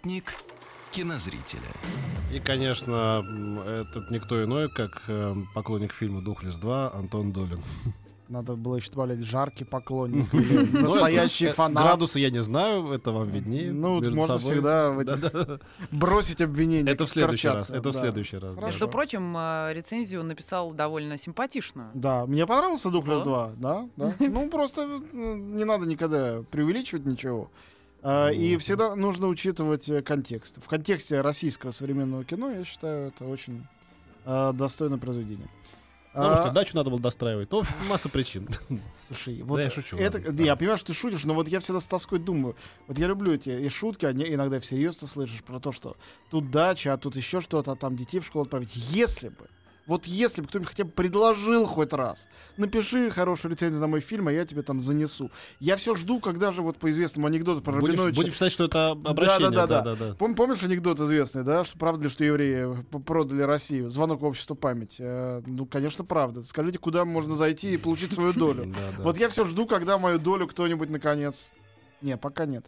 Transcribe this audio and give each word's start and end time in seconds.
Спутник 0.00 0.32
кинозрителя. 0.92 1.60
И, 2.32 2.40
конечно, 2.40 3.22
этот 3.66 4.10
никто 4.10 4.42
иной, 4.42 4.70
как 4.70 5.02
э, 5.08 5.34
поклонник 5.54 5.92
фильма 5.92 6.22
«Духлес 6.22 6.54
2» 6.54 6.96
Антон 6.96 7.32
Долин. 7.32 7.58
Надо 8.30 8.54
было 8.54 8.76
еще 8.76 8.90
добавлять 8.92 9.18
жаркий 9.18 9.64
поклонник 9.64 10.32
настоящий 10.72 11.44
Ну, 11.44 11.50
это, 11.50 11.52
э, 11.52 11.56
фанат. 11.56 11.84
Градусы 11.84 12.18
я 12.18 12.30
не 12.30 12.40
знаю, 12.40 12.92
это 12.92 13.12
вам 13.12 13.28
виднее. 13.28 13.72
Ну, 13.72 14.00
можно 14.12 14.38
всегда 14.38 14.96
бросить 15.90 16.40
обвинение. 16.40 16.94
Это 16.94 17.04
в 17.04 17.10
следующий 17.10 17.48
раз. 17.48 17.68
Это 17.68 17.90
в 17.90 17.92
следующий 17.92 18.38
раз. 18.38 18.56
Между 18.56 18.88
прочим, 18.88 19.36
э, 19.36 19.74
рецензию 19.74 20.24
написал 20.24 20.72
довольно 20.72 21.18
симпатичную. 21.18 21.90
Да, 21.92 22.24
мне 22.24 22.46
понравился 22.46 22.88
Духлес 22.88 23.18
Да. 23.18 23.24
2, 23.24 23.52
да, 23.56 23.88
да. 23.96 24.14
Ну, 24.18 24.48
просто 24.48 24.86
не 25.12 25.64
надо 25.64 25.84
никогда 25.84 26.42
преувеличивать 26.50 27.04
ничего. 27.04 27.50
А, 28.02 28.28
И 28.30 28.56
всегда 28.56 28.94
нужно 28.96 29.26
учитывать 29.28 29.88
э, 29.88 30.02
контекст. 30.02 30.56
В 30.62 30.66
контексте 30.68 31.20
российского 31.20 31.70
современного 31.72 32.24
кино, 32.24 32.50
я 32.50 32.64
считаю, 32.64 33.08
это 33.08 33.24
очень 33.26 33.66
э, 34.24 34.52
достойное 34.54 34.98
произведение. 34.98 35.48
Потому 36.12 36.32
А, 36.34 36.36
что 36.38 36.50
дачу 36.52 36.76
надо 36.76 36.90
было 36.90 36.98
достраивать. 36.98 37.52
Ну, 37.52 37.62
масса 37.88 38.08
причин. 38.08 38.48
Слушай, 39.06 39.42
вот 39.42 39.56
Да, 39.58 39.62
я 39.64 39.70
шучу, 39.70 39.96
это, 39.96 40.18
ладно. 40.18 40.32
да, 40.32 40.42
я 40.44 40.56
понимаю, 40.56 40.78
что 40.78 40.88
ты 40.88 40.94
шутишь, 40.94 41.24
но 41.24 41.34
вот 41.34 41.46
я 41.46 41.60
всегда 41.60 41.78
с 41.78 41.86
тоской 41.86 42.18
думаю. 42.18 42.56
Вот 42.88 42.98
я 42.98 43.06
люблю 43.06 43.32
эти 43.34 43.50
и 43.50 43.68
шутки, 43.68 44.06
а 44.06 44.12
не- 44.12 44.32
иногда 44.34 44.58
всерьез 44.58 44.96
ты 44.96 45.06
слышишь 45.06 45.44
про 45.44 45.60
то, 45.60 45.70
что 45.70 45.96
тут 46.30 46.50
дача, 46.50 46.94
а 46.94 46.96
тут 46.98 47.14
еще 47.14 47.40
что-то, 47.40 47.72
а 47.72 47.76
там 47.76 47.96
детей 47.96 48.18
в 48.18 48.26
школу 48.26 48.44
отправить. 48.44 48.74
Если 48.74 49.28
бы, 49.28 49.46
вот 49.86 50.06
если 50.06 50.42
бы 50.42 50.48
кто-нибудь 50.48 50.70
хотя 50.70 50.84
бы 50.84 50.90
предложил 50.90 51.66
хоть 51.66 51.92
раз, 51.92 52.26
напиши 52.56 53.10
хорошую 53.10 53.52
рецензию 53.52 53.80
на 53.80 53.86
мой 53.86 54.00
фильм, 54.00 54.28
а 54.28 54.32
я 54.32 54.46
тебе 54.46 54.62
там 54.62 54.80
занесу. 54.80 55.30
Я 55.58 55.76
все 55.76 55.94
жду, 55.94 56.20
когда 56.20 56.52
же 56.52 56.62
вот 56.62 56.78
по 56.78 56.90
известному 56.90 57.26
анекдоту 57.26 57.60
про 57.60 57.72
Будем, 57.72 57.94
Рабиновича... 57.94 58.16
будем 58.16 58.32
считать, 58.32 58.52
что 58.52 58.64
это 58.64 58.90
обращение. 58.92 59.50
Да-да-да-да. 59.50 59.96
да-да-да. 59.96 60.14
Пом- 60.16 60.34
помнишь 60.34 60.62
анекдот 60.62 61.00
известный, 61.00 61.42
да, 61.42 61.64
что 61.64 61.78
правда 61.78 62.04
ли, 62.04 62.08
что 62.08 62.24
евреи 62.24 62.82
п- 62.90 63.00
продали 63.00 63.42
Россию? 63.42 63.90
Звонок 63.90 64.20
в 64.20 64.24
общество 64.24 64.54
память. 64.54 64.96
Э, 64.98 65.42
ну, 65.46 65.66
конечно, 65.66 66.04
правда. 66.04 66.42
Скажите, 66.44 66.78
куда 66.78 67.04
можно 67.04 67.34
зайти 67.34 67.74
и 67.74 67.76
получить 67.76 68.12
свою 68.12 68.32
долю? 68.32 68.74
Вот 68.98 69.16
я 69.18 69.28
все 69.28 69.44
жду, 69.44 69.66
когда 69.66 69.98
мою 69.98 70.18
долю 70.18 70.46
кто-нибудь 70.46 70.90
наконец. 70.90 71.50
Не, 72.02 72.16
пока 72.16 72.46
нет. 72.46 72.64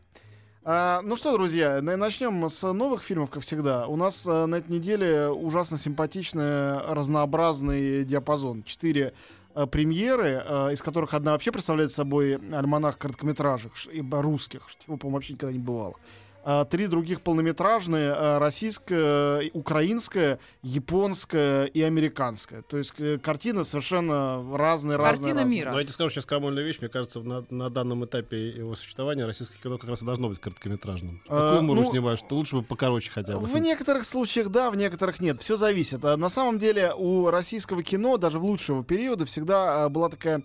А, 0.64 1.00
ну 1.02 1.16
что, 1.16 1.32
друзья, 1.32 1.82
на- 1.82 1.96
начнем 1.96 2.48
с 2.48 2.72
новых 2.72 3.02
фильмов, 3.02 3.30
как 3.30 3.42
всегда. 3.42 3.88
У 3.88 3.96
нас 3.96 4.24
а, 4.26 4.46
на 4.46 4.56
этой 4.56 4.70
неделе 4.70 5.28
ужасно 5.28 5.76
симпатичный, 5.76 6.78
разнообразный 6.94 8.04
диапазон. 8.04 8.62
Четыре 8.62 9.12
а, 9.54 9.66
премьеры, 9.66 10.40
а, 10.46 10.68
из 10.68 10.80
которых 10.80 11.14
одна 11.14 11.32
вообще 11.32 11.50
представляет 11.50 11.90
собой 11.92 12.36
альманах 12.52 12.96
короткометражек, 12.96 13.72
русских, 14.12 14.68
чего, 14.84 14.96
по-моему, 14.96 15.16
вообще 15.16 15.32
никогда 15.32 15.52
не 15.52 15.58
бывало. 15.58 15.96
А, 16.44 16.64
Три 16.64 16.86
других 16.86 17.20
полнометражные, 17.20 18.12
а, 18.12 18.38
российская, 18.38 19.50
украинская, 19.52 20.38
японская 20.62 21.66
и 21.66 21.80
американская. 21.82 22.62
То 22.62 22.78
есть 22.78 22.94
э, 22.98 23.18
картины 23.18 23.64
совершенно 23.64 24.36
разные, 24.56 24.96
разные, 24.96 24.96
Картина 24.96 25.42
разные. 25.42 25.58
мира. 25.58 25.70
Но 25.70 25.78
я 25.78 25.84
тебе 25.84 25.92
скажу 25.92 26.10
сейчас 26.10 26.26
крамольную 26.26 26.66
вещь. 26.66 26.78
Мне 26.80 26.88
кажется, 26.88 27.20
на, 27.20 27.44
на 27.50 27.70
данном 27.70 28.04
этапе 28.04 28.48
его 28.50 28.74
существования 28.74 29.24
российское 29.24 29.58
кино 29.62 29.78
как 29.78 29.90
раз 29.90 30.02
и 30.02 30.06
должно 30.06 30.28
быть 30.28 30.40
короткометражным. 30.40 31.22
А, 31.28 31.50
Какую 31.52 31.66
муру 31.66 31.82
ну, 31.82 31.90
снимаешь? 31.90 32.18
Что 32.18 32.36
лучше 32.36 32.56
бы 32.56 32.62
покороче 32.62 33.10
хотя 33.10 33.36
бы. 33.36 33.46
В 33.46 33.58
некоторых 33.58 34.04
случаях 34.04 34.48
да, 34.48 34.70
в 34.70 34.76
некоторых 34.76 35.20
нет. 35.20 35.40
Все 35.40 35.56
зависит. 35.56 36.04
А 36.04 36.16
на 36.16 36.28
самом 36.28 36.58
деле 36.58 36.92
у 36.96 37.30
российского 37.30 37.82
кино 37.82 38.16
даже 38.16 38.38
в 38.38 38.44
лучшего 38.44 38.82
периода 38.82 39.24
всегда 39.26 39.84
а, 39.84 39.88
была 39.88 40.08
такая 40.08 40.42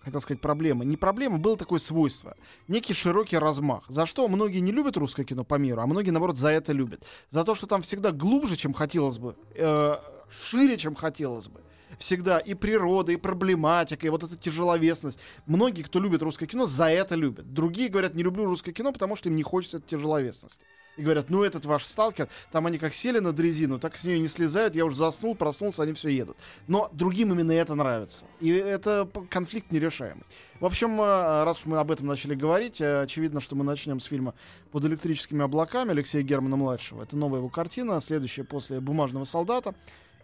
хотел 0.00 0.20
сказать 0.20 0.40
проблема. 0.40 0.84
Не 0.84 0.96
проблема, 0.96 1.38
было 1.38 1.56
такое 1.56 1.78
свойство. 1.78 2.36
Некий 2.68 2.94
широкий 2.94 3.38
размах. 3.38 3.84
За 3.88 4.06
что 4.06 4.28
многие 4.28 4.60
не 4.60 4.72
любят 4.72 4.96
русское 4.96 5.24
кино 5.24 5.44
по 5.44 5.56
миру, 5.56 5.80
а 5.82 5.86
многие, 5.86 6.10
наоборот, 6.10 6.36
за 6.36 6.48
это 6.48 6.72
любят. 6.72 7.04
За 7.30 7.44
то, 7.44 7.54
что 7.54 7.66
там 7.66 7.82
всегда 7.82 8.12
глубже, 8.12 8.56
чем 8.56 8.72
хотелось 8.72 9.18
бы, 9.18 9.36
э, 9.54 9.96
шире, 10.30 10.76
чем 10.76 10.94
хотелось 10.94 11.48
бы. 11.48 11.60
Всегда 11.98 12.38
и 12.38 12.54
природа, 12.54 13.12
и 13.12 13.16
проблематика, 13.16 14.06
и 14.06 14.10
вот 14.10 14.22
эта 14.22 14.36
тяжеловесность. 14.36 15.18
Многие, 15.46 15.82
кто 15.82 16.00
любит 16.00 16.22
русское 16.22 16.46
кино, 16.46 16.66
за 16.66 16.86
это 16.90 17.14
любят. 17.14 17.52
Другие 17.52 17.88
говорят, 17.88 18.14
не 18.14 18.22
люблю 18.22 18.44
русское 18.44 18.72
кино, 18.72 18.92
потому 18.92 19.16
что 19.16 19.28
им 19.28 19.36
не 19.36 19.42
хочется 19.42 19.80
тяжеловесности. 19.80 20.60
И 20.98 21.02
говорят, 21.02 21.30
ну 21.30 21.44
этот 21.44 21.64
ваш 21.64 21.84
сталкер, 21.84 22.28
там 22.50 22.66
они 22.66 22.76
как 22.76 22.92
сели 22.92 23.20
на 23.20 23.32
дрезину, 23.32 23.78
так 23.78 23.96
с 23.96 24.02
нее 24.02 24.18
не 24.18 24.26
слезают, 24.26 24.74
я 24.74 24.84
уже 24.84 24.96
заснул, 24.96 25.36
проснулся, 25.36 25.84
они 25.84 25.92
все 25.92 26.08
едут. 26.08 26.36
Но 26.66 26.90
другим 26.92 27.32
именно 27.32 27.52
это 27.52 27.76
нравится. 27.76 28.26
И 28.40 28.50
это 28.50 29.08
конфликт 29.30 29.70
нерешаемый. 29.70 30.24
В 30.58 30.66
общем, 30.66 31.00
э, 31.00 31.44
раз 31.44 31.58
уж 31.58 31.66
мы 31.66 31.78
об 31.78 31.92
этом 31.92 32.08
начали 32.08 32.34
говорить, 32.34 32.80
э, 32.80 33.02
очевидно, 33.02 33.40
что 33.40 33.54
мы 33.54 33.62
начнем 33.62 34.00
с 34.00 34.06
фильма 34.06 34.34
«Под 34.72 34.84
электрическими 34.86 35.44
облаками» 35.44 35.92
Алексея 35.92 36.22
Германа-младшего. 36.22 37.04
Это 37.04 37.16
новая 37.16 37.38
его 37.38 37.48
картина, 37.48 38.00
следующая 38.00 38.42
после 38.42 38.80
«Бумажного 38.80 39.24
солдата». 39.24 39.76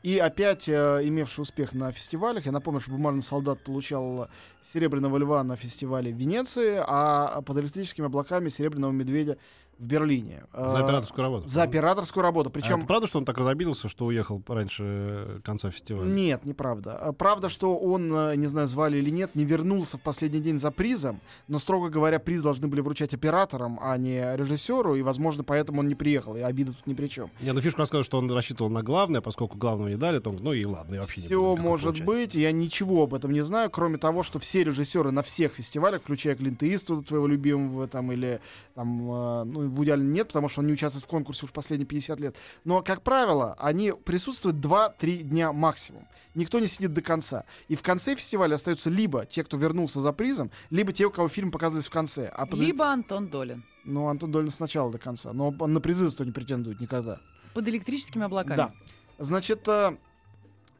И 0.04 0.18
опять 0.18 0.68
э, 0.68 1.00
имевший 1.02 1.40
успех 1.40 1.72
на 1.72 1.90
фестивалях. 1.90 2.44
Я 2.44 2.52
напомню, 2.52 2.78
что 2.78 2.90
«Бумажный 2.90 3.22
солдат» 3.22 3.64
получал 3.64 4.28
«Серебряного 4.62 5.16
льва» 5.16 5.42
на 5.42 5.56
фестивале 5.56 6.12
в 6.12 6.16
Венеции, 6.18 6.76
а 6.86 7.40
«Под 7.40 7.56
электрическими 7.56 8.08
облаками» 8.08 8.50
«Серебряного 8.50 8.92
медведя» 8.92 9.38
в 9.78 9.84
Берлине. 9.84 10.44
За 10.52 10.78
Э, 10.78 10.84
операторскую 10.84 11.22
работу. 11.22 11.48
За 11.48 11.62
операторскую 11.62 12.22
работу. 12.22 12.48
А 12.48 12.52
Причем 12.52 12.78
это 12.78 12.86
правда, 12.86 13.06
что 13.06 13.18
он 13.18 13.24
так 13.24 13.38
разобиделся, 13.38 13.88
что 13.88 14.06
уехал 14.06 14.42
раньше 14.46 14.82
э, 14.84 15.40
конца 15.44 15.70
фестиваля? 15.70 16.06
Нет, 16.06 16.44
неправда. 16.44 16.96
А 16.96 17.12
Правда, 17.12 17.48
что 17.48 17.76
он, 17.76 18.12
э, 18.14 18.36
не 18.36 18.46
знаю, 18.46 18.68
звали 18.68 18.98
или 18.98 19.10
нет, 19.10 19.34
не 19.34 19.44
вернулся 19.44 19.98
в 19.98 20.00
последний 20.00 20.40
день 20.40 20.58
за 20.58 20.70
призом, 20.70 21.20
но, 21.48 21.58
строго 21.58 21.88
говоря, 21.88 22.18
приз 22.18 22.42
должны 22.42 22.68
были 22.68 22.80
вручать 22.80 23.14
операторам, 23.14 23.78
а 23.80 23.96
не 23.96 24.36
режиссеру, 24.36 24.94
и, 24.94 25.02
возможно, 25.02 25.44
поэтому 25.44 25.80
он 25.80 25.88
не 25.88 25.94
приехал, 25.94 26.36
и 26.36 26.40
обида 26.40 26.72
тут 26.72 26.86
ни 26.86 26.94
при 26.94 27.08
чем. 27.08 27.30
Не, 27.40 27.52
ну 27.52 27.60
фишка 27.60 27.80
рассказывает, 27.80 28.06
что 28.06 28.18
он 28.18 28.30
рассчитывал 28.30 28.70
на 28.70 28.82
главное, 28.82 29.20
поскольку 29.20 29.56
главного 29.56 29.88
не 29.88 29.96
дали, 29.96 30.18
то 30.18 30.30
он, 30.30 30.38
ну 30.40 30.52
и 30.52 30.64
ладно, 30.64 30.96
и 30.96 30.98
вообще 30.98 31.22
не 31.22 31.28
буду 31.28 31.54
Все 31.56 31.62
может 31.62 31.84
получать. 31.86 32.06
быть, 32.06 32.34
я 32.34 32.52
ничего 32.52 33.04
об 33.04 33.14
этом 33.14 33.32
не 33.32 33.42
знаю, 33.42 33.70
кроме 33.70 33.98
того, 33.98 34.22
что 34.22 34.38
все 34.38 34.64
режиссеры 34.64 35.10
на 35.10 35.22
всех 35.22 35.54
фестивалях, 35.54 36.02
включая 36.02 36.34
Клинта 36.36 36.72
Иствуда, 36.72 37.02
твоего 37.06 37.26
любимого, 37.26 37.86
там, 37.86 38.12
или 38.12 38.40
там, 38.74 39.10
э, 39.10 39.44
ну, 39.44 39.63
в 39.70 39.84
идеале 39.84 40.04
нет, 40.04 40.28
потому 40.28 40.48
что 40.48 40.60
он 40.60 40.66
не 40.66 40.72
участвует 40.72 41.04
в 41.04 41.08
конкурсе 41.08 41.46
уж 41.46 41.52
последние 41.52 41.86
50 41.86 42.20
лет. 42.20 42.36
Но, 42.64 42.82
как 42.82 43.02
правило, 43.02 43.54
они 43.58 43.92
присутствуют 43.92 44.56
2-3 44.56 45.22
дня 45.22 45.52
максимум. 45.52 46.06
Никто 46.34 46.58
не 46.60 46.66
сидит 46.66 46.92
до 46.92 47.02
конца. 47.02 47.44
И 47.68 47.76
в 47.76 47.82
конце 47.82 48.16
фестиваля 48.16 48.56
остаются 48.56 48.90
либо 48.90 49.24
те, 49.24 49.44
кто 49.44 49.56
вернулся 49.56 50.00
за 50.00 50.12
призом, 50.12 50.50
либо 50.70 50.92
те, 50.92 51.06
у 51.06 51.10
кого 51.10 51.28
фильм 51.28 51.50
показывались 51.50 51.86
в 51.86 51.90
конце. 51.90 52.26
А 52.28 52.46
под- 52.46 52.58
Либо 52.58 52.86
Антон 52.86 53.28
Долин. 53.28 53.64
Ну, 53.84 54.08
Антон 54.08 54.32
Долин 54.32 54.50
сначала 54.50 54.90
до 54.90 54.98
конца. 54.98 55.32
Но 55.32 55.50
на 55.50 55.80
призы 55.80 56.08
зато 56.08 56.24
не 56.24 56.32
претендует 56.32 56.80
никогда. 56.80 57.20
Под 57.54 57.68
электрическими 57.68 58.24
облаками. 58.24 58.56
Да. 58.56 58.72
Значит, 59.18 59.68
э, 59.68 59.96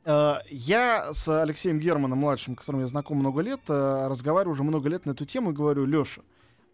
э, 0.05 0.35
я 0.51 1.13
с 1.13 1.29
Алексеем 1.43 1.79
Германом, 1.79 2.19
младшим, 2.19 2.57
которым 2.57 2.81
я 2.81 2.87
знаком 2.89 3.19
много 3.19 3.43
лет, 3.43 3.61
э, 3.69 4.07
разговариваю 4.09 4.55
уже 4.55 4.65
много 4.65 4.89
лет 4.89 5.07
на 5.07 5.13
эту 5.13 5.25
тему 5.25 5.51
и 5.53 5.55
говорю, 5.55 5.85
Леша, 5.85 6.23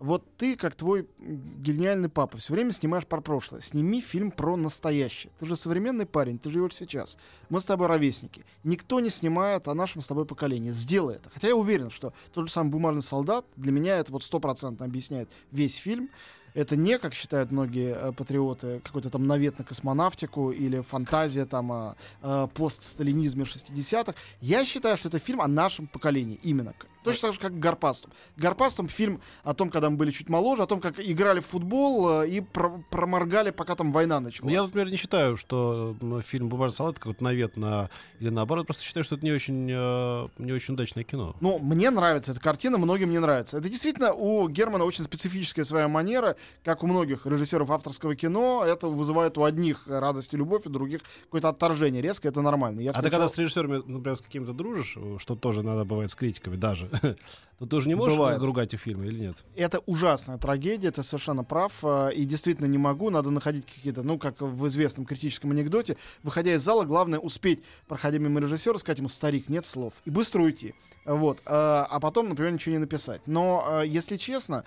вот 0.01 0.25
ты, 0.39 0.57
как 0.57 0.75
твой 0.75 1.07
гениальный 1.19 2.09
папа, 2.09 2.39
все 2.39 2.55
время 2.55 2.73
снимаешь 2.73 3.07
про 3.07 3.21
прошлое. 3.21 3.61
Сними 3.61 4.01
фильм 4.01 4.31
про 4.31 4.57
настоящее. 4.57 5.31
Ты 5.39 5.47
же 5.47 5.57
современный 5.57 6.07
парень, 6.07 6.39
ты 6.39 6.49
живешь 6.49 6.75
сейчас. 6.75 7.19
Мы 7.51 7.61
с 7.61 7.67
тобой 7.67 7.87
ровесники. 7.87 8.47
Никто 8.65 8.99
не 9.01 9.11
снимает 9.11 9.69
о 9.69 9.75
нашем 9.75 10.01
с 10.01 10.07
тобой 10.07 10.25
поколении. 10.25 10.71
Сделай 10.71 11.17
это. 11.17 11.29
Хотя 11.29 11.49
я 11.49 11.57
уверен, 11.57 11.91
что 11.91 12.15
тот 12.33 12.47
же 12.47 12.53
самый 12.53 12.71
«Бумажный 12.71 13.03
солдат» 13.03 13.45
для 13.57 13.73
меня 13.73 13.99
это 13.99 14.11
вот 14.11 14.23
стопроцентно 14.23 14.87
объясняет 14.87 15.29
весь 15.53 15.75
фильм. 15.75 16.09
Это 16.55 16.77
не, 16.77 16.99
как 16.99 17.15
считают 17.15 17.53
многие 17.53 17.95
э, 17.95 18.13
патриоты, 18.13 18.81
какой-то 18.81 19.11
там 19.11 19.27
навет 19.27 19.59
на 19.59 19.65
космонавтику 19.65 20.51
или 20.51 20.81
фантазия 20.81 21.45
там 21.45 21.71
о, 21.71 21.97
э, 22.23 22.49
постсталинизме 22.55 23.45
60-х. 23.45 24.15
Я 24.41 24.65
считаю, 24.65 24.97
что 24.97 25.09
это 25.09 25.19
фильм 25.19 25.41
о 25.41 25.47
нашем 25.47 25.87
поколении 25.87 26.41
именно. 26.43 26.75
Точно 27.05 27.29
так 27.29 27.35
же, 27.35 27.41
как 27.41 27.59
Гарпастум. 27.59 28.13
Гарпастум 28.37 28.89
фильм 28.89 29.21
о 29.43 29.55
том, 29.55 29.71
когда 29.71 29.89
мы 29.91 29.97
были 29.97 30.11
чуть 30.11 30.29
моложе, 30.29 30.63
о 30.63 30.67
том, 30.67 30.81
как 30.81 31.01
играли 31.01 31.41
в 31.41 31.47
футбол 31.47 32.23
э, 32.23 32.29
и 32.29 32.41
про- 32.41 32.83
проморгали, 32.91 33.51
пока 33.51 33.75
там 33.75 33.91
война 33.93 34.21
началась. 34.21 34.53
Я, 34.53 34.63
например, 34.63 34.91
не 34.91 34.97
считаю, 34.97 35.37
что 35.37 35.97
фильм 36.27 36.49
«Бумажный 36.49 36.77
салат» 36.77 36.99
какой-то 36.99 37.25
навет 37.25 37.57
на... 37.57 37.89
Или 38.19 38.29
наоборот, 38.29 38.67
просто 38.67 38.83
считаю, 38.85 39.05
что 39.05 39.15
это 39.15 39.25
не 39.25 39.33
очень, 39.33 39.69
э, 39.71 40.29
не 40.39 40.53
очень 40.53 40.75
удачное 40.75 41.05
кино. 41.05 41.35
Ну, 41.41 41.59
мне 41.59 41.91
нравится 41.91 42.33
эта 42.33 42.41
картина, 42.41 42.77
многим 42.77 43.11
не 43.11 43.19
нравится. 43.19 43.59
Это 43.59 43.69
действительно 43.69 44.13
у 44.13 44.47
Германа 44.49 44.85
очень 44.85 45.05
специфическая 45.05 45.65
своя 45.65 45.89
манера, 45.89 46.37
как 46.65 46.83
у 46.83 46.87
многих 46.87 47.25
режиссеров 47.25 47.71
авторского 47.71 48.15
кино. 48.15 48.63
Это 48.67 48.89
вызывает 48.89 49.39
у 49.39 49.45
одних 49.45 49.87
радость 49.87 50.35
и 50.35 50.37
любовь, 50.37 50.67
у 50.67 50.71
других 50.71 51.01
какое-то 51.25 51.49
отторжение. 51.49 52.03
Резко 52.03 52.29
это 52.29 52.43
нормально. 52.43 52.81
Я 52.81 52.91
А 52.91 52.95
ты 52.95 52.99
встречал- 53.01 53.21
когда 53.21 53.29
с 53.29 53.39
режиссерами, 53.39 53.77
например, 53.87 54.17
с 54.17 54.21
каким-то 54.21 54.53
дружишь, 54.53 54.97
что 55.19 55.35
тоже 55.35 55.63
надо 55.63 55.85
бывает 55.85 56.11
с 56.11 56.15
критиками 56.15 56.57
даже, 56.57 56.90
то 57.59 57.67
ты 57.67 57.77
уже 57.77 57.89
не 57.89 57.95
можешь 57.95 58.17
Бывает. 58.17 58.41
ругать 58.43 58.75
их 58.75 58.81
фильмы 58.81 59.07
или 59.07 59.21
нет? 59.21 59.37
Это 59.55 59.81
ужасная 59.87 60.39
трагедия, 60.39 60.91
ты 60.91 61.03
совершенно 61.03 61.45
прав. 61.45 61.73
э, 61.83 62.13
И 62.15 62.25
действительно 62.25 62.67
не 62.67 62.79
могу, 62.79 63.11
надо 63.11 63.31
находить 63.31 63.67
какие-то, 63.67 64.03
ну, 64.03 64.19
как 64.19 64.41
в 64.41 64.67
известном 64.69 65.05
критическом 65.07 65.51
анекдоте, 65.51 65.97
выходя 66.23 66.55
из 66.55 66.63
зала, 66.63 66.85
главное 66.85 67.19
успеть, 67.19 67.63
проходя 67.87 68.19
мимо 68.19 68.41
режиссера, 68.41 68.79
сказать 68.79 68.99
ему, 68.99 69.09
старик, 69.09 69.49
нет 69.49 69.67
слов, 69.67 69.93
и 70.05 70.11
быстро 70.11 70.43
уйти. 70.43 70.75
Вот. 71.05 71.39
э, 71.39 71.43
А 71.47 72.01
потом, 72.01 72.29
например, 72.29 72.53
ничего 72.53 72.73
не 72.75 72.79
написать. 72.81 73.21
Но, 73.27 73.81
э, 73.83 73.87
если 73.87 74.17
честно, 74.17 74.65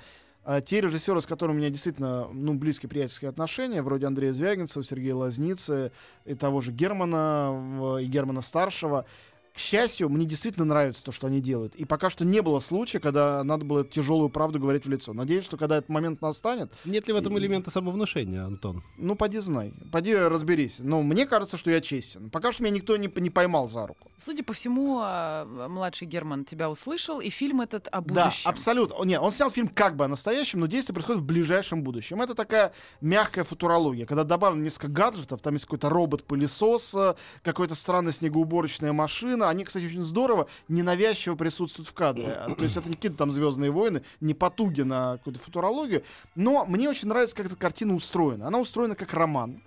те 0.66 0.82
режиссеры, 0.82 1.22
с 1.22 1.26
которыми 1.26 1.56
у 1.56 1.60
меня 1.60 1.70
действительно 1.70 2.28
ну, 2.34 2.54
близкие 2.54 2.90
приятельские 2.90 3.30
отношения, 3.30 3.82
вроде 3.82 4.08
Андрея 4.08 4.34
Звягинцева, 4.34 4.84
Сергея 4.84 5.16
Лазницы 5.16 5.94
и 6.26 6.34
того 6.34 6.60
же 6.60 6.74
Германа, 6.74 7.98
и 8.02 8.06
Германа 8.08 8.42
Старшего, 8.42 9.06
к 9.54 9.60
счастью, 9.60 10.10
мне 10.10 10.26
действительно 10.26 10.66
нравится 10.66 11.04
то, 11.04 11.12
что 11.12 11.28
они 11.28 11.40
делают. 11.40 11.76
И 11.76 11.86
пока 11.86 12.10
что 12.10 12.26
не 12.26 12.42
было 12.42 12.60
случая, 12.60 13.00
когда 13.00 13.44
надо 13.44 13.64
было 13.66 13.84
тяжелую 13.86 14.30
правду 14.30 14.60
говорить 14.60 14.86
в 14.86 14.90
лицо. 14.90 15.14
Надеюсь, 15.14 15.46
что 15.46 15.58
когда 15.58 15.78
этот 15.78 15.90
момент 15.90 16.22
настанет, 16.22 16.74
Нет 16.86 17.08
ли 17.08 17.14
в 17.14 17.18
этом 17.18 17.38
И- 17.38 17.40
элемента 17.40 17.70
самовнушения, 17.70 18.44
Антон? 18.46 18.84
ну, 18.98 19.16
поди 19.16 19.38
знай, 19.38 19.72
поди 19.92 20.16
разберись. 20.16 20.78
Но 20.80 21.04
мне 21.04 21.28
кажется, 21.28 21.58
что 21.58 21.70
я 21.70 21.82
честен. 21.82 22.32
Пока 22.32 22.52
что 22.52 22.64
меня 22.64 22.74
никто 22.76 22.98
не, 22.98 23.12
не 23.18 23.30
поймал 23.30 23.70
за 23.70 23.86
руку. 23.86 24.10
Судя 24.26 24.44
по 24.44 24.54
всему, 24.54 25.00
а, 25.04 25.46
младший 25.68 26.08
Герман 26.08 26.46
тебя 26.46 26.70
услышал, 26.72 27.20
и 27.20 27.30
фильм 27.30 27.62
этот 27.62 27.88
о 27.90 28.02
Да, 28.02 28.26
будущем. 28.26 28.50
абсолютно. 28.50 28.96
О, 28.96 29.04
Нет, 29.06 29.22
он 29.22 29.32
снял 29.32 29.52
фильм 29.52 29.68
как 29.68 29.96
бы 29.98 30.06
о 30.06 30.08
настоящем, 30.08 30.62
но 30.62 30.66
действие 30.68 30.94
происходит 30.96 31.22
в 31.22 31.26
ближайшем 31.26 31.84
будущем. 31.84 32.22
Это 32.22 32.34
такая 32.34 32.74
мягкая 33.02 33.44
футурология, 33.44 34.06
когда 34.08 34.24
добавлено 34.24 34.64
несколько 34.64 34.88
гаджетов, 34.88 35.42
там 35.42 35.54
есть 35.54 35.66
какой-то 35.66 35.90
робот-пылесос, 35.90 36.94
э, 36.96 37.16
какая-то 37.44 37.76
странная 37.76 38.14
снегоуборочная 38.14 38.94
машина. 38.94 39.43
Они, 39.50 39.64
кстати, 39.64 39.86
очень 39.86 40.04
здорово, 40.04 40.48
ненавязчиво 40.68 41.36
присутствуют 41.36 41.90
в 41.90 41.94
кадре. 41.94 42.28
А, 42.28 42.54
То 42.56 42.64
есть 42.64 42.78
это 42.78 42.90
не 42.90 42.96
какие-то 42.96 43.18
там 43.18 43.32
Звездные 43.32 43.72
войны, 43.72 44.04
не 44.22 44.34
потуги 44.34 44.82
на 44.82 45.14
какую-то 45.18 45.40
футурологию. 45.40 46.04
Но 46.36 46.66
мне 46.66 46.90
очень 46.90 47.08
нравится, 47.08 47.36
как 47.36 47.48
эта 47.48 47.56
картина 47.56 47.96
устроена. 47.96 48.48
Она 48.48 48.60
устроена 48.60 48.96
как 48.96 49.14
роман. 49.14 49.62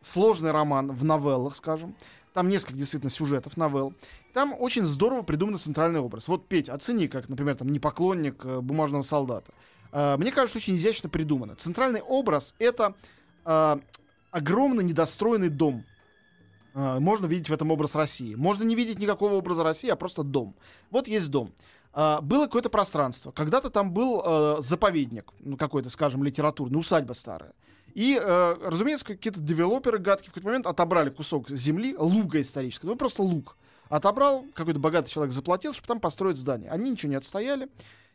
Сложный 0.00 0.50
роман 0.50 0.92
в 0.92 1.04
новеллах, 1.04 1.56
скажем. 1.56 1.94
Там 2.32 2.48
несколько 2.48 2.74
действительно 2.74 3.10
сюжетов 3.10 3.56
новелл. 3.56 3.94
Там 4.32 4.54
очень 4.58 4.84
здорово 4.84 5.22
придуман 5.22 5.58
центральный 5.58 6.00
образ. 6.00 6.26
Вот, 6.26 6.48
Петь, 6.48 6.68
оцени, 6.68 7.06
как, 7.06 7.28
например, 7.28 7.54
там, 7.54 7.68
не 7.68 7.78
поклонник 7.78 8.44
э, 8.44 8.60
бумажного 8.60 9.02
солдата. 9.02 9.52
Э, 9.92 10.16
мне 10.16 10.32
кажется, 10.32 10.58
очень 10.58 10.74
изящно 10.74 11.08
придумано. 11.08 11.54
Центральный 11.54 12.02
образ— 12.02 12.54
это 12.58 12.94
э, 13.44 13.76
огромный 14.32 14.82
недостроенный 14.82 15.48
дом. 15.48 15.84
Э, 16.74 16.98
можно 16.98 17.26
видеть 17.26 17.48
в 17.48 17.52
этом 17.52 17.70
образ 17.70 17.94
России. 17.94 18.34
Можно 18.34 18.64
не 18.64 18.74
видеть 18.74 18.98
никакого 18.98 19.34
образа 19.34 19.62
России, 19.62 19.88
а 19.88 19.96
просто 19.96 20.22
дом. 20.22 20.54
Вот 20.90 21.08
есть 21.08 21.30
дом. 21.30 21.52
А, 21.92 22.20
было 22.20 22.44
какое-то 22.46 22.70
пространство. 22.70 23.30
Когда-то 23.30 23.70
там 23.70 23.92
был 23.92 24.22
э, 24.24 24.56
заповедник, 24.60 25.32
ну, 25.38 25.56
какой-то, 25.56 25.88
скажем, 25.88 26.24
литературный, 26.24 26.78
усадьба 26.78 27.12
старая. 27.12 27.52
И, 27.94 28.20
разумеется, 28.20 29.06
какие-то 29.06 29.38
девелоперы 29.38 29.98
гадкие 29.98 30.30
в 30.30 30.34
какой-то 30.34 30.48
момент 30.48 30.66
отобрали 30.66 31.10
кусок 31.10 31.48
земли, 31.48 31.94
луга 31.96 32.40
исторического, 32.40 32.90
ну 32.90 32.96
просто 32.96 33.22
луг. 33.22 33.56
Отобрал, 33.88 34.44
какой-то 34.52 34.80
богатый 34.80 35.10
человек 35.10 35.32
заплатил, 35.32 35.74
чтобы 35.74 35.86
там 35.86 36.00
построить 36.00 36.36
здание. 36.36 36.70
Они 36.70 36.90
ничего 36.90 37.10
не 37.10 37.16
отстояли. 37.16 37.68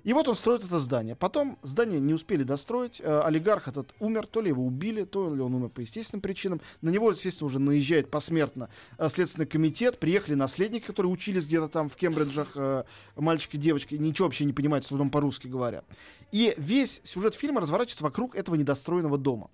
И 0.03 0.13
вот 0.13 0.27
он 0.29 0.35
строит 0.35 0.63
это 0.63 0.79
здание. 0.79 1.15
Потом 1.15 1.59
здание 1.61 1.99
не 1.99 2.13
успели 2.13 2.43
достроить. 2.43 3.01
Э, 3.01 3.21
олигарх 3.21 3.67
этот 3.67 3.93
умер, 3.99 4.27
то 4.27 4.41
ли 4.41 4.47
его 4.47 4.65
убили, 4.65 5.03
то 5.03 5.33
ли 5.33 5.41
он 5.41 5.53
умер 5.53 5.69
по 5.69 5.81
естественным 5.81 6.21
причинам. 6.21 6.61
На 6.81 6.89
него, 6.89 7.11
естественно, 7.11 7.47
уже 7.47 7.59
наезжает 7.59 8.09
посмертно 8.09 8.69
э, 8.97 9.09
Следственный 9.09 9.45
комитет. 9.45 9.99
Приехали 9.99 10.35
наследники, 10.35 10.85
которые 10.85 11.11
учились 11.11 11.45
где-то 11.45 11.67
там 11.67 11.89
в 11.89 11.97
Кембриджах, 11.97 12.51
э, 12.55 12.83
мальчики 13.17 13.57
и 13.57 13.59
девочки, 13.59 13.95
ничего 13.95 14.27
вообще 14.27 14.45
не 14.45 14.53
понимают, 14.53 14.85
с 14.85 14.87
трудом 14.87 15.09
по-русски 15.09 15.47
говорят. 15.47 15.85
И 16.31 16.53
весь 16.57 17.01
сюжет 17.03 17.35
фильма 17.35 17.59
разворачивается 17.59 18.03
вокруг 18.03 18.35
этого 18.35 18.55
недостроенного 18.55 19.17
дома. 19.17 19.49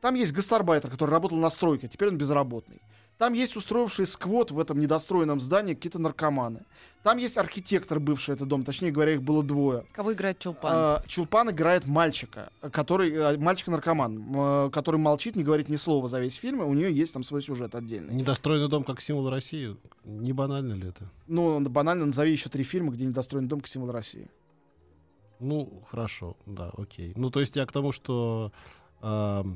Там 0.00 0.16
есть 0.16 0.32
гастарбайтер, 0.32 0.90
который 0.90 1.12
работал 1.12 1.38
на 1.38 1.48
стройке, 1.50 1.88
теперь 1.88 2.08
он 2.08 2.18
безработный. 2.18 2.82
Там 3.18 3.32
есть 3.32 3.56
устроивший 3.56 4.06
сквот 4.06 4.50
в 4.50 4.58
этом 4.58 4.80
недостроенном 4.80 5.38
здании 5.38 5.74
какие-то 5.74 6.00
наркоманы. 6.00 6.62
Там 7.04 7.18
есть 7.18 7.36
архитектор, 7.38 8.00
бывший 8.00 8.34
этот 8.34 8.48
дом, 8.48 8.64
точнее 8.64 8.90
говоря, 8.90 9.12
их 9.12 9.22
было 9.22 9.42
двое. 9.42 9.84
Кого 9.92 10.14
играет 10.14 10.38
Чулпан? 10.38 10.72
А, 10.74 11.02
Чулпан 11.06 11.50
играет 11.50 11.86
мальчика, 11.86 12.50
который 12.72 13.12
э, 13.12 13.36
мальчик-наркоман, 13.36 14.66
э, 14.66 14.70
который 14.70 14.96
молчит, 14.96 15.36
не 15.36 15.44
говорит 15.44 15.68
ни 15.68 15.76
слова 15.76 16.08
за 16.08 16.18
весь 16.18 16.34
фильм, 16.34 16.62
и 16.62 16.64
у 16.64 16.72
нее 16.72 16.92
есть 16.92 17.12
там 17.12 17.22
свой 17.22 17.42
сюжет 17.42 17.74
отдельный. 17.74 18.14
Недостроенный 18.14 18.68
дом 18.68 18.84
как 18.84 19.00
символ 19.00 19.28
России. 19.30 19.76
Не 20.04 20.32
банально 20.32 20.72
ли 20.72 20.88
это? 20.88 21.10
Ну, 21.26 21.60
банально 21.60 22.06
назови 22.06 22.32
еще 22.32 22.48
три 22.48 22.64
фильма, 22.64 22.90
где 22.90 23.04
недостроенный 23.04 23.48
дом 23.48 23.60
как 23.60 23.68
символ 23.68 23.92
России. 23.92 24.30
Ну, 25.40 25.82
хорошо, 25.90 26.36
да, 26.46 26.72
окей. 26.76 27.12
Ну, 27.16 27.30
то 27.30 27.40
есть 27.40 27.54
я 27.54 27.66
к 27.66 27.72
тому, 27.72 27.92
что... 27.92 28.50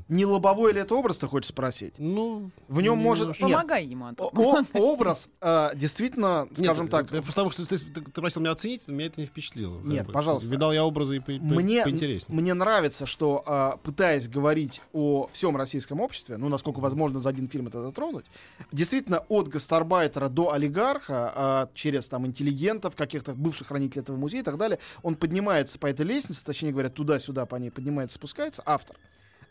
Не 0.09 0.25
лобовой 0.25 0.73
ли 0.73 0.81
это 0.81 0.93
образ, 0.95 1.17
ты 1.17 1.27
хочешь 1.27 1.49
спросить? 1.49 1.95
ну... 1.97 2.51
В 2.67 2.81
нем 2.81 2.97
может... 2.99 3.27
Нет, 3.29 3.39
Помогай 3.39 3.85
ему, 3.85 4.05
Антон. 4.05 4.29
о- 4.33 4.63
образ 4.79 5.27
э, 5.41 5.71
действительно, 5.75 6.47
Нет, 6.51 6.59
скажем 6.59 6.85
э, 6.85 6.89
так, 6.89 7.11
э, 7.13 7.21
Потому 7.23 7.49
что 7.49 7.65
ты, 7.65 7.77
ты- 7.77 8.01
ты 8.01 8.21
просил 8.21 8.41
меня 8.41 8.51
оценить, 8.51 8.83
но 8.85 8.93
меня 8.93 9.07
это 9.07 9.21
не 9.21 9.25
впечатлило. 9.27 9.79
Нет, 9.81 9.99
Как 9.99 10.07
бы. 10.07 10.13
пожалуйста. 10.13 10.49
Видал 10.51 10.71
я 10.71 10.85
образы 10.85 11.17
и 11.17 11.19
по- 11.19 11.31
мне, 11.31 11.83
поинтереснее. 11.83 12.39
мне 12.39 12.53
нравится, 12.53 13.05
что 13.07 13.41
а, 13.45 13.77
пытаясь 13.77 14.27
говорить 14.27 14.81
о 14.93 15.27
всем 15.33 15.57
российском 15.57 15.99
обществе, 15.99 16.37
ну, 16.37 16.47
насколько 16.47 16.79
возможно 16.79 17.19
за 17.19 17.29
один 17.29 17.47
фильм 17.49 17.67
это 17.67 17.81
затронуть, 17.81 18.25
действительно 18.71 19.19
от 19.29 19.47
гастарбайтера 19.47 20.29
до 20.29 20.53
олигарха, 20.53 21.33
а, 21.35 21.69
через 21.73 22.07
там 22.07 22.27
интеллигентов, 22.27 22.95
каких-то 22.95 23.33
бывших 23.33 23.67
хранителей 23.69 24.01
этого 24.03 24.15
музея 24.17 24.41
и 24.41 24.45
так 24.45 24.57
далее, 24.57 24.77
он 25.01 25.15
поднимается 25.15 25.79
по 25.79 25.87
этой 25.87 26.05
лестнице, 26.05 26.45
точнее 26.45 26.71
говоря, 26.71 26.89
туда-сюда 26.89 27.45
по 27.47 27.55
ней 27.55 27.71
поднимается, 27.71 28.15
спускается, 28.15 28.61
автор. 28.65 28.95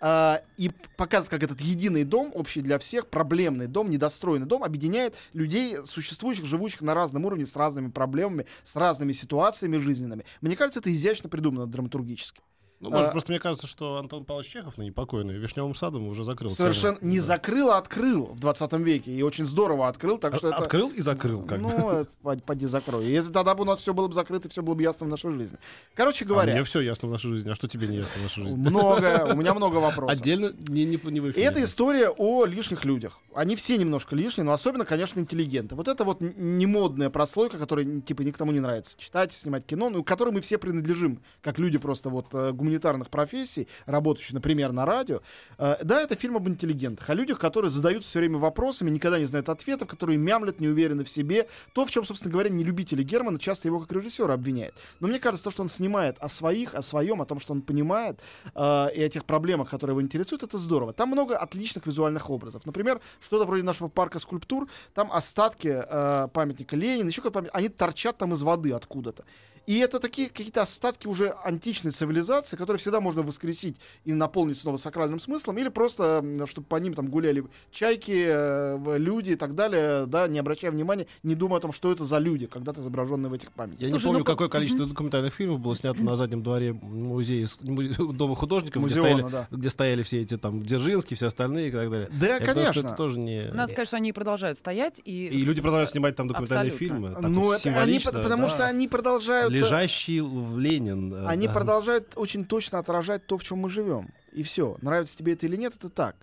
А, 0.00 0.42
и 0.56 0.70
показывает, 0.96 1.30
как 1.30 1.42
этот 1.42 1.60
единый 1.60 2.04
дом, 2.04 2.30
общий 2.34 2.60
для 2.60 2.78
всех, 2.78 3.08
проблемный 3.08 3.66
дом, 3.66 3.90
недостроенный 3.90 4.46
дом, 4.46 4.62
объединяет 4.62 5.14
людей, 5.32 5.78
существующих, 5.84 6.44
живущих 6.44 6.82
на 6.82 6.94
разном 6.94 7.24
уровне, 7.24 7.46
с 7.46 7.56
разными 7.56 7.90
проблемами, 7.90 8.46
с 8.64 8.76
разными 8.76 9.12
ситуациями 9.12 9.76
жизненными. 9.76 10.24
Мне 10.40 10.56
кажется, 10.56 10.80
это 10.80 10.92
изящно 10.92 11.28
придумано 11.28 11.66
драматургически. 11.66 12.40
Ну, 12.80 12.90
может, 12.90 13.08
а- 13.08 13.10
просто 13.10 13.32
мне 13.32 13.40
кажется, 13.40 13.66
что 13.66 13.96
Антон 13.96 14.24
Павлович 14.24 14.50
Чехов, 14.52 14.78
ныне 14.78 14.92
покойный, 14.92 15.34
Вишневым 15.36 15.74
садом 15.74 16.06
уже 16.06 16.22
закрыл. 16.22 16.50
Совершенно 16.50 16.96
тему. 16.98 17.10
не 17.10 17.18
Да. 17.18 17.24
закрыл, 17.24 17.70
а 17.70 17.78
открыл 17.78 18.26
в 18.26 18.38
20 18.40 18.72
веке. 18.84 19.10
И 19.10 19.22
очень 19.22 19.46
здорово 19.46 19.88
открыл, 19.88 20.18
так 20.18 20.36
что 20.36 20.48
это... 20.48 20.56
Открыл 20.58 20.90
и 20.90 21.00
закрыл, 21.00 21.42
как 21.42 21.60
бы. 21.60 21.68
Ну, 21.70 21.90
это 21.90 22.42
поди, 22.44 22.66
закрой. 22.66 23.04
Если 23.06 23.32
тогда 23.32 23.54
бы 23.56 23.62
у 23.62 23.64
нас 23.64 23.80
все 23.80 23.92
было 23.92 24.06
бы 24.06 24.14
закрыто, 24.14 24.48
все 24.48 24.62
было 24.62 24.74
бы 24.74 24.82
ясно 24.82 25.06
в 25.06 25.08
нашей 25.08 25.32
жизни. 25.32 25.58
Короче 25.94 26.24
А 26.24 26.28
говоря, 26.28 26.52
мне 26.52 26.62
все 26.62 26.80
ясно 26.80 27.08
в 27.08 27.10
нашей 27.10 27.32
жизни. 27.32 27.50
А 27.50 27.54
что 27.56 27.66
тебе 27.66 27.88
не 27.88 27.96
ясно 27.96 28.12
в 28.20 28.22
нашей 28.22 28.44
жизни? 28.44 28.58
много, 28.58 29.28
у 29.32 29.36
меня 29.36 29.54
много 29.54 29.76
вопросов. 29.76 30.16
Отдельно 30.16 30.52
не, 30.68 30.84
не, 30.84 30.96
не 31.02 31.20
в 31.20 31.26
И 31.26 31.30
эфире. 31.32 31.46
это 31.46 31.64
история 31.64 32.10
о 32.10 32.44
лишних 32.44 32.84
людях. 32.84 33.18
Они 33.34 33.56
все 33.56 33.76
немножко 33.76 34.14
лишние, 34.14 34.44
но 34.44 34.52
особенно, 34.52 34.84
конечно, 34.84 35.18
интеллигенты. 35.20 35.74
Вот 35.74 35.88
это 35.88 36.04
вот 36.04 36.20
немодная 36.20 37.10
прослойка, 37.10 37.58
которая 37.58 38.00
типа 38.00 38.22
никому 38.22 38.52
не 38.52 38.60
нравится. 38.60 38.98
Читать, 38.98 39.32
снимать 39.32 39.66
кино, 39.66 39.90
ну, 39.90 40.02
к 40.02 40.06
которой 40.06 40.30
мы 40.30 40.40
все 40.40 40.58
принадлежим, 40.58 41.20
как 41.42 41.58
люди 41.58 41.78
просто 41.78 42.10
вот 42.10 42.26
э, 42.32 42.52
гуманитарных 42.68 43.08
профессий, 43.08 43.66
работающие, 43.86 44.34
например, 44.34 44.72
на 44.72 44.84
радио. 44.84 45.20
Э, 45.58 45.76
да, 45.82 46.02
это 46.02 46.14
фильм 46.14 46.36
об 46.36 46.48
интеллигентах, 46.48 47.08
о 47.10 47.14
людях, 47.14 47.38
которые 47.38 47.70
задаются 47.70 48.10
все 48.10 48.18
время 48.20 48.38
вопросами, 48.38 48.90
никогда 48.90 49.18
не 49.18 49.24
знают 49.24 49.48
ответов, 49.48 49.88
которые 49.88 50.18
мямлят, 50.18 50.60
не 50.60 50.68
уверены 50.68 51.04
в 51.04 51.08
себе. 51.08 51.48
То, 51.72 51.86
в 51.86 51.90
чем, 51.90 52.04
собственно 52.04 52.32
говоря, 52.32 52.50
не 52.50 52.64
любители 52.64 53.02
Германа 53.02 53.38
часто 53.38 53.68
его 53.68 53.80
как 53.80 53.92
режиссера 53.92 54.34
обвиняют. 54.34 54.74
Но 55.00 55.08
мне 55.08 55.18
кажется, 55.18 55.44
то, 55.44 55.50
что 55.50 55.62
он 55.62 55.68
снимает 55.68 56.18
о 56.18 56.28
своих, 56.28 56.74
о 56.74 56.82
своем, 56.82 57.22
о 57.22 57.26
том, 57.26 57.40
что 57.40 57.52
он 57.52 57.62
понимает, 57.62 58.20
э, 58.54 58.88
и 58.94 59.02
о 59.02 59.08
тех 59.08 59.24
проблемах, 59.24 59.70
которые 59.70 59.94
его 59.94 60.02
интересуют, 60.02 60.42
это 60.42 60.58
здорово. 60.58 60.92
Там 60.92 61.08
много 61.08 61.36
отличных 61.36 61.86
визуальных 61.86 62.30
образов. 62.30 62.66
Например, 62.66 63.00
что-то 63.20 63.44
вроде 63.46 63.62
нашего 63.62 63.88
парка 63.88 64.18
скульптур, 64.18 64.68
там 64.94 65.10
остатки 65.12 65.68
э, 65.68 66.28
памятника 66.32 66.76
Ленина, 66.76 67.08
еще 67.08 67.22
какой-то 67.22 67.34
памятник, 67.34 67.54
они 67.54 67.68
торчат 67.68 68.18
там 68.18 68.34
из 68.34 68.42
воды 68.42 68.72
откуда-то. 68.72 69.24
И 69.68 69.80
это 69.80 70.00
такие 70.00 70.28
какие-то 70.28 70.62
остатки 70.62 71.06
уже 71.06 71.28
античной 71.44 71.90
цивилизации, 71.90 72.56
которые 72.58 72.80
всегда 72.80 73.00
можно 73.00 73.22
воскресить 73.22 73.76
и 74.04 74.12
наполнить 74.12 74.58
снова 74.58 74.76
сакральным 74.76 75.20
смыслом, 75.20 75.58
или 75.58 75.68
просто, 75.68 76.24
чтобы 76.46 76.66
по 76.66 76.76
ним 76.76 76.94
там 76.94 77.08
гуляли 77.08 77.44
чайки, 77.70 78.24
э, 78.26 78.98
люди 78.98 79.32
и 79.32 79.36
так 79.36 79.54
далее, 79.54 80.06
да, 80.06 80.28
не 80.28 80.38
обращая 80.38 80.70
внимания, 80.70 81.06
не 81.22 81.34
думая 81.34 81.58
о 81.58 81.60
том, 81.60 81.72
что 81.72 81.92
это 81.92 82.04
за 82.04 82.18
люди, 82.18 82.46
когда-то 82.46 82.80
изображенные 82.82 83.30
в 83.30 83.32
этих 83.32 83.52
памятниках. 83.52 83.82
Я 83.82 83.86
не 83.88 83.92
Слушай, 83.92 84.04
помню, 84.04 84.18
ну, 84.20 84.24
какое 84.24 84.48
количество 84.48 84.86
документальных 84.86 85.34
фильмов 85.34 85.60
было 85.60 85.76
снято 85.76 86.02
на 86.02 86.16
заднем 86.16 86.42
дворе 86.42 86.72
музея, 86.72 87.48
дома 87.62 88.34
художников, 88.34 88.84
где 88.84 89.00
Музеона, 89.00 89.28
стояли, 89.28 89.32
да. 89.32 89.48
где 89.50 89.70
стояли 89.70 90.02
все 90.02 90.22
эти 90.22 90.36
там 90.36 90.62
Дзержинские, 90.62 91.16
все 91.16 91.26
остальные 91.26 91.68
и 91.68 91.70
так 91.70 91.90
далее. 91.90 92.08
Да, 92.12 92.26
Я 92.26 92.38
думаю, 92.40 92.54
что 92.54 92.54
конечно. 92.54 92.80
это 92.80 92.96
тоже 92.96 93.18
не... 93.18 93.50
Надо 93.52 93.72
сказать, 93.72 93.88
что 93.88 93.96
они 93.96 94.12
продолжают 94.12 94.58
стоять 94.58 95.00
и... 95.04 95.26
И 95.26 95.44
люди 95.44 95.60
продолжают 95.60 95.90
снимать 95.90 96.16
там 96.16 96.28
документальные 96.28 96.72
Абсолютно. 96.72 97.08
фильмы. 97.08 97.28
ну, 97.28 97.42
вот 97.42 97.64
это 97.64 97.80
они, 97.80 98.00
потому 98.00 98.42
да. 98.42 98.48
что 98.48 98.66
они 98.66 98.88
продолжают... 98.88 99.52
э, 99.52 99.54
Лежащий 99.54 100.20
в 100.20 100.58
Ленин. 100.58 101.26
Они 101.26 101.46
да. 101.46 101.52
продолжают 101.52 102.12
очень 102.16 102.44
точно 102.48 102.78
отражать 102.78 103.26
то, 103.26 103.38
в 103.38 103.44
чем 103.44 103.58
мы 103.58 103.70
живем. 103.70 104.08
И 104.32 104.42
все. 104.42 104.76
Нравится 104.82 105.16
тебе 105.16 105.34
это 105.34 105.46
или 105.46 105.56
нет, 105.56 105.74
это 105.76 105.88
так. 105.88 106.16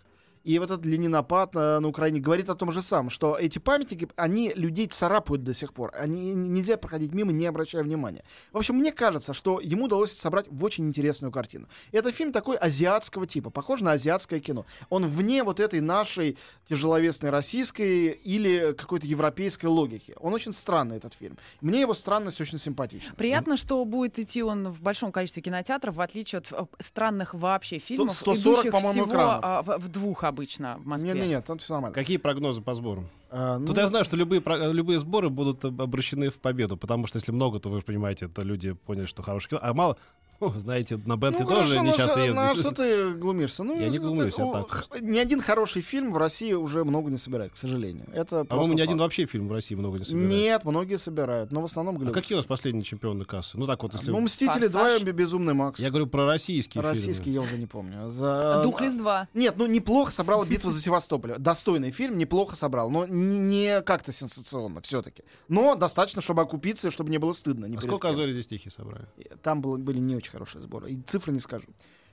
И 0.46 0.60
вот 0.60 0.70
этот 0.70 0.86
ленинопад 0.86 1.56
на, 1.56 1.80
на 1.80 1.88
Украине 1.88 2.20
говорит 2.20 2.50
о 2.50 2.56
том 2.56 2.72
же 2.72 2.84
самом, 2.84 3.10
что 3.10 3.36
эти 3.36 3.58
памятники, 3.58 4.08
они 4.16 4.54
людей 4.56 4.86
царапают 4.86 5.44
до 5.44 5.56
сих 5.56 5.74
пор. 5.74 5.92
Они 5.98 6.36
нельзя 6.36 6.78
проходить 6.78 7.16
мимо, 7.16 7.32
не 7.32 7.48
обращая 7.48 7.82
внимания. 7.84 8.24
В 8.54 8.58
общем, 8.58 8.76
мне 8.76 8.92
кажется, 8.92 9.34
что 9.34 9.60
ему 9.60 9.86
удалось 9.86 10.12
собрать 10.12 10.46
в 10.48 10.64
очень 10.64 10.88
интересную 10.88 11.32
картину. 11.32 11.68
Это 11.92 12.12
фильм 12.12 12.32
такой 12.32 12.58
азиатского 12.58 13.26
типа, 13.26 13.50
похож 13.50 13.82
на 13.82 13.94
азиатское 13.94 14.40
кино. 14.40 14.68
Он 14.90 15.08
вне 15.08 15.44
вот 15.44 15.60
этой 15.60 15.82
нашей 15.82 16.38
тяжеловесной 16.70 17.32
российской 17.32 18.10
или 18.10 18.76
какой-то 18.78 19.08
европейской 19.08 19.66
логики. 19.66 20.14
Он 20.20 20.34
очень 20.34 20.54
странный, 20.54 20.98
этот 20.98 21.16
фильм. 21.16 21.40
Мне 21.62 21.82
его 21.82 21.96
странность 21.96 22.40
очень 22.40 22.60
симпатична. 22.60 23.16
Приятно, 23.16 23.58
что 23.58 23.84
будет 23.84 24.20
идти 24.20 24.44
он 24.44 24.70
в 24.70 24.82
большом 24.82 25.12
количестве 25.12 25.42
кинотеатров, 25.42 25.96
в 25.96 26.02
отличие 26.02 26.38
от 26.40 26.52
э, 26.52 26.66
странных 26.80 27.34
вообще 27.34 27.80
фильмов, 27.80 28.14
140, 28.14 28.38
идущих 28.38 28.72
по-моему, 28.72 29.06
всего 29.06 29.12
экранов. 29.12 29.42
а, 29.44 29.78
в 29.80 29.88
двух 29.88 30.24
обычно 30.36 30.78
в 30.78 30.86
Москве. 30.86 31.14
Нет-нет-нет, 31.14 31.46
там 31.46 31.58
все 31.58 31.74
нормально. 31.74 31.96
Какие 31.96 32.18
прогнозы 32.18 32.62
по 32.62 32.76
сборам? 32.76 33.08
А, 33.38 33.60
ну, 33.60 33.68
Тут 33.68 33.78
я 33.78 33.88
знаю, 33.88 34.06
что 34.06 34.16
любые, 34.16 34.40
про- 34.40 34.72
любые 34.72 34.98
сборы 35.00 35.30
будут 35.30 35.66
об- 35.66 35.82
обращены 35.82 36.30
в 36.30 36.40
победу, 36.40 36.78
потому 36.78 37.06
что 37.06 37.18
если 37.18 37.34
много, 37.34 37.60
то 37.60 37.70
вы 37.70 37.80
же 37.80 37.84
понимаете, 37.84 38.28
это 38.28 38.44
люди 38.44 38.72
поняли, 38.72 39.06
что 39.08 39.24
хорошее 39.24 39.50
кино. 39.50 39.60
А 39.62 39.74
мало, 39.74 39.98
ну, 40.42 40.50
знаете, 40.58 41.00
на 41.06 41.16
Бентли 41.16 41.44
ну, 41.44 41.50
тоже 41.50 41.68
хорошо, 41.76 41.82
не 41.84 41.98
часто 41.98 42.20
что- 42.20 42.34
ну, 42.34 42.42
а 42.42 42.50
ездят. 42.50 42.60
что 42.66 42.72
ты 42.76 43.14
глумишься? 43.14 43.64
Ну, 43.64 43.80
Я 43.80 43.88
не 43.88 43.96
это- 43.98 44.06
глумлюсь, 44.06 44.34
я 44.38 44.46
о, 44.46 44.64
так. 44.64 44.88
Ни 45.02 45.18
один 45.18 45.40
хороший 45.42 45.82
фильм 45.82 46.12
в 46.12 46.18
России 46.18 46.52
уже 46.52 46.84
много 46.84 47.10
не 47.10 47.18
собирает, 47.18 47.54
к 47.54 47.58
сожалению. 47.58 48.06
Это 48.14 48.44
По-моему, 48.44 48.48
просто 48.50 48.74
ни 48.76 48.82
один 48.82 48.98
факт. 48.98 49.00
вообще 49.00 49.26
фильм 49.28 49.48
в 49.48 49.54
России 49.54 49.76
много 49.76 49.98
не 50.00 50.04
собирает. 50.04 50.30
Нет, 50.30 50.66
многие 50.66 50.98
собирают, 50.98 51.54
но 51.54 51.62
в 51.62 51.66
основном 51.66 51.96
А 51.96 52.00
Голливуд. 52.00 52.14
какие 52.16 52.36
у 52.36 52.40
нас 52.40 52.46
последние 52.46 52.84
чемпионы 52.84 53.24
кассы? 53.24 53.58
Ну 53.58 53.66
так 53.66 53.82
вот, 53.82 53.94
если... 53.94 54.12
Ну, 54.12 54.20
«Мстители 54.20 54.68
«Форсаж». 54.68 55.02
2» 55.04 55.10
и 55.10 55.12
«Безумный 55.14 55.54
Макс». 55.54 55.80
Я 55.80 55.90
говорю 55.90 56.08
про 56.08 56.26
российские 56.26 56.84
Российский 56.84 57.24
фильмы. 57.32 57.40
я 57.42 57.48
уже 57.48 57.58
не 57.58 57.66
помню. 57.66 58.10
За... 58.10 58.60
Духлес 58.62 58.94
2. 58.96 59.30
Нет, 59.34 59.54
ну 59.58 59.68
неплохо 59.68 60.12
собрал 60.12 60.44
«Битва 60.44 60.70
за 60.70 60.82
Севастополь». 60.82 61.36
Достойный 61.40 61.92
фильм, 61.92 62.18
неплохо 62.18 62.58
собрал, 62.58 62.90
но 62.90 63.06
не, 63.28 63.38
не 63.40 63.82
как-то 63.82 64.12
сенсационно 64.12 64.82
все-таки. 64.82 65.24
Но 65.48 65.76
достаточно, 65.76 66.22
чтобы 66.22 66.42
окупиться, 66.42 66.88
и 66.88 66.92
чтобы 66.92 67.10
не 67.10 67.18
было 67.18 67.34
стыдно. 67.34 67.68
А 67.78 67.82
сколько. 67.82 68.10
«Азори 68.10 68.32
здесь 68.34 68.48
тихие» 68.48 68.72
собрали? 68.72 69.08
Там 69.44 69.62
было, 69.62 69.78
были 69.78 70.00
не 70.00 70.16
очень 70.16 70.32
хорошие 70.32 70.62
сборы. 70.62 70.92
И 70.92 71.02
цифры 71.02 71.34
не 71.34 71.40
скажу. 71.40 71.68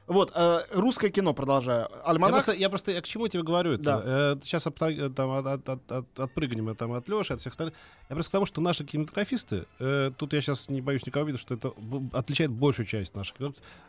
Вот, 0.06 0.32
э, 0.35 0.61
русское 0.73 1.11
кино 1.11 1.32
продолжаю. 1.32 1.88
Я 1.90 2.02
Альманах. 2.11 2.44
просто, 2.44 2.52
я 2.52 2.68
просто 2.68 2.92
я 2.92 3.00
к 3.00 3.06
чему 3.06 3.28
тебе 3.28 3.42
говорю? 3.42 3.76
Да. 3.78 3.99
Это? 4.32 4.40
сейчас 4.42 4.66
от, 4.66 4.75
там, 5.14 5.30
от, 5.30 5.47
от, 5.47 5.68
от, 5.68 5.92
от- 5.92 6.18
отпрыгнем 6.18 6.68
от, 6.68 6.78
там, 6.78 6.92
от 6.92 7.09
Леши, 7.09 7.32
от 7.32 7.40
всех 7.40 7.52
остальных. 7.52 7.75
Я 8.09 8.16
просто 8.16 8.30
к 8.30 8.32
тому, 8.32 8.47
что 8.47 8.61
наши 8.61 8.85
кинематографисты, 8.85 9.66
э, 9.78 10.11
тут 10.16 10.32
я 10.32 10.40
сейчас 10.40 10.68
не 10.68 10.80
боюсь 10.80 11.06
никого 11.06 11.25
видеть, 11.25 11.40
что 11.40 11.54
это 11.54 11.73
отличает 12.12 12.50
большую 12.50 12.87
часть 12.87 13.14
наших 13.14 13.37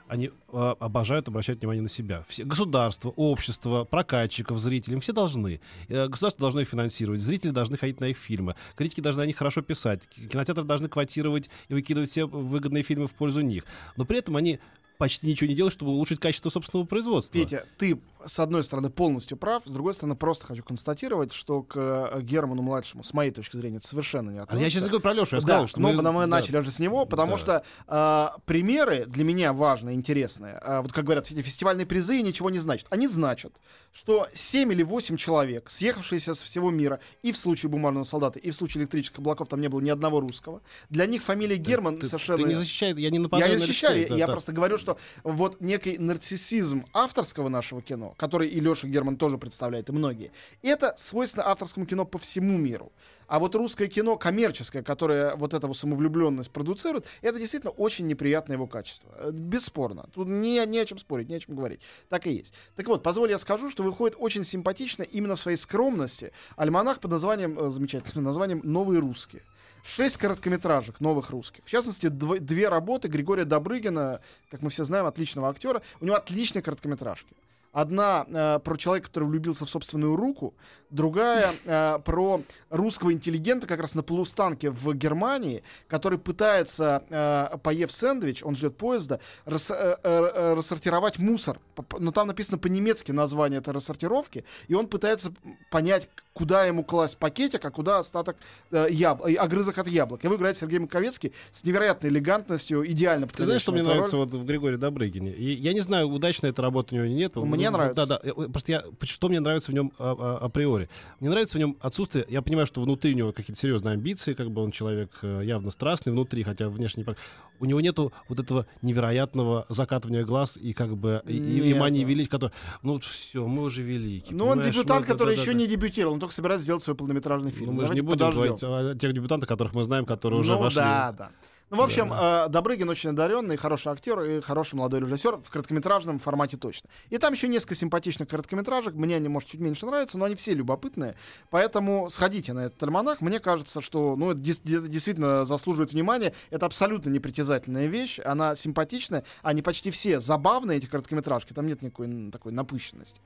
они 0.08 0.30
э, 0.52 0.76
обожают 0.80 1.28
обращать 1.28 1.60
внимание 1.60 1.82
на 1.82 1.90
себя. 1.90 2.24
Все, 2.28 2.44
государство, 2.44 3.10
общество, 3.10 3.84
прокатчиков, 3.84 4.60
зрителей, 4.60 4.96
им 4.96 5.00
все 5.02 5.14
должны. 5.14 5.62
Э, 5.88 6.08
государство 6.08 6.42
должно 6.42 6.62
их 6.62 6.70
финансировать, 6.70 7.22
зрители 7.22 7.52
должны 7.52 7.78
ходить 7.78 8.00
на 8.00 8.06
их 8.06 8.18
фильмы, 8.18 8.56
критики 8.76 9.02
должны 9.02 9.22
о 9.22 9.26
них 9.26 9.38
хорошо 9.38 9.62
писать, 9.62 10.08
кинотеатры 10.10 10.64
должны 10.64 10.90
квотировать 10.90 11.50
и 11.70 11.74
выкидывать 11.74 12.10
все 12.10 12.26
выгодные 12.28 12.84
фильмы 12.84 13.08
в 13.08 13.14
пользу 13.14 13.42
них. 13.42 13.66
Но 13.98 14.06
при 14.06 14.20
этом 14.20 14.36
они 14.36 14.60
почти 14.98 15.28
ничего 15.28 15.48
не 15.48 15.56
делают, 15.56 15.74
чтобы 15.74 15.92
улучшить 15.92 16.20
качество 16.20 16.50
собственного 16.50 16.86
производства. 16.86 17.34
Петя, 17.34 17.66
ты, 17.78 18.00
с 18.26 18.40
одной 18.40 18.64
стороны, 18.64 18.90
полностью 18.90 19.38
прав, 19.38 19.64
с 19.66 19.72
другой 19.72 19.94
стороны, 19.94 20.16
просто 20.16 20.46
хочу 20.46 20.64
констатировать, 20.64 21.34
что 21.34 21.64
к 21.64 21.74
э, 21.76 22.22
Герману 22.22 22.62
младшему, 22.62 23.04
с 23.04 23.14
моей 23.14 23.32
точки 23.32 23.58
зрения, 23.58 23.78
это 23.78 23.88
совершенно 23.88 24.30
не 24.30 24.40
А 24.40 24.44
относится. 24.44 24.64
я 24.64 24.70
сейчас 24.70 24.84
говорю 24.84 25.02
про 25.02 25.14
Лешу, 25.14 25.36
я 25.36 25.42
да, 25.42 25.48
сказал, 25.48 25.68
что 25.68 25.80
ну, 25.82 25.90
мы... 25.90 25.98
потому 25.98 26.20
мы 26.20 26.26
да. 26.26 26.28
начали 26.28 26.58
уже 26.58 26.72
с 26.72 26.80
него, 26.80 27.06
потому 27.06 27.34
Да. 27.34 27.38
что 27.38 27.64
э, 27.88 28.40
примеры 28.46 29.06
для 29.08 29.24
меня 29.24 29.54
важные, 29.54 29.96
интересные. 29.96 30.60
Э, 30.62 30.82
вот 30.82 30.94
как 30.94 31.06
говорят, 31.06 31.30
эти 31.32 31.42
фестивальные 31.42 31.86
призы 31.86 32.22
ничего 32.22 32.50
не 32.50 32.60
значат. 32.60 32.88
Они 32.90 33.08
значат, 33.08 33.54
что 33.92 34.28
7 34.34 34.72
или 34.72 34.84
8 34.84 35.18
человек, 35.18 35.70
съехавшиеся 35.70 36.34
со 36.36 36.46
всего 36.46 36.72
мира, 36.72 37.00
и 37.22 37.32
в 37.32 37.38
случае 37.38 37.70
«Бумажного 37.70 38.04
солдата», 38.04 38.40
и 38.40 38.52
в 38.52 38.56
случае 38.56 38.82
«Электрических 38.82 39.20
облаков» 39.20 39.48
там 39.48 39.62
не 39.62 39.70
было 39.70 39.82
ни 39.82 39.90
одного 39.90 40.20
русского. 40.20 40.62
Для 40.90 41.06
них 41.06 41.22
фамилия 41.24 41.58
Герман 41.58 41.98
Ты, 41.98 42.08
совершенно... 42.08 42.38
ты 42.38 42.44
не 42.44 42.56
защищай, 42.56 42.94
я 42.96 43.10
не 43.10 43.20
нападаю 43.20 43.52
Я 43.52 43.56
не 43.56 43.62
на 43.62 43.66
защищаю, 43.68 43.94
Алексея, 43.94 44.10
да, 44.10 44.16
я 44.18 44.28
да. 44.28 44.34
просто 44.34 44.52
говорю, 44.52 44.78
что 44.84 44.98
вот 45.24 45.62
некий 45.62 45.98
нарциссизм 45.98 46.86
авторского 46.94 47.50
нашего 47.50 47.82
кино, 47.82 48.14
который 48.18 48.50
и 48.50 48.60
Леша 48.60 48.88
Герман 48.88 49.18
тоже 49.18 49.38
представляет, 49.38 49.90
и 49.90 49.94
многие, 49.94 50.32
это 50.62 50.94
свойственно 50.98 51.48
авторскому 51.48 51.86
кино 51.86 52.06
по 52.06 52.20
всему 52.20 52.58
миру. 52.58 52.92
А 53.28 53.40
вот 53.40 53.56
русское 53.56 53.88
кино 53.88 54.18
коммерческое, 54.18 54.84
которое 54.84 55.36
вот 55.36 55.54
эту 55.54 55.74
самовлюбленность 55.74 56.52
продуцирует, 56.52 57.06
это 57.22 57.40
действительно 57.40 57.72
очень 57.72 58.06
неприятное 58.06 58.58
его 58.58 58.68
качество. 58.68 59.10
Э, 59.18 59.32
Бесспорно. 59.32 60.10
Тут 60.14 60.28
не, 60.28 60.64
не 60.66 60.80
о 60.80 60.86
чем 60.86 60.98
спорить, 60.98 61.30
не 61.30 61.36
о 61.36 61.40
чем 61.40 61.56
говорить. 61.56 61.82
Так 62.10 62.28
и 62.28 62.34
есть. 62.34 62.54
Так 62.76 62.88
вот, 62.88 63.02
позволь 63.02 63.32
я 63.32 63.40
скажу, 63.40 63.72
что 63.72 63.84
выходит 63.84 64.18
очень 64.20 64.44
симпатично 64.44 65.04
именно 65.04 65.36
в 65.36 65.40
своей 65.40 65.58
скромности 65.58 66.32
альманах 66.58 67.00
под 67.00 67.12
названием, 67.12 67.58
э, 67.58 67.70
замечательным 67.70 68.26
названием 68.26 68.62
«Новые 68.64 69.00
русские». 69.00 69.42
Шесть 69.84 70.18
короткометражек 70.18 71.02
новых 71.02 71.30
русских. 71.30 71.64
В 71.66 71.70
частности, 71.70 72.08
дв- 72.08 72.40
две 72.40 72.70
работы 72.70 73.10
Григория 73.10 73.44
Добрыгина, 73.44 74.22
как 74.50 74.62
мы 74.62 74.70
все 74.70 74.86
знаем, 74.86 75.06
отличного 75.06 75.50
актера. 75.50 75.82
У 76.00 76.06
него 76.06 76.16
отличные 76.16 76.62
короткометражки. 76.62 77.36
Одна 77.74 78.26
э, 78.30 78.60
про 78.64 78.78
человека, 78.78 79.08
который 79.08 79.28
влюбился 79.28 79.66
в 79.66 79.70
собственную 79.70 80.16
руку, 80.16 80.54
другая 80.92 81.52
э, 81.66 81.98
про 82.06 82.42
русского 82.70 83.12
интеллигента 83.12 83.66
как 83.66 83.82
раз 83.82 83.96
на 83.96 84.04
полустанке 84.04 84.70
в 84.70 84.94
Германии, 84.94 85.64
который 85.88 86.20
пытается, 86.20 87.04
э, 87.10 87.58
поев 87.64 87.92
сэндвич, 87.92 88.44
он 88.44 88.56
ждет 88.56 88.78
поезда, 88.78 89.20
рас- 89.46 89.72
э, 89.72 89.74
э, 89.74 89.98
э, 90.04 90.54
рассортировать 90.54 91.18
мусор. 91.18 91.60
Но 91.98 92.12
там 92.12 92.28
написано 92.28 92.60
по-немецки 92.60 93.12
название 93.12 93.58
этой 93.60 93.74
рассортировки, 93.74 94.46
и 94.68 94.76
он 94.76 94.86
пытается 94.86 95.34
понять, 95.72 96.08
куда 96.34 96.66
ему 96.66 96.84
класть 96.84 97.18
пакетик, 97.18 97.66
а 97.66 97.72
куда 97.72 97.98
остаток 98.00 98.38
э, 98.72 98.88
яб- 98.92 99.26
э, 99.28 99.34
огрызок 99.34 99.80
от 99.80 99.88
яблок. 99.88 100.24
Его 100.24 100.36
играет 100.36 100.58
Сергей 100.58 100.78
Маковецкий 100.78 101.34
с 101.52 101.64
невероятной 101.64 102.12
элегантностью, 102.12 102.86
идеально 102.92 103.28
Ты 103.28 103.46
знаешь, 103.46 103.64
что 103.64 103.72
мне 103.72 103.82
на 103.82 103.90
нравится 103.96 104.18
вот 104.18 104.30
в 104.32 104.46
Григории 104.46 104.76
Добрыгине? 104.78 105.32
И 105.32 105.54
я 105.56 105.74
не 105.74 105.80
знаю, 105.80 106.08
удачная 106.10 106.52
эта 106.52 106.62
работа 106.62 106.94
у 106.94 106.98
него 106.98 107.08
или 107.08 107.14
нет. 107.14 107.36
Мне 107.36 107.63
Ну, 107.72 107.78
нравится. 107.78 108.06
Да, 108.06 108.20
да. 108.24 108.34
Просто 108.50 108.72
я, 108.72 108.84
что 109.02 109.30
мне 109.30 109.40
нравится 109.40 109.72
в 109.72 109.74
нем 109.74 109.92
а- 110.00 110.16
а- 110.42 110.46
априори? 110.46 110.90
Мне 111.20 111.30
нравится 111.30 111.58
в 111.58 111.60
нем 111.60 111.78
отсутствие. 111.80 112.26
Я 112.30 112.42
понимаю, 112.42 112.68
что 112.68 112.82
внутри 112.82 113.14
у 113.14 113.16
него 113.18 113.32
какие-то 113.32 113.60
серьезные 113.60 113.94
амбиции, 113.94 114.34
как 114.34 114.52
бы 114.52 114.62
он 114.64 114.72
человек 114.72 115.12
э, 115.22 115.42
явно 115.44 115.72
страстный 115.72 116.12
внутри, 116.14 116.44
хотя 116.44 116.70
внешне 116.70 117.04
не 117.08 117.16
У 117.60 117.66
него 117.66 117.80
нету 117.82 118.12
вот 118.30 118.40
этого 118.40 118.66
невероятного 118.82 119.66
закатывания 119.70 120.24
глаз 120.26 120.58
и 120.58 120.74
как 120.74 120.98
бы 120.98 121.22
и, 121.28 121.34
и- 121.38 121.60
и 121.60 121.68
Нет. 121.70 121.78
мании 121.80 122.04
величия, 122.04 122.30
который, 122.30 122.52
ну 122.82 123.00
все, 123.00 123.46
мы 123.48 123.64
уже 123.64 123.84
велики. 123.84 124.34
Ну, 124.34 124.48
он 124.48 124.62
дебютант, 124.62 125.02
мы- 125.08 125.14
который 125.14 125.30
да, 125.32 125.36
да, 125.36 125.42
еще 125.42 125.52
да. 125.54 125.58
не 125.60 125.68
дебютировал, 125.68 126.14
он 126.16 126.20
только 126.20 126.34
собирается 126.34 126.64
сделать 126.64 126.84
свой 126.84 126.96
полнометражный 126.96 127.52
фильм. 127.52 127.68
Ну, 127.68 127.72
мы 127.74 127.88
же 127.88 127.94
не 127.94 128.02
Давайте 128.02 128.26
будем 128.26 128.42
подождем. 128.42 128.70
говорить 128.70 128.96
о 128.96 129.00
тех 129.00 129.14
дебютантах, 129.14 129.48
которых 129.48 129.74
мы 129.74 129.84
знаем, 129.84 130.06
которые 130.06 130.40
уже 130.40 130.54
ну, 130.54 130.60
вошли. 130.60 130.76
да, 130.82 131.12
да. 131.12 131.32
Ну, 131.74 131.82
в 131.82 131.82
общем, 131.82 132.10
Да. 132.10 132.46
э, 132.46 132.50
Добрыгин 132.50 132.88
очень 132.88 133.10
одаренный, 133.10 133.58
хороший 133.58 133.92
актер 133.92 134.22
и 134.22 134.42
хороший 134.42 134.76
молодой 134.76 135.00
режиссер 135.00 135.38
в 135.38 135.50
короткометражном 135.50 136.20
формате 136.20 136.56
точно. 136.56 136.88
И 137.10 137.18
там 137.18 137.34
еще 137.34 137.48
несколько 137.48 137.74
симпатичных 137.74 138.30
короткометражек. 138.30 138.94
Мне 138.94 139.16
они, 139.16 139.28
может, 139.28 139.50
чуть 139.50 139.60
меньше 139.60 139.88
нравятся, 139.88 140.20
но 140.20 140.26
они 140.26 140.36
все 140.36 140.54
любопытные. 140.54 141.16
Поэтому 141.50 142.10
сходите 142.10 142.54
на 142.54 142.66
этот 142.66 142.82
альманах. 142.84 143.22
Мне 143.22 143.40
кажется, 143.40 143.82
что 143.82 144.16
ну, 144.16 144.32
это 144.32 144.40
действительно 144.40 145.46
заслуживает 145.46 145.94
внимания. 145.94 146.34
Это 146.52 146.68
абсолютно 146.68 147.10
непритязательная 147.10 147.88
вещь. 147.88 148.20
Она 148.24 148.54
симпатичная. 148.54 149.24
Они 149.42 149.64
почти 149.64 149.90
все 149.90 150.20
забавные, 150.20 150.78
эти 150.78 150.86
короткометражки. 150.86 151.54
Там 151.54 151.66
нет 151.66 151.82
никакой 151.82 152.30
такой 152.32 152.52
напыщенности. 152.52 153.20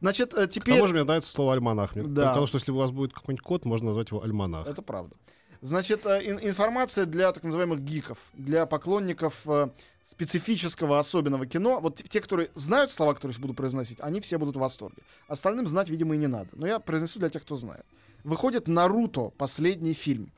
Значит, 0.00 0.34
э, 0.34 0.46
К 0.46 0.50
теперь... 0.50 0.74
тому 0.74 0.86
же 0.86 0.92
мне 0.92 1.04
нравится 1.04 1.30
слово 1.30 1.54
альманах. 1.54 1.94
Мне 1.94 2.06
Да. 2.06 2.28
Потому 2.28 2.46
что 2.46 2.58
если 2.58 2.72
у 2.72 2.76
вас 2.76 2.90
будет 2.90 3.14
какой-нибудь 3.14 3.42
код, 3.42 3.64
можно 3.64 3.88
назвать 3.88 4.10
его 4.10 4.22
альманах. 4.22 4.66
Это 4.66 4.82
правда. 4.82 5.16
Значит, 5.64 6.04
э, 6.04 6.20
ин- 6.30 6.38
информация 6.42 7.06
для 7.06 7.32
так 7.32 7.42
называемых 7.42 7.80
гиков, 7.80 8.18
для 8.34 8.66
поклонников 8.66 9.40
э, 9.46 9.68
специфического 10.04 10.98
особенного 10.98 11.46
кино. 11.46 11.80
Вот 11.80 11.96
те- 11.96 12.20
которые 12.20 12.50
знают 12.54 12.92
слова, 12.92 13.14
которые 13.14 13.38
буду 13.38 13.54
произносить, 13.54 13.98
они 14.02 14.20
все 14.20 14.36
будут 14.36 14.56
в 14.56 14.58
восторге. 14.58 15.02
Остальным 15.26 15.66
знать, 15.66 15.88
видимо, 15.88 16.14
и 16.16 16.18
не 16.18 16.26
надо. 16.26 16.50
Но 16.52 16.66
я 16.66 16.80
произнесу 16.80 17.18
для 17.18 17.30
тех, 17.30 17.40
кто 17.42 17.56
знает. 17.56 17.86
Выходит 18.24 18.68
Наруто, 18.68 19.30
последний 19.38 19.94
фильм. 19.94 20.30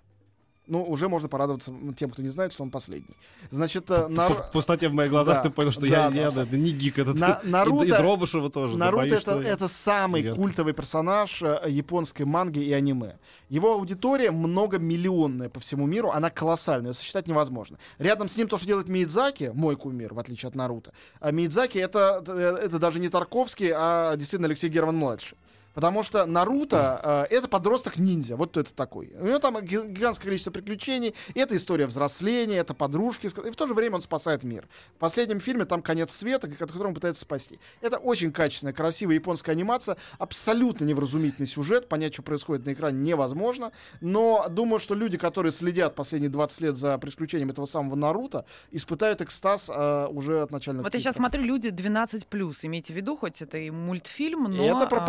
Ну, 0.69 0.83
уже 0.83 1.09
можно 1.09 1.29
порадоваться 1.29 1.73
тем, 1.97 2.11
кто 2.11 2.23
не 2.23 2.29
знает, 2.29 2.53
что 2.53 2.65
он 2.65 2.71
последний. 2.71 3.15
Значит, 3.51 3.89
э, 3.91 4.03
По 4.03 4.09
Нар- 4.09 4.51
пустоте 4.53 4.89
в 4.89 4.93
моих 4.95 5.11
глазах 5.11 5.37
Да, 5.37 5.43
ты 5.45 5.51
понял, 5.51 5.71
что 5.71 5.83
да, 5.83 5.87
я, 5.87 6.11
да, 6.11 6.17
я, 6.17 6.29
абсолютно. 6.29 6.55
это 6.57 6.65
не 6.65 6.73
гик 6.73 6.99
этот. 6.99 7.21
На- 7.21 7.41
И- 7.45 7.47
Наруто- 7.49 7.85
и, 7.85 7.89
Дробышева 7.91 8.51
тоже. 8.51 8.73
да, 8.75 8.79
Наруто 8.87 9.03
боюсь, 9.05 9.13
это, 9.13 9.21
что- 9.21 9.41
это 9.43 9.69
самый 9.69 10.23
Я- 10.23 10.35
культовый 10.35 10.73
персонаж 10.75 11.41
э, 11.43 11.61
японской 11.69 12.25
манги 12.25 12.59
и 12.59 12.73
аниме. 12.73 13.19
Его 13.49 13.75
аудитория 13.75 14.33
многомиллионная 14.33 15.49
по 15.49 15.61
всему 15.61 15.87
миру, 15.87 16.11
она 16.11 16.31
колоссальная, 16.31 16.91
ее 16.91 16.95
сосчитать 16.95 17.29
невозможно. 17.29 17.79
Рядом 17.99 18.29
с 18.29 18.37
ним 18.37 18.49
то, 18.49 18.59
что 18.59 18.67
делает 18.67 18.89
Миядзаки, 18.89 19.53
мой 19.55 19.77
кумир, 19.77 20.15
в 20.15 20.19
отличие 20.19 20.49
от 20.49 20.57
Наруто. 20.57 20.93
А 21.21 21.31
Миядзаки 21.31 21.79
это, 21.79 22.23
это 22.27 22.79
даже 22.79 22.99
не 23.01 23.09
Тарковский, 23.09 23.71
а 23.75 24.17
действительно 24.17 24.49
Алексей 24.49 24.69
Герман 24.69 24.97
младший. 24.97 25.39
Потому 25.76 26.02
что 26.02 26.25
Наруто 26.25 27.26
э, 27.30 27.35
это 27.37 27.49
подросток-ниндзя. 27.49 28.37
Вот 28.37 28.49
кто 28.50 28.61
это 28.61 28.75
такой. 28.75 29.12
У 29.21 29.26
него 29.26 29.38
там 29.38 29.61
ги- 29.61 29.87
гигантское 29.87 30.25
количество 30.30 30.50
приключений. 30.50 31.14
Это 31.35 31.54
история 31.54 31.85
взросления, 31.85 32.56
это 32.56 32.73
подружки. 32.73 33.26
И 33.26 33.50
в 33.50 33.56
то 33.56 33.66
же 33.66 33.75
время 33.75 33.97
он 33.97 34.00
спасает 34.00 34.42
мир. 34.42 34.66
В 34.95 34.99
последнем 34.99 35.38
фильме 35.38 35.66
там 35.66 35.83
конец 35.83 36.14
света, 36.14 36.49
к- 36.49 36.56
который 36.56 36.87
он 36.88 36.95
пытается 36.95 37.21
спасти. 37.23 37.61
Это 37.83 37.99
очень 37.99 38.33
качественная, 38.33 38.73
красивая 38.73 39.16
японская 39.16 39.54
анимация. 39.54 39.99
Абсолютно 40.18 40.87
невразумительный 40.87 41.47
сюжет. 41.47 41.90
Понять, 41.90 42.14
что 42.14 42.23
происходит 42.23 42.64
на 42.64 42.73
экране, 42.73 42.99
невозможно. 43.02 43.71
Но 44.00 44.47
думаю, 44.49 44.78
что 44.78 44.95
люди, 44.95 45.18
которые 45.18 45.52
следят 45.52 45.95
последние 45.95 46.30
20 46.30 46.61
лет 46.62 46.76
за 46.78 46.97
приключением 46.97 47.50
этого 47.50 47.66
самого 47.66 47.97
Наруто, 47.97 48.47
испытают 48.71 49.21
экстаз 49.21 49.71
э, 49.71 50.06
уже 50.06 50.40
от 50.40 50.52
начальных 50.52 50.85
Вот 50.85 50.95
я 50.95 51.00
сейчас 51.00 51.16
титров. 51.16 51.30
смотрю, 51.33 51.42
люди 51.42 51.68
12+, 51.68 52.25
имейте 52.62 52.95
в 52.95 52.97
виду, 52.97 53.14
хоть 53.18 53.42
это 53.42 53.59
и 53.59 53.68
мультфильм, 53.71 54.45
но... 54.45 54.64
И 54.64 54.66
это 54.66 54.87
про 54.87 55.02
а, 55.02 55.06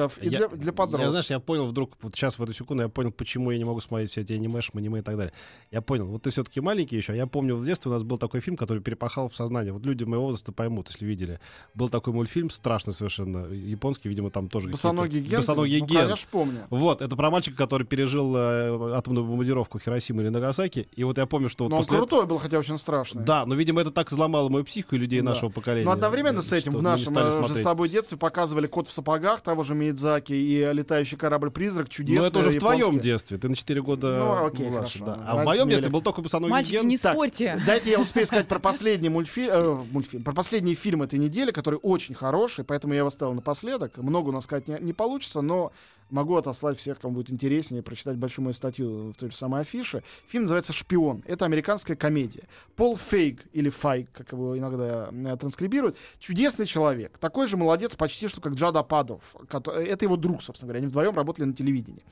подростков. 0.00 0.22
И 0.22 0.28
Я- 0.28 0.38
для, 0.38 0.48
для 0.48 0.72
подростков. 0.72 1.00
Я, 1.04 1.10
знаешь, 1.10 1.30
я 1.30 1.40
понял 1.40 1.66
вдруг, 1.66 1.96
вот 2.02 2.14
сейчас 2.14 2.38
в 2.38 2.42
эту 2.42 2.52
секунду 2.52 2.82
я 2.82 2.88
понял, 2.88 3.12
почему 3.12 3.50
я 3.50 3.58
не 3.58 3.64
могу 3.64 3.80
смотреть 3.80 4.10
все 4.10 4.22
эти 4.22 4.32
аниме, 4.32 4.60
аниме 4.74 5.00
и 5.00 5.02
так 5.02 5.16
далее. 5.16 5.32
Я 5.70 5.80
понял, 5.80 6.06
вот 6.06 6.22
ты 6.22 6.30
все-таки 6.30 6.60
маленький 6.60 6.96
еще, 6.96 7.12
а 7.12 7.16
я 7.16 7.26
помню, 7.26 7.56
в 7.56 7.64
детстве 7.64 7.90
у 7.90 7.94
нас 7.94 8.02
был 8.02 8.18
такой 8.18 8.40
фильм, 8.40 8.56
который 8.56 8.82
перепахал 8.82 9.28
в 9.28 9.36
сознание. 9.36 9.72
Вот 9.72 9.84
люди 9.86 10.04
моего 10.04 10.24
возраста 10.24 10.52
поймут, 10.52 10.88
если 10.88 11.06
видели. 11.06 11.40
Был 11.74 11.88
такой 11.88 12.12
мультфильм, 12.12 12.50
страшный 12.50 12.94
совершенно, 12.94 13.46
японский, 13.46 14.08
видимо, 14.08 14.30
там 14.30 14.48
тоже 14.48 14.68
Босоногий 14.68 15.20
ген. 15.20 15.40
Босоногий 15.40 15.80
ну, 15.80 15.86
ген. 15.86 16.00
конечно, 16.02 16.28
помню. 16.30 16.66
Вот, 16.70 17.02
это 17.02 17.16
про 17.16 17.30
мальчика, 17.30 17.56
который 17.56 17.86
пережил 17.86 18.34
э, 18.36 18.94
атомную 18.96 19.24
бомбардировку 19.26 19.78
Хиросимы 19.78 20.22
или 20.22 20.28
Нагасаки. 20.28 20.88
И 20.94 21.04
вот 21.04 21.18
я 21.18 21.26
помню, 21.26 21.48
что 21.48 21.64
вот 21.64 21.70
Но 21.70 21.76
он 21.76 21.82
после 21.82 21.96
крутой 21.96 22.26
был, 22.26 22.38
хотя 22.38 22.58
очень 22.58 22.78
страшный. 22.78 23.22
Да, 23.24 23.46
но, 23.46 23.54
видимо, 23.54 23.80
это 23.80 23.90
так 23.90 24.10
взломало 24.10 24.48
мою 24.48 24.64
психику 24.64 24.96
и 24.96 24.98
людей 24.98 25.20
Да. 25.20 25.30
нашего 25.30 25.50
поколения. 25.50 25.84
Но 25.84 25.92
одновременно 25.92 26.42
с 26.42 26.52
этим 26.52 26.72
в 26.72 26.82
нашем 26.82 27.16
э, 27.16 27.48
же 27.48 27.54
с 27.54 27.62
тобой 27.62 27.88
детстве 27.88 28.18
показывали 28.18 28.66
«Кот 28.66 28.88
в 28.88 28.92
сапогах» 28.92 29.40
того 29.40 29.64
же 29.64 29.74
Миядзаки 29.90 30.32
и 30.32 30.70
«Летающий 30.72 31.16
корабль-призрак» 31.16 31.88
чудесный 31.88 32.20
Ну, 32.20 32.24
это 32.26 32.38
уже 32.38 32.50
в 32.50 32.58
твоем 32.58 32.98
детстве. 32.98 33.36
ты 33.38 33.48
на 33.48 33.56
4 33.56 33.82
года 33.82 34.14
Ну, 34.18 34.46
окей, 34.46 34.68
младше. 34.70 34.98
хорошо. 35.00 35.20
да. 35.20 35.24
А 35.26 35.36
в 35.42 35.44
моем 35.44 35.68
детстве 35.68 35.90
был 35.90 36.00
только 36.02 36.22
босоногий 36.22 36.50
Мальчики, 36.50 36.72
ген. 36.74 36.88
не 36.88 36.96
Так, 36.98 37.12
спорьте. 37.14 37.60
Дайте 37.66 37.90
я 37.90 38.00
успею 38.00 38.26
сказать 38.26 38.48
про 38.48 38.58
последний 38.60 39.08
мультфильм, 39.08 39.50
э, 39.52 39.84
мультфильм, 39.90 40.22
про 40.24 40.32
последний 40.32 40.74
фильм 40.74 41.02
этой 41.02 41.18
недели, 41.18 41.50
который 41.50 41.78
очень 41.82 42.14
хороший, 42.14 42.64
поэтому 42.64 42.94
я 42.94 42.98
его 42.98 43.08
оставил 43.08 43.34
напоследок. 43.34 43.96
Много 43.98 44.28
у 44.28 44.32
нас 44.32 44.44
сказать 44.44 44.68
не, 44.68 44.78
не 44.80 44.92
получится, 44.92 45.40
но 45.40 45.72
могу 46.10 46.36
отослать 46.36 46.78
всех, 46.78 46.98
кому 47.00 47.14
будет 47.14 47.30
интереснее, 47.30 47.82
прочитать 47.82 48.16
большую 48.16 48.44
мою 48.44 48.54
статью 48.54 49.12
в 49.12 49.14
той 49.14 49.30
же 49.30 49.36
самой 49.36 49.62
афише. 49.62 50.02
Фильм 50.28 50.42
называется 50.44 50.72
«Шпион». 50.72 51.22
Это 51.26 51.44
американская 51.44 51.96
комедия. 51.96 52.44
Пол 52.76 52.96
Фейг, 52.96 53.44
или 53.52 53.68
Файг, 53.68 54.08
как 54.12 54.32
его 54.32 54.56
иногда 54.58 55.08
э, 55.12 55.36
транскрибируют, 55.38 55.96
чудесный 56.18 56.66
человек. 56.66 57.18
Такой 57.18 57.46
же 57.46 57.56
молодец 57.56 57.94
почти 57.96 58.28
что, 58.28 58.40
как 58.40 58.54
Джад 58.54 58.76
Ападов. 58.76 59.34
кото- 59.48 59.72
Это 59.72 60.04
его 60.04 60.16
друг, 60.16 60.42
собственно 60.42 60.68
говоря. 60.68 60.78
Они 60.80 60.88
вдвоем 60.88 61.14
работали 61.14 61.46
на 61.46 61.52
телевидении. 61.54 62.02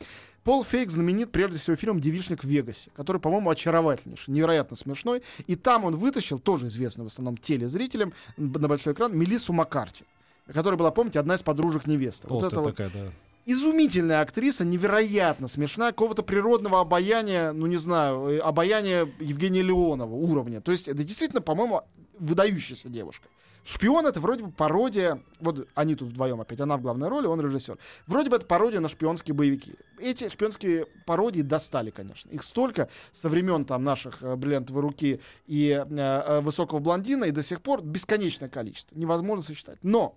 Пол 0.44 0.64
Фейк 0.64 0.90
знаменит 0.90 1.30
прежде 1.30 1.58
всего 1.58 1.76
фильмом 1.76 2.00
«Девичник 2.00 2.42
в 2.42 2.48
Вегасе», 2.48 2.90
который, 2.96 3.20
по-моему, 3.20 3.50
очаровательнейший, 3.50 4.32
невероятно 4.32 4.76
смешной. 4.76 5.22
И 5.46 5.56
там 5.56 5.84
он 5.84 5.96
вытащил, 5.96 6.38
тоже 6.38 6.68
известную 6.68 7.08
в 7.08 7.12
основном 7.12 7.36
телезрителям, 7.36 8.12
на 8.36 8.68
большой 8.68 8.92
экран, 8.94 9.14
Мелиссу 9.16 9.52
Маккарти, 9.52 10.04
которая 10.52 10.78
была, 10.78 10.90
помните, 10.90 11.18
одна 11.20 11.34
из 11.34 11.42
подружек 11.42 11.86
невесты. 11.86 12.28
Вот 12.28 12.40
Толстая 12.40 12.50
это 12.50 12.60
вот 12.60 12.76
такая, 12.76 12.90
да. 12.94 13.10
Изумительная 13.48 14.20
актриса, 14.20 14.64
невероятно 14.64 15.48
смешная, 15.48 15.92
какого-то 15.92 16.22
природного 16.22 16.80
обаяния, 16.80 17.52
ну 17.52 17.66
не 17.66 17.78
знаю, 17.78 18.28
э, 18.28 18.38
обаяния 18.38 19.08
Евгения 19.18 19.62
Леонова 19.62 20.14
уровня. 20.14 20.60
То 20.60 20.70
есть 20.70 20.86
это 20.86 21.02
действительно, 21.02 21.40
по-моему, 21.40 21.82
выдающаяся 22.18 22.90
девушка. 22.90 23.28
Шпион 23.64 24.06
это 24.06 24.20
вроде 24.20 24.44
бы 24.44 24.50
пародия, 24.50 25.22
вот 25.40 25.66
они 25.74 25.94
тут 25.94 26.10
вдвоем 26.10 26.40
опять, 26.40 26.60
она 26.60 26.76
в 26.76 26.82
главной 26.82 27.08
роли, 27.08 27.26
он 27.26 27.40
режиссер. 27.40 27.78
Вроде 28.06 28.28
бы 28.28 28.36
это 28.36 28.46
пародия 28.46 28.80
на 28.80 28.88
шпионские 28.88 29.34
боевики. 29.34 29.74
Эти 29.98 30.28
шпионские 30.28 30.86
пародии 31.06 31.40
достали, 31.40 31.90
конечно. 31.90 32.30
Их 32.30 32.42
столько 32.42 32.90
со 33.12 33.30
времен 33.30 33.64
там 33.64 33.82
наших 33.82 34.22
э, 34.22 34.36
бриллиантовой 34.36 34.82
руки 34.82 35.20
и 35.46 35.70
э, 35.70 35.87
э, 35.90 36.40
высокого 36.40 36.80
блондина, 36.80 37.24
и 37.24 37.30
до 37.30 37.42
сих 37.42 37.62
пор 37.62 37.82
бесконечное 37.82 38.48
количество. 38.50 38.94
Невозможно 38.94 39.42
сосчитать. 39.42 39.78
Но 39.82 40.16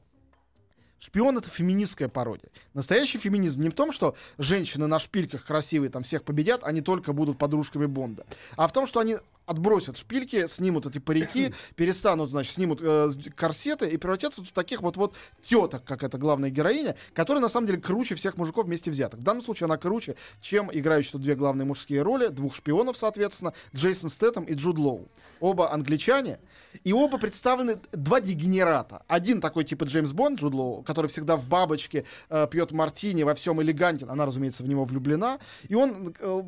Шпион 1.01 1.39
это 1.39 1.49
феминистская 1.49 2.07
пародия. 2.07 2.51
Настоящий 2.75 3.17
феминизм 3.17 3.61
не 3.61 3.69
в 3.69 3.73
том, 3.73 3.91
что 3.91 4.15
женщины 4.37 4.85
на 4.85 4.99
шпильках 4.99 5.43
красивые 5.45 5.89
там 5.89 6.03
всех 6.03 6.23
победят, 6.23 6.63
они 6.63 6.81
только 6.81 7.11
будут 7.11 7.39
подружками 7.39 7.87
Бонда, 7.87 8.25
а 8.55 8.67
в 8.67 8.71
том, 8.71 8.85
что 8.85 8.99
они 8.99 9.17
отбросят 9.51 9.97
шпильки, 9.97 10.47
снимут 10.47 10.85
эти 10.85 10.99
парики, 10.99 11.53
перестанут, 11.75 12.31
значит, 12.31 12.53
снимут 12.53 12.79
э, 12.81 13.09
корсеты 13.35 13.89
и 13.89 13.97
превратятся 13.97 14.43
в 14.43 14.51
таких 14.51 14.81
вот-вот 14.81 15.15
теток, 15.43 15.83
как 15.83 16.03
эта 16.03 16.17
главная 16.17 16.49
героиня, 16.49 16.95
которая 17.13 17.41
на 17.41 17.49
самом 17.49 17.67
деле 17.67 17.79
круче 17.79 18.15
всех 18.15 18.37
мужиков 18.37 18.65
вместе 18.65 18.89
взятых. 18.89 19.19
В 19.19 19.23
данном 19.23 19.43
случае 19.43 19.65
она 19.65 19.77
круче, 19.77 20.15
чем 20.41 20.69
играющие 20.71 21.11
тут 21.11 21.21
две 21.21 21.35
главные 21.35 21.65
мужские 21.65 22.01
роли, 22.01 22.27
двух 22.27 22.55
шпионов, 22.55 22.97
соответственно, 22.97 23.53
Джейсон 23.75 24.09
Стэттем 24.09 24.43
и 24.43 24.53
Джуд 24.53 24.77
Лоу. 24.77 25.09
Оба 25.39 25.73
англичане, 25.73 26.39
и 26.83 26.93
оба 26.93 27.17
представлены 27.17 27.77
два 27.91 28.21
дегенерата. 28.21 29.03
Один 29.07 29.41
такой 29.41 29.63
типа 29.63 29.83
Джеймс 29.83 30.11
Бонд, 30.11 30.39
Джуд 30.39 30.53
Лоу, 30.53 30.83
который 30.83 31.07
всегда 31.07 31.35
в 31.35 31.45
бабочке, 31.45 32.05
э, 32.29 32.47
пьет 32.49 32.71
мартини, 32.71 33.23
во 33.23 33.35
всем 33.35 33.61
элегантен. 33.61 34.09
Она, 34.09 34.25
разумеется, 34.25 34.63
в 34.63 34.67
него 34.67 34.85
влюблена. 34.85 35.39
И 35.67 35.75
он, 35.75 36.13
э, 36.17 36.43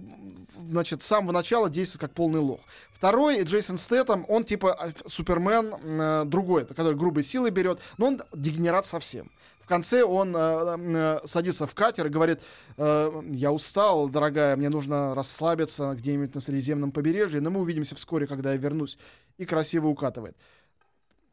значит, 0.70 1.02
с 1.02 1.06
самого 1.06 1.32
начала 1.32 1.70
действует 1.70 2.02
как 2.02 2.14
полный 2.14 2.40
лох. 2.40 2.62
Второй, 2.94 3.44
Джейсон 3.44 3.78
Стэттем, 3.78 4.26
он 4.28 4.44
типа 4.44 4.78
э, 4.80 4.92
Супермен 5.06 5.74
э, 5.74 6.26
другой, 6.26 6.66
который 6.66 6.96
грубой 6.96 7.24
силой 7.24 7.52
берет, 7.52 7.80
но 7.98 8.08
он 8.08 8.22
дегенерат 8.34 8.86
совсем. 8.86 9.32
В 9.64 9.68
конце 9.68 10.04
он 10.04 10.36
э, 10.36 10.40
э, 10.78 11.20
садится 11.26 11.68
в 11.68 11.74
катер 11.74 12.08
и 12.08 12.10
говорит, 12.10 12.42
э, 12.78 13.22
я 13.32 13.52
устал, 13.52 14.10
дорогая, 14.10 14.58
мне 14.58 14.68
нужно 14.68 15.16
расслабиться 15.16 15.94
где-нибудь 15.94 16.36
на 16.36 16.42
Средиземном 16.42 16.92
побережье, 16.92 17.40
но 17.40 17.50
мы 17.50 17.62
увидимся 17.62 17.96
вскоре, 17.96 18.28
когда 18.28 18.52
я 18.52 18.58
вернусь. 18.58 18.98
И 19.38 19.46
красиво 19.46 19.88
укатывает. 19.88 20.36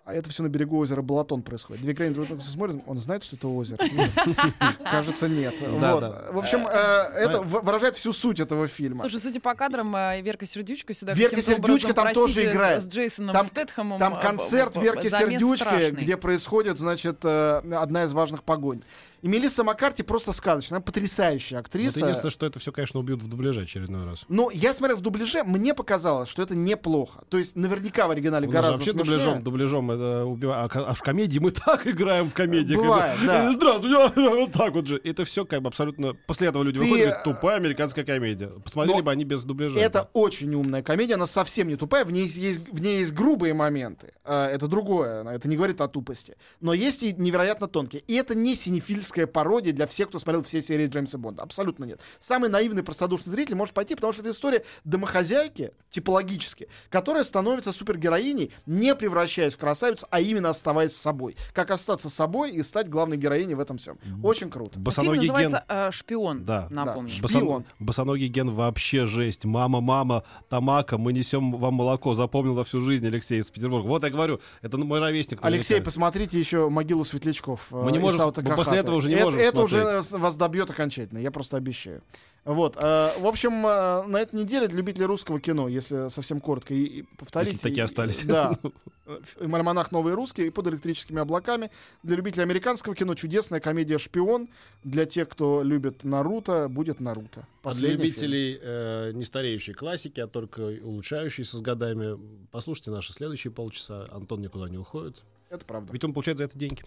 А 0.04 0.14
это 0.14 0.30
все 0.30 0.42
на 0.42 0.48
берегу 0.48 0.78
озера 0.78 1.02
Балатон 1.02 1.42
происходит. 1.42 1.82
Две 1.82 1.94
крайне 1.94 2.14
друг 2.14 2.28
на 2.28 2.34
друга 2.36 2.50
смотрят, 2.50 2.76
он 2.86 2.98
знает, 2.98 3.22
что 3.22 3.36
это 3.36 3.48
озеро? 3.48 3.78
Кажется, 4.90 5.28
нет. 5.28 5.54
В 5.60 6.38
общем, 6.38 6.66
э, 6.66 6.70
это 6.70 7.42
в- 7.42 7.62
выражает 7.64 7.96
всю 7.96 8.12
суть 8.12 8.40
этого 8.40 8.66
фильма. 8.66 9.02
Слушай, 9.02 9.20
судя 9.22 9.40
по 9.40 9.54
кадрам, 9.54 9.94
э, 9.94 10.22
Верка 10.22 10.46
Сердючка 10.46 10.94
сюда 10.94 11.12
Верка 11.12 11.42
Сердючка 11.42 11.92
там 11.92 12.12
тоже 12.14 12.50
играет. 12.50 12.82
С, 12.84 12.88
Джейсоном 12.88 13.34
Там- 13.34 13.46
Стэтхэмом. 13.46 13.98
Там 14.00 14.14
э, 14.14 14.20
концерт 14.22 14.76
Верки 14.76 15.08
Сердючки, 15.08 15.90
где 15.90 16.16
происходит, 16.16 16.78
значит, 16.78 17.18
э, 17.24 17.58
одна 17.74 18.04
из 18.04 18.12
важных 18.12 18.42
погонь. 18.42 18.82
И 19.22 19.28
Мелисса 19.28 19.64
Маккарти 19.64 20.02
просто 20.02 20.32
сказочная, 20.32 20.76
она 20.78 20.82
потрясающая 20.84 21.58
Вот 21.58 21.66
актриса. 21.66 22.00
единственное, 22.00 22.30
что 22.30 22.46
это 22.46 22.58
все, 22.58 22.72
конечно, 22.72 23.00
убьют 23.00 23.22
в 23.22 23.28
дубляже 23.28 23.62
очередной 23.62 24.04
раз. 24.04 24.24
Но 24.28 24.50
я 24.52 24.72
смотрел 24.74 24.98
в 24.98 25.00
дубляже, 25.02 25.44
мне 25.44 25.74
показалось, 25.74 26.28
что 26.28 26.42
это 26.42 26.54
неплохо. 26.54 27.22
То 27.28 27.38
есть 27.38 27.56
наверняка 27.56 28.06
в 28.06 28.10
оригинале 28.10 28.48
У 28.48 28.50
нас 28.52 28.56
же 28.56 28.62
гораздо 28.62 28.78
вообще 28.78 28.92
смешнее. 28.92 29.18
дубляжом, 29.18 29.42
дубляжом 29.42 29.90
это 29.90 30.24
убивает. 30.24 30.70
А, 30.74 30.90
а 30.90 30.94
в 30.94 31.02
комедии 31.02 31.38
мы 31.38 31.50
так 31.50 31.86
играем 31.86 32.28
в 32.30 32.34
комедии. 32.34 32.74
как 32.74 32.82
бы. 32.82 32.88
Бывает, 32.88 33.18
да. 33.26 33.48
Э, 33.48 33.52
Здравствуйте, 33.52 34.20
вот 34.30 34.52
так 34.52 34.72
вот 34.74 34.86
же. 34.86 35.00
Это 35.04 35.24
все 35.24 35.44
как 35.44 35.62
бы 35.62 35.68
абсолютно... 35.68 36.14
После 36.26 36.48
этого 36.48 36.62
люди 36.62 36.78
Ты, 36.78 36.84
выходят 36.84 37.06
говорят, 37.06 37.24
тупая 37.24 37.56
американская 37.56 38.04
комедия. 38.04 38.48
Посмотрели 38.48 38.96
но 38.98 39.02
бы 39.02 39.10
они 39.10 39.24
без 39.24 39.44
дубляжа. 39.44 39.78
Это 39.78 40.08
очень 40.12 40.54
умная 40.54 40.82
комедия, 40.82 41.14
она 41.14 41.26
совсем 41.26 41.68
не 41.68 41.76
тупая, 41.76 42.04
в 42.04 42.10
ней 42.12 42.24
есть, 42.24 42.36
есть- 42.36 42.68
в 42.72 42.80
ней 42.80 43.00
есть 43.00 43.12
грубые 43.12 43.54
моменты. 43.54 44.12
А, 44.24 44.48
Это 44.48 44.66
другое, 44.68 45.24
это 45.28 45.48
не 45.48 45.56
говорит 45.56 45.80
о 45.80 45.88
тупости. 45.88 46.36
Но 46.60 46.72
есть 46.72 47.02
и 47.02 47.12
невероятно 47.12 47.66
тонкие. 47.68 48.02
И 48.06 48.14
это 48.14 48.34
не 48.34 48.54
синефильская 48.54 49.09
пародия 49.10 49.72
для 49.72 49.86
всех, 49.86 50.08
кто 50.08 50.18
смотрел 50.18 50.42
все 50.42 50.62
серии 50.62 50.86
Джеймса 50.86 51.18
Бонда. 51.18 51.42
Абсолютно 51.42 51.84
нет. 51.84 52.00
Самый 52.20 52.48
наивный, 52.50 52.82
простодушный 52.82 53.30
зритель 53.32 53.54
может 53.54 53.74
пойти, 53.74 53.94
потому 53.94 54.12
что 54.12 54.22
это 54.22 54.30
история 54.30 54.64
домохозяйки, 54.84 55.70
типологически, 55.90 56.68
которая 56.88 57.24
становится 57.24 57.72
супергероиней, 57.72 58.52
не 58.66 58.94
превращаясь 58.94 59.54
в 59.54 59.58
красавицу, 59.58 60.06
а 60.10 60.20
именно 60.20 60.50
оставаясь 60.50 60.94
собой. 60.94 61.36
Как 61.52 61.70
остаться 61.70 62.08
собой 62.10 62.50
и 62.52 62.62
стать 62.62 62.88
главной 62.88 63.16
героиней 63.16 63.54
в 63.54 63.60
этом 63.60 63.78
всем. 63.78 63.98
Очень 64.22 64.50
круто. 64.50 64.74
Фильм 64.74 64.84
Босоногий 64.84 65.20
ген... 65.22 65.28
называется 65.28 65.64
э, 65.68 65.90
«Шпион», 65.92 66.44
Да. 66.44 66.68
напомню. 66.70 67.10
Да. 67.20 67.26
Босон- 67.26 67.40
Шпион. 67.40 67.64
Босоногий 67.78 68.28
ген 68.28 68.50
вообще 68.50 69.06
жесть. 69.06 69.44
Мама, 69.44 69.80
мама, 69.80 70.24
Тамака, 70.48 70.98
мы 70.98 71.12
несем 71.12 71.52
вам 71.56 71.74
молоко. 71.74 72.14
Запомнил 72.14 72.54
на 72.54 72.64
всю 72.64 72.80
жизнь 72.82 73.06
Алексей 73.06 73.40
из 73.40 73.50
Петербурга. 73.50 73.86
Вот 73.86 74.02
я 74.04 74.10
говорю, 74.10 74.40
это 74.62 74.76
мой 74.78 75.00
ровесник. 75.00 75.38
Алексей, 75.42 75.80
посмотрите 75.80 76.38
еще 76.38 76.68
могилу 76.68 77.04
светлячков. 77.04 77.68
э, 77.72 77.76
мы 77.76 77.92
не 77.92 77.98
можем, 77.98 78.18
Исаута 78.20 78.42
мы 78.42 78.54
после 78.54 78.78
этого 78.78 78.99
уже 79.00 79.08
не 79.08 79.14
это, 79.16 79.24
можем 79.24 79.40
это 79.40 79.52
смотреть. 79.66 79.74
уже 80.12 80.18
вас 80.18 80.36
добьет 80.36 80.70
окончательно, 80.70 81.18
я 81.18 81.30
просто 81.30 81.56
обещаю. 81.56 82.02
Вот, 82.46 82.76
э, 82.78 82.80
в 83.18 83.26
общем, 83.26 83.66
э, 83.66 84.02
на 84.06 84.16
этой 84.16 84.36
неделе 84.40 84.66
для 84.66 84.78
любителей 84.78 85.04
русского 85.04 85.38
кино, 85.40 85.68
если 85.68 86.08
совсем 86.08 86.40
коротко 86.40 86.72
и, 86.72 86.84
и 86.84 87.02
повторить. 87.18 87.48
Если 87.52 87.62
такие 87.62 87.80
и- 87.80 87.84
остались. 87.84 88.24
Да. 88.24 88.56
Э, 89.06 89.18
ф- 89.22 89.36
Альманах 89.40 89.90
«Новые 89.90 90.14
русские» 90.14 90.46
и 90.46 90.50
«Под 90.50 90.68
электрическими 90.68 91.20
облаками». 91.20 91.70
Для 92.04 92.16
любителей 92.16 92.44
американского 92.44 92.94
кино 92.94 93.14
чудесная 93.16 93.58
комедия 93.58 93.98
«Шпион». 93.98 94.48
Для 94.84 95.04
тех, 95.04 95.28
кто 95.28 95.62
любит 95.64 96.04
Наруто, 96.04 96.68
будет 96.68 97.00
Наруто. 97.00 97.40
А 97.40 97.42
для 97.42 97.46
Последний 97.62 97.90
фильм. 97.96 98.04
любителей 98.04 98.58
э, 98.62 99.10
не 99.12 99.24
стареющей 99.24 99.74
классики, 99.74 100.20
а 100.20 100.28
только 100.28 100.60
улучшающейся 100.82 101.56
с 101.56 101.60
годами, 101.60 102.18
послушайте 102.52 102.90
наши 102.92 103.12
следующие 103.12 103.50
полчаса. 103.50 104.06
Антон 104.12 104.40
никуда 104.42 104.68
не 104.68 104.78
уходит. 104.78 105.22
Это 105.50 105.64
правда. 105.66 105.92
Ведь 105.92 106.04
он 106.04 106.12
получает 106.14 106.38
за 106.38 106.44
это 106.44 106.56
деньги. 106.56 106.84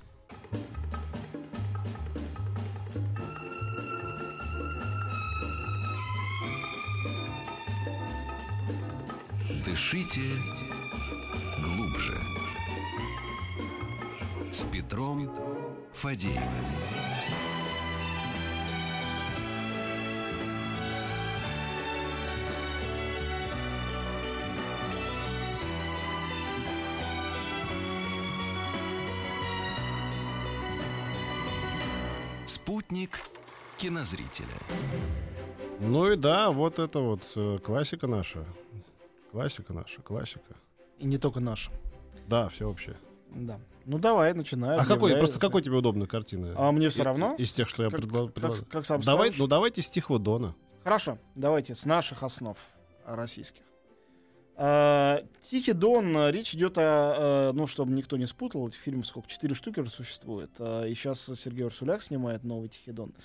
Дышите 9.83 10.21
глубже. 11.61 12.17
С 14.49 14.63
Петром 14.71 15.29
Фадеевым. 15.91 16.41
Спутник 32.45 33.19
кинозрителя. 33.77 34.47
Ну 35.81 36.09
и 36.09 36.15
да, 36.15 36.51
вот 36.51 36.79
это 36.79 36.99
вот 36.99 37.21
э, 37.35 37.59
классика 37.61 38.07
наша. 38.07 38.45
Классика 39.33 39.73
наша, 39.73 39.99
классика. 40.03 40.55
И 40.99 41.05
не 41.07 41.17
только 41.17 41.39
наш. 41.39 41.71
Да, 42.27 42.49
все 42.49 42.67
вообще. 42.67 42.95
Да. 43.31 43.59
Ну 43.85 43.97
давай, 43.97 44.31
начинай. 44.35 44.77
А 44.77 44.85
какой, 44.85 45.17
просто 45.17 45.39
какой 45.39 45.63
тебе 45.63 45.75
удобная 45.75 46.05
картина? 46.05 46.53
А 46.55 46.71
мне 46.71 46.89
все 46.89 47.01
равно. 47.01 47.33
Из 47.39 47.51
тех, 47.51 47.67
что 47.67 47.81
я 47.81 47.89
Как- 47.89 47.99
предла- 47.99 48.31
как- 48.31 48.67
как 48.69 48.85
сам 48.85 49.01
Давай, 49.01 49.29
скажешь. 49.29 49.39
ну 49.39 49.47
давайте 49.47 49.81
стих 49.81 50.05
Дона. 50.19 50.53
Хорошо, 50.83 51.17
давайте 51.33 51.73
с 51.73 51.85
наших 51.85 52.21
основ 52.21 52.55
а, 53.05 53.15
российских. 53.15 53.63
А, 54.55 55.23
Тихий 55.41 55.73
Дон, 55.73 56.15
а, 56.15 56.29
речь 56.29 56.53
идет 56.53 56.77
о, 56.77 56.81
а, 56.83 57.53
ну, 57.53 57.65
чтобы 57.65 57.91
никто 57.93 58.17
не 58.17 58.27
спутал, 58.27 58.67
этих 58.67 58.81
фильмов 58.81 59.07
сколько, 59.07 59.27
четыре 59.27 59.55
штуки 59.55 59.79
уже 59.79 59.89
существует, 59.89 60.51
и 60.59 60.93
сейчас 60.93 61.25
Сергей 61.39 61.65
Урсуляк 61.65 62.03
снимает 62.03 62.43
новый 62.43 62.69
Тихий 62.69 62.91
Дон. 62.91 63.15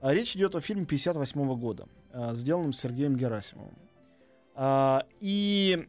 А, 0.00 0.14
речь 0.14 0.34
идет 0.34 0.54
о 0.54 0.62
фильме 0.62 0.86
58 0.86 1.56
года, 1.56 1.88
а, 2.10 2.32
сделанном 2.32 2.72
Сергеем 2.72 3.16
Герасимовым. 3.16 3.74
А, 4.60 5.06
и 5.20 5.86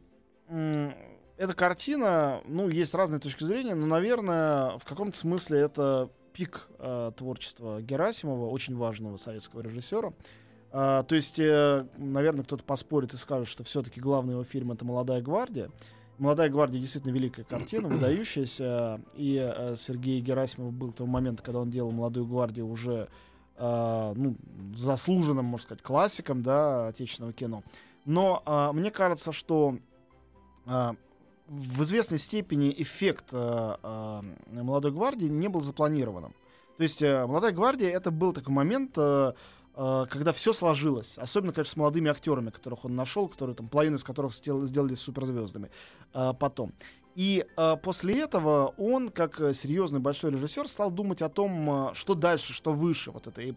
эта 1.37 1.53
картина, 1.55 2.41
ну, 2.45 2.69
есть 2.69 2.93
разные 2.93 3.19
точки 3.19 3.43
зрения, 3.43 3.73
но, 3.73 3.87
наверное, 3.87 4.77
в 4.77 4.85
каком-то 4.85 5.17
смысле 5.17 5.61
это 5.61 6.11
пик 6.33 6.67
а, 6.77 7.11
творчества 7.11 7.81
Герасимова, 7.81 8.47
очень 8.47 8.77
важного 8.77 9.17
советского 9.17 9.61
режиссера. 9.61 10.13
А, 10.71 11.01
то 11.01 11.15
есть, 11.15 11.39
э, 11.39 11.87
наверное, 11.97 12.43
кто-то 12.43 12.63
поспорит 12.63 13.15
и 13.15 13.17
скажет, 13.17 13.47
что 13.47 13.63
все-таки 13.63 13.99
главный 13.99 14.33
его 14.33 14.43
фильм 14.43 14.71
это 14.71 14.85
«Молодая 14.85 15.19
гвардия». 15.23 15.71
«Молодая 16.19 16.49
гвардия» 16.49 16.79
действительно 16.79 17.11
великая 17.11 17.45
картина, 17.45 17.87
выдающаяся. 17.89 19.01
И 19.15 19.35
э, 19.41 19.77
Сергей 19.79 20.21
Герасимов 20.21 20.73
был 20.73 20.91
к 20.91 20.97
тому 20.97 21.09
моменту, 21.09 21.41
когда 21.43 21.61
он 21.61 21.71
делал 21.71 21.89
«Молодую 21.89 22.27
гвардию» 22.27 22.67
уже 22.67 23.07
э, 23.57 24.13
ну, 24.15 24.35
заслуженным, 24.75 25.45
можно 25.45 25.65
сказать, 25.65 25.81
классиком 25.81 26.43
да, 26.43 26.89
отечественного 26.89 27.33
кино. 27.33 27.63
Но 28.09 28.41
а, 28.43 28.73
мне 28.73 28.89
кажется, 28.89 29.31
что 29.31 29.77
а, 30.65 30.95
в 31.47 31.83
известной 31.83 32.17
степени 32.17 32.73
эффект 32.75 33.25
а, 33.31 33.79
а, 33.83 34.25
«Молодой 34.51 34.91
гвардии» 34.91 35.27
не 35.27 35.47
был 35.47 35.61
запланированным. 35.61 36.33
То 36.77 36.83
есть 36.83 37.03
э, 37.03 37.27
«Молодая 37.27 37.51
гвардия»— 37.51 37.89
это 37.91 38.09
был 38.09 38.33
такой 38.33 38.53
момент, 38.53 38.93
э, 38.97 39.33
э, 39.75 40.05
когда 40.09 40.33
все 40.33 40.53
сложилось. 40.53 41.19
Особенно, 41.19 41.53
конечно, 41.53 41.73
с 41.73 41.75
молодыми 41.75 42.09
актерами, 42.09 42.49
которых 42.49 42.85
он 42.85 42.95
нашел, 42.95 43.27
которые 43.27 43.55
там 43.55 43.67
половина 43.67 43.97
из 43.97 44.03
которых 44.03 44.33
стел- 44.33 44.65
сделали 44.65 44.95
суперзвездами 44.95 45.69
э, 46.13 46.33
потом. 46.39 46.73
И 47.15 47.45
э, 47.57 47.75
после 47.83 48.21
этого 48.21 48.73
он, 48.77 49.09
как 49.09 49.41
э, 49.41 49.53
серьезный 49.53 49.99
большой 49.99 50.31
режиссер, 50.31 50.67
стал 50.67 50.89
думать 50.89 51.21
о 51.21 51.29
том, 51.29 51.89
э, 51.89 51.93
что 51.93 52.15
дальше, 52.15 52.53
что 52.53 52.71
выше 52.71 53.11
вот 53.11 53.27
этой 53.27 53.55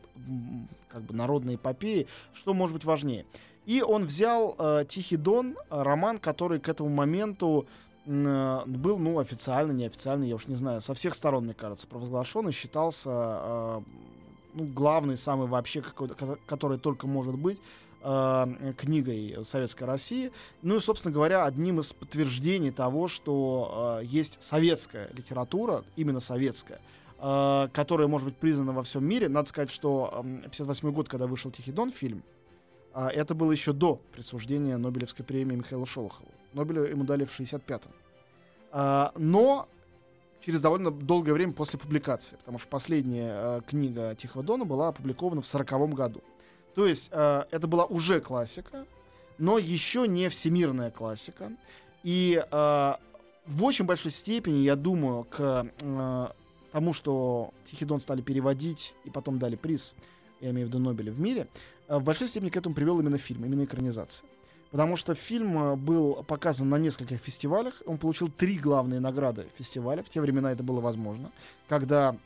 как 0.88 1.02
бы 1.02 1.14
народной 1.14 1.54
эпопеи, 1.54 2.08
что 2.34 2.54
может 2.54 2.74
быть 2.74 2.84
важнее. 2.84 3.24
И 3.66 3.80
он 3.82 4.06
взял 4.06 4.56
э, 4.58 4.84
«Тихий 4.88 5.16
Дон», 5.16 5.56
э, 5.70 5.82
роман, 5.82 6.18
который 6.18 6.58
к 6.58 6.68
этому 6.68 6.88
моменту 6.90 7.66
э, 8.06 8.60
был, 8.66 8.98
ну, 8.98 9.18
официально, 9.20 9.72
неофициально, 9.72 10.24
я 10.24 10.34
уж 10.34 10.48
не 10.48 10.56
знаю, 10.56 10.80
со 10.80 10.94
всех 10.94 11.14
сторон, 11.14 11.44
мне 11.44 11.54
кажется, 11.54 11.86
провозглашен 11.86 12.48
и 12.48 12.52
считался 12.52 13.10
э, 13.10 13.80
ну, 14.54 14.64
главной, 14.64 15.16
самой 15.16 15.46
вообще, 15.46 15.80
какой-то, 15.80 16.14
ко- 16.14 16.38
которая 16.46 16.78
только 16.78 17.06
может 17.06 17.36
быть, 17.36 17.60
э, 18.02 18.72
книгой 18.76 19.38
Советской 19.44 19.84
России. 19.84 20.32
Ну 20.62 20.76
и, 20.76 20.80
собственно 20.80 21.14
говоря, 21.14 21.44
одним 21.44 21.78
из 21.78 21.92
подтверждений 21.92 22.72
того, 22.72 23.06
что 23.06 23.98
э, 24.00 24.04
есть 24.06 24.42
советская 24.42 25.08
литература, 25.12 25.84
именно 25.94 26.18
советская, 26.18 26.80
э, 27.20 27.68
которая 27.72 28.08
может 28.08 28.26
быть 28.26 28.36
признана 28.36 28.72
во 28.72 28.82
всем 28.82 29.04
мире. 29.04 29.28
Надо 29.28 29.48
сказать, 29.48 29.70
что 29.70 30.24
э, 30.24 30.42
58 30.48 30.90
год, 30.90 31.08
когда 31.08 31.28
вышел 31.28 31.52
«Тихий 31.52 31.70
Дон» 31.70 31.92
фильм, 31.92 32.24
а, 32.94 33.08
это 33.08 33.34
было 33.34 33.52
еще 33.52 33.72
до 33.72 34.00
присуждения 34.12 34.76
Нобелевской 34.76 35.24
премии 35.24 35.56
Михаилу 35.56 35.86
Шолохову. 35.86 36.28
Нобеля 36.52 36.82
ему 36.82 37.04
дали 37.04 37.24
в 37.24 37.38
65-м. 37.38 37.92
А, 38.72 39.12
но 39.16 39.68
через 40.40 40.60
довольно 40.60 40.90
долгое 40.90 41.32
время 41.32 41.52
после 41.52 41.78
публикации, 41.78 42.36
потому 42.36 42.58
что 42.58 42.68
последняя 42.68 43.58
э, 43.58 43.60
книга 43.66 44.14
Тихого 44.14 44.42
Дона 44.42 44.64
была 44.64 44.88
опубликована 44.88 45.40
в 45.40 45.46
40 45.46 45.94
году. 45.94 46.22
То 46.74 46.86
есть 46.86 47.08
э, 47.12 47.44
это 47.50 47.66
была 47.66 47.84
уже 47.84 48.20
классика, 48.20 48.86
но 49.38 49.58
еще 49.58 50.08
не 50.08 50.28
всемирная 50.28 50.90
классика. 50.90 51.52
И 52.02 52.42
э, 52.44 52.94
в 53.46 53.64
очень 53.64 53.84
большой 53.84 54.10
степени, 54.10 54.60
я 54.60 54.76
думаю, 54.76 55.24
к 55.24 55.66
э, 55.80 56.28
тому, 56.72 56.92
что 56.92 57.52
Тихий 57.70 57.84
Дон 57.84 58.00
стали 58.00 58.20
переводить 58.22 58.94
и 59.04 59.10
потом 59.10 59.38
дали 59.38 59.56
приз, 59.56 59.94
я 60.40 60.50
имею 60.50 60.66
в 60.66 60.70
виду 60.70 60.80
Нобеля 60.80 61.12
в 61.12 61.20
мире, 61.20 61.46
в 61.98 62.04
большой 62.04 62.28
степени 62.28 62.50
к 62.50 62.56
этому 62.56 62.74
привел 62.74 63.00
именно 63.00 63.18
фильм, 63.18 63.44
именно 63.44 63.64
экранизация. 63.64 64.26
Потому 64.72 64.96
что 64.96 65.14
фильм 65.14 65.58
э, 65.58 65.76
был 65.76 66.24
показан 66.24 66.68
на 66.70 66.78
нескольких 66.78 67.20
фестивалях. 67.20 67.82
Он 67.84 67.98
получил 67.98 68.30
три 68.30 68.58
главные 68.58 69.00
награды 69.00 69.48
фестиваля. 69.58 70.02
В 70.02 70.08
те 70.08 70.20
времена 70.20 70.50
это 70.50 70.62
было 70.62 70.80
возможно. 70.80 71.30
Когда, 71.68 72.16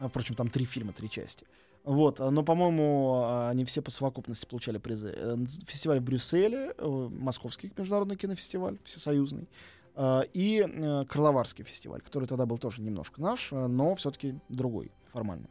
а, 0.00 0.08
впрочем, 0.08 0.34
там 0.34 0.50
три 0.50 0.64
фильма, 0.64 0.92
три 0.92 1.08
части. 1.08 1.46
Вот, 1.84 2.18
но, 2.18 2.42
по-моему, 2.42 3.46
они 3.48 3.64
все 3.64 3.80
по 3.80 3.90
совокупности 3.90 4.44
получали 4.44 4.78
призы. 4.78 5.14
Э, 5.16 5.36
Фестиваль 5.66 6.00
в 6.00 6.02
Брюсселе, 6.02 6.74
э, 6.76 7.08
Московский 7.12 7.72
международный 7.76 8.16
кинофестиваль, 8.16 8.76
всесоюзный, 8.84 9.48
э, 9.94 10.22
и 10.34 10.66
э, 10.68 11.04
Крыловарский 11.08 11.64
фестиваль, 11.64 12.02
который 12.02 12.26
тогда 12.26 12.44
был 12.44 12.58
тоже 12.58 12.82
немножко 12.82 13.22
наш, 13.22 13.52
э, 13.52 13.66
но 13.68 13.94
все-таки 13.94 14.34
другой 14.48 14.90
формально. 15.12 15.46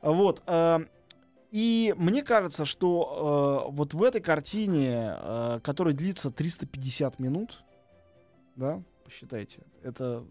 Вот. 0.00 0.42
Э, 1.56 1.58
И 1.58 1.94
мне 1.96 2.22
кажется, 2.22 2.64
что 2.64 3.66
э, 3.68 3.72
вот 3.72 3.94
в 3.94 4.02
этой 4.02 4.20
картине, 4.20 5.16
э, 5.18 5.60
которая 5.62 5.94
длится 5.94 6.30
350 6.30 7.18
минут, 7.18 7.64
да, 8.56 8.82
посчитайте, 9.04 9.62
это 9.82 10.24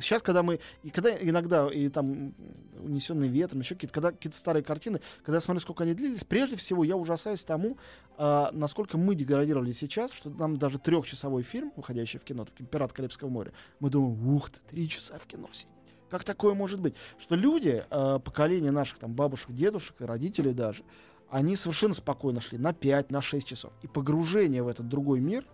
сейчас, 0.00 0.22
когда 0.22 0.42
мы, 0.42 0.60
и 0.82 0.90
когда 0.90 1.10
иногда, 1.10 1.70
и 1.72 1.88
там 1.88 2.34
унесенный 2.78 3.28
ветром, 3.28 3.60
еще 3.60 3.74
какие-то, 3.74 3.94
когда 3.94 4.12
какие-то 4.12 4.36
старые 4.36 4.62
картины, 4.62 5.00
когда 5.22 5.36
я 5.36 5.40
смотрю, 5.40 5.60
сколько 5.60 5.84
они 5.84 5.94
длились, 5.94 6.24
прежде 6.24 6.56
всего 6.56 6.84
я 6.84 6.96
ужасаюсь 6.96 7.44
тому, 7.44 7.78
а, 8.16 8.50
насколько 8.52 8.98
мы 8.98 9.14
деградировали 9.14 9.72
сейчас, 9.72 10.12
что 10.12 10.30
нам 10.30 10.56
даже 10.58 10.78
трехчасовой 10.78 11.42
фильм, 11.42 11.72
выходящий 11.76 12.18
в 12.18 12.24
кино, 12.24 12.44
такой 12.44 12.66
«Пират 12.66 12.92
Карибского 12.92 13.28
моря», 13.28 13.52
мы 13.80 13.90
думаем, 13.90 14.28
ух 14.34 14.50
ты, 14.50 14.58
три 14.68 14.88
часа 14.88 15.18
в 15.18 15.26
кино 15.26 15.48
сидеть. 15.52 15.75
Как 16.10 16.24
такое 16.24 16.54
может 16.54 16.80
быть? 16.80 16.94
Что 17.18 17.34
люди, 17.34 17.84
э, 17.90 18.18
поколение 18.24 18.70
наших 18.70 18.98
там 18.98 19.12
бабушек, 19.12 19.52
дедушек 19.52 20.00
и 20.00 20.04
родителей 20.04 20.52
даже, 20.52 20.84
они 21.30 21.56
совершенно 21.56 21.94
спокойно 21.94 22.40
шли 22.40 22.58
на 22.58 22.72
5, 22.72 23.10
на 23.10 23.20
6 23.20 23.46
часов. 23.46 23.72
И 23.82 23.88
погружение 23.88 24.62
в 24.62 24.68
этот 24.68 24.88
другой 24.88 25.20
мир, 25.20 25.44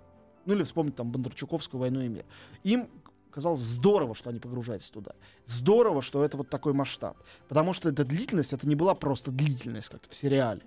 ну 0.44 0.54
или 0.54 0.62
вспомнить 0.62 0.96
там 0.96 1.10
Бондарчуковскую 1.10 1.80
«Войну 1.80 2.00
и 2.00 2.08
мир», 2.08 2.24
им 2.62 2.88
казалось 3.30 3.60
здорово, 3.60 4.14
что 4.14 4.30
они 4.30 4.38
погружаются 4.38 4.92
туда. 4.92 5.12
Здорово, 5.46 6.02
что 6.02 6.22
это 6.24 6.36
вот 6.36 6.50
такой 6.50 6.74
масштаб. 6.74 7.16
Потому 7.48 7.72
что 7.72 7.88
эта 7.88 8.04
длительность, 8.04 8.52
это 8.52 8.68
не 8.68 8.74
была 8.74 8.94
просто 8.94 9.30
длительность, 9.30 9.88
как 9.88 10.02
в 10.08 10.14
сериале. 10.14 10.62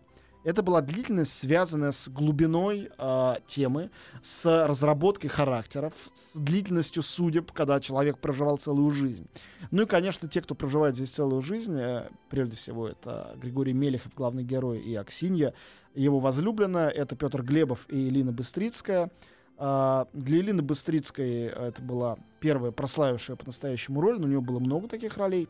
Это 0.46 0.62
была 0.62 0.82
длительность, 0.82 1.34
связанная 1.34 1.92
с 1.92 2.08
глубиной 2.08 2.92
э, 2.96 3.34
темы, 3.48 3.90
с 4.22 4.46
разработкой 4.68 5.28
характеров, 5.28 5.94
с 6.14 6.38
длительностью 6.38 7.02
судеб, 7.02 7.52
когда 7.52 7.80
человек 7.80 8.20
проживал 8.20 8.60
целую 8.60 8.92
жизнь. 8.92 9.28
Ну 9.72 9.82
и, 9.82 9.86
конечно, 9.88 10.30
те, 10.30 10.44
кто 10.44 10.54
проживает 10.54 10.96
здесь 10.96 11.10
целую 11.10 11.42
жизнь, 11.42 11.76
э, 11.76 12.10
прежде 12.30 12.58
всего, 12.58 12.88
это 12.88 13.36
Григорий 13.42 13.74
Мелехов, 13.74 14.14
главный 14.14 14.44
герой, 14.44 14.82
и 14.82 14.94
Аксинья, 14.94 15.56
его 15.96 16.20
возлюбленная, 16.20 16.90
это 16.90 17.16
Петр 17.16 17.42
Глебов 17.42 17.88
и 17.90 18.08
Элина 18.08 18.32
Быстрицкая. 18.32 19.10
А, 19.58 20.08
для 20.14 20.42
Элины 20.42 20.62
Быстрицкой 20.62 21.46
это 21.46 21.82
была 21.82 22.18
первая 22.40 22.72
прославившая 22.72 23.36
по-настоящему 23.36 24.00
роль, 24.00 24.20
но 24.20 24.26
у 24.26 24.30
нее 24.30 24.42
было 24.42 24.60
много 24.60 24.88
таких 24.88 25.18
ролей. 25.18 25.50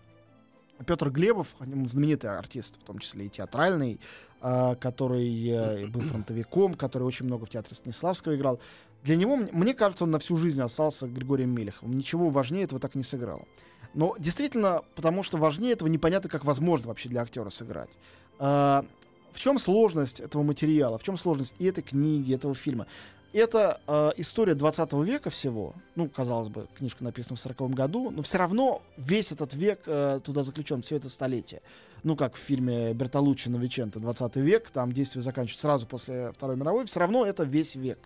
Петр 0.86 1.10
Глебов, 1.10 1.56
знаменитый 1.60 2.38
артист, 2.38 2.76
в 2.82 2.84
том 2.84 3.00
числе 3.00 3.28
и 3.28 3.30
театральный, 3.30 4.00
а, 4.42 4.76
который 4.76 5.48
э, 5.48 5.88
был 5.88 6.02
фронтовиком, 6.02 6.76
который 6.76 7.04
очень 7.04 7.26
много 7.26 7.46
в 7.46 7.50
театре 7.50 7.76
Станиславского 7.76 8.36
играл. 8.36 8.60
Для 9.04 9.16
него, 9.16 9.36
мне 9.36 9.74
кажется, 9.74 10.04
он 10.04 10.12
на 10.12 10.20
всю 10.20 10.38
жизнь 10.38 10.62
остался 10.62 11.08
Григорием 11.08 11.52
Мелеховым. 11.52 11.96
Ничего 11.96 12.30
важнее 12.30 12.64
этого 12.64 12.80
так 12.80 12.96
не 12.96 13.04
сыграл. 13.04 13.48
Но 13.94 14.16
действительно, 14.20 14.82
потому 14.96 15.24
что 15.24 15.38
важнее 15.38 15.74
этого 15.74 15.88
непонятно, 15.88 16.30
как 16.30 16.44
возможно 16.44 16.90
вообще 16.90 17.08
для 17.08 17.22
актера 17.22 17.50
сыграть. 17.50 17.92
А, 18.40 18.86
в 19.32 19.40
чем 19.40 19.60
сложность 19.60 20.20
этого 20.20 20.44
материала, 20.44 20.98
в 20.98 21.04
чем 21.04 21.18
сложность 21.18 21.56
и 21.60 21.66
этой 21.66 21.82
книги, 21.82 22.34
этого 22.34 22.56
фильма? 22.56 22.88
Это 23.36 23.82
э, 23.86 24.12
история 24.16 24.56
20 24.56 24.94
века 24.94 25.30
всего. 25.30 25.74
Ну, 25.96 26.08
казалось 26.08 26.48
бы, 26.48 26.70
книжка 26.74 27.04
написана 27.04 27.36
в 27.36 27.40
40 27.42 27.70
году, 27.72 28.10
но 28.10 28.22
все 28.22 28.38
равно 28.38 28.82
весь 28.96 29.34
этот 29.34 29.54
век 29.54 29.82
э, 29.88 30.22
туда 30.24 30.44
заключен, 30.44 30.82
все 30.82 30.96
это 30.96 31.10
столетие. 31.10 31.62
Ну, 32.04 32.16
как 32.16 32.36
в 32.36 32.38
фильме 32.38 32.94
Бертолуччи 32.94 33.50
Новиченто 33.50 34.00
20 34.00 34.38
век, 34.38 34.70
там 34.70 34.94
действие 34.94 35.22
заканчивается 35.22 35.64
сразу 35.64 35.86
после 35.86 36.32
Второй 36.32 36.56
мировой, 36.56 36.86
все 36.86 37.02
равно 37.02 37.26
это 37.26 37.44
весь 37.44 37.76
век. 37.76 38.00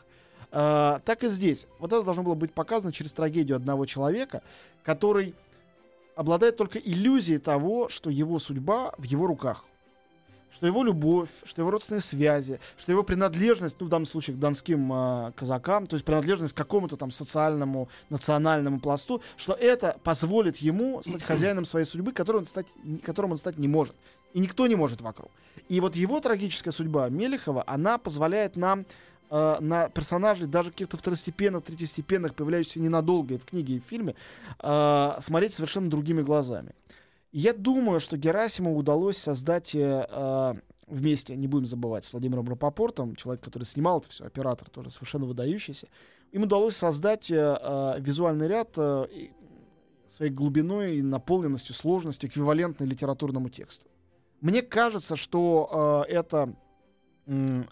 Э, 0.52 1.00
так 1.06 1.24
и 1.24 1.28
здесь. 1.28 1.68
Вот 1.78 1.94
это 1.94 2.02
должно 2.02 2.24
было 2.24 2.34
быть 2.34 2.52
показано 2.52 2.92
через 2.92 3.13
трагедию 3.13 3.56
одного 3.56 3.86
человека, 3.86 4.42
который 4.82 5.36
обладает 6.15 6.58
только 6.58 6.80
иллюзией 6.80 7.38
того, 7.38 7.88
что 7.89 8.10
его 8.10 8.39
судьба 8.39 8.96
в 8.98 9.04
его 9.04 9.28
руках 9.28 9.63
что 10.52 10.66
его 10.66 10.84
любовь, 10.84 11.30
что 11.44 11.62
его 11.62 11.72
родственные 11.72 12.02
связи, 12.02 12.60
что 12.78 12.92
его 12.92 13.04
принадлежность, 13.04 13.76
ну, 13.80 13.86
в 13.86 13.90
данном 13.90 14.06
случае 14.06 14.36
к 14.36 14.40
донским 14.40 14.92
э, 14.92 15.32
казакам, 15.36 15.88
то 15.88 15.96
есть 15.96 16.06
принадлежность 16.06 16.54
к 16.54 16.58
какому-то 16.58 16.98
там 16.98 17.12
социальному, 17.12 17.90
национальному 18.10 18.80
пласту, 18.80 19.22
что 19.38 19.54
это 19.54 19.98
позволит 20.04 20.58
ему 20.58 21.02
стать 21.04 21.24
хозяином 21.28 21.66
своей 21.66 21.86
судьбы, 21.86 22.12
которым 22.12 22.42
он 22.42 22.46
стать, 22.46 22.68
которым 23.04 23.32
он 23.32 23.38
стать 23.38 23.58
не 23.58 23.68
может. 23.68 23.96
И 24.34 24.40
никто 24.40 24.68
не 24.68 24.76
может 24.76 25.02
вокруг. 25.02 25.32
И 25.70 25.80
вот 25.80 25.96
его 25.96 26.20
трагическая 26.20 26.72
судьба 26.72 27.10
Мелехова, 27.10 27.64
она 27.66 27.98
позволяет 27.98 28.56
нам 28.56 28.86
э, 29.30 29.58
на 29.60 29.90
персонажей, 29.90 30.48
даже 30.48 30.72
каких-то 30.72 30.98
второстепенных, 30.98 31.64
третьестепенных, 31.64 32.36
появляющихся 32.36 32.80
ненадолго 32.80 33.36
и 33.36 33.38
в 33.38 33.46
книге, 33.46 33.76
и 33.76 33.80
в 33.80 33.84
фильме, 33.84 34.16
э, 34.60 35.12
смотреть 35.22 35.54
совершенно 35.54 35.90
другими 35.90 36.22
глазами. 36.22 36.74
Я 37.32 37.54
думаю, 37.54 38.00
что 38.00 38.18
Герасиму 38.18 38.76
удалось 38.76 39.18
создать 39.18 39.76
э, 39.76 40.08
э, 40.10 40.54
вместе, 40.88 41.36
не 41.36 41.48
будем 41.48 41.65
забывать, 41.65 42.06
с 42.06 42.12
Владимиром 42.12 42.50
Рапопортом, 42.50 43.15
человек, 43.15 43.44
который 43.44 43.65
снимал 43.65 44.00
это 44.00 44.10
все, 44.10 44.26
оператор 44.26 44.70
тоже 44.70 44.89
совершенно 44.89 45.26
выдающийся, 45.26 45.88
им 46.32 46.44
удалось 46.44 46.76
создать 46.76 47.30
э, 47.30 47.36
э, 47.36 48.00
визуальный 48.00 48.48
ряд 48.48 48.74
э, 48.78 49.06
своей 50.10 50.32
глубиной 50.32 50.98
и 50.98 51.02
наполненностью, 51.04 51.76
сложностью, 51.76 52.30
эквивалентной 52.30 52.88
литературному 52.88 53.50
тексту. 53.50 53.88
Мне 54.42 54.63
кажется, 54.63 55.15
что 55.15 56.06
э, 56.08 56.12
это 56.12 56.56
э, 57.28 57.63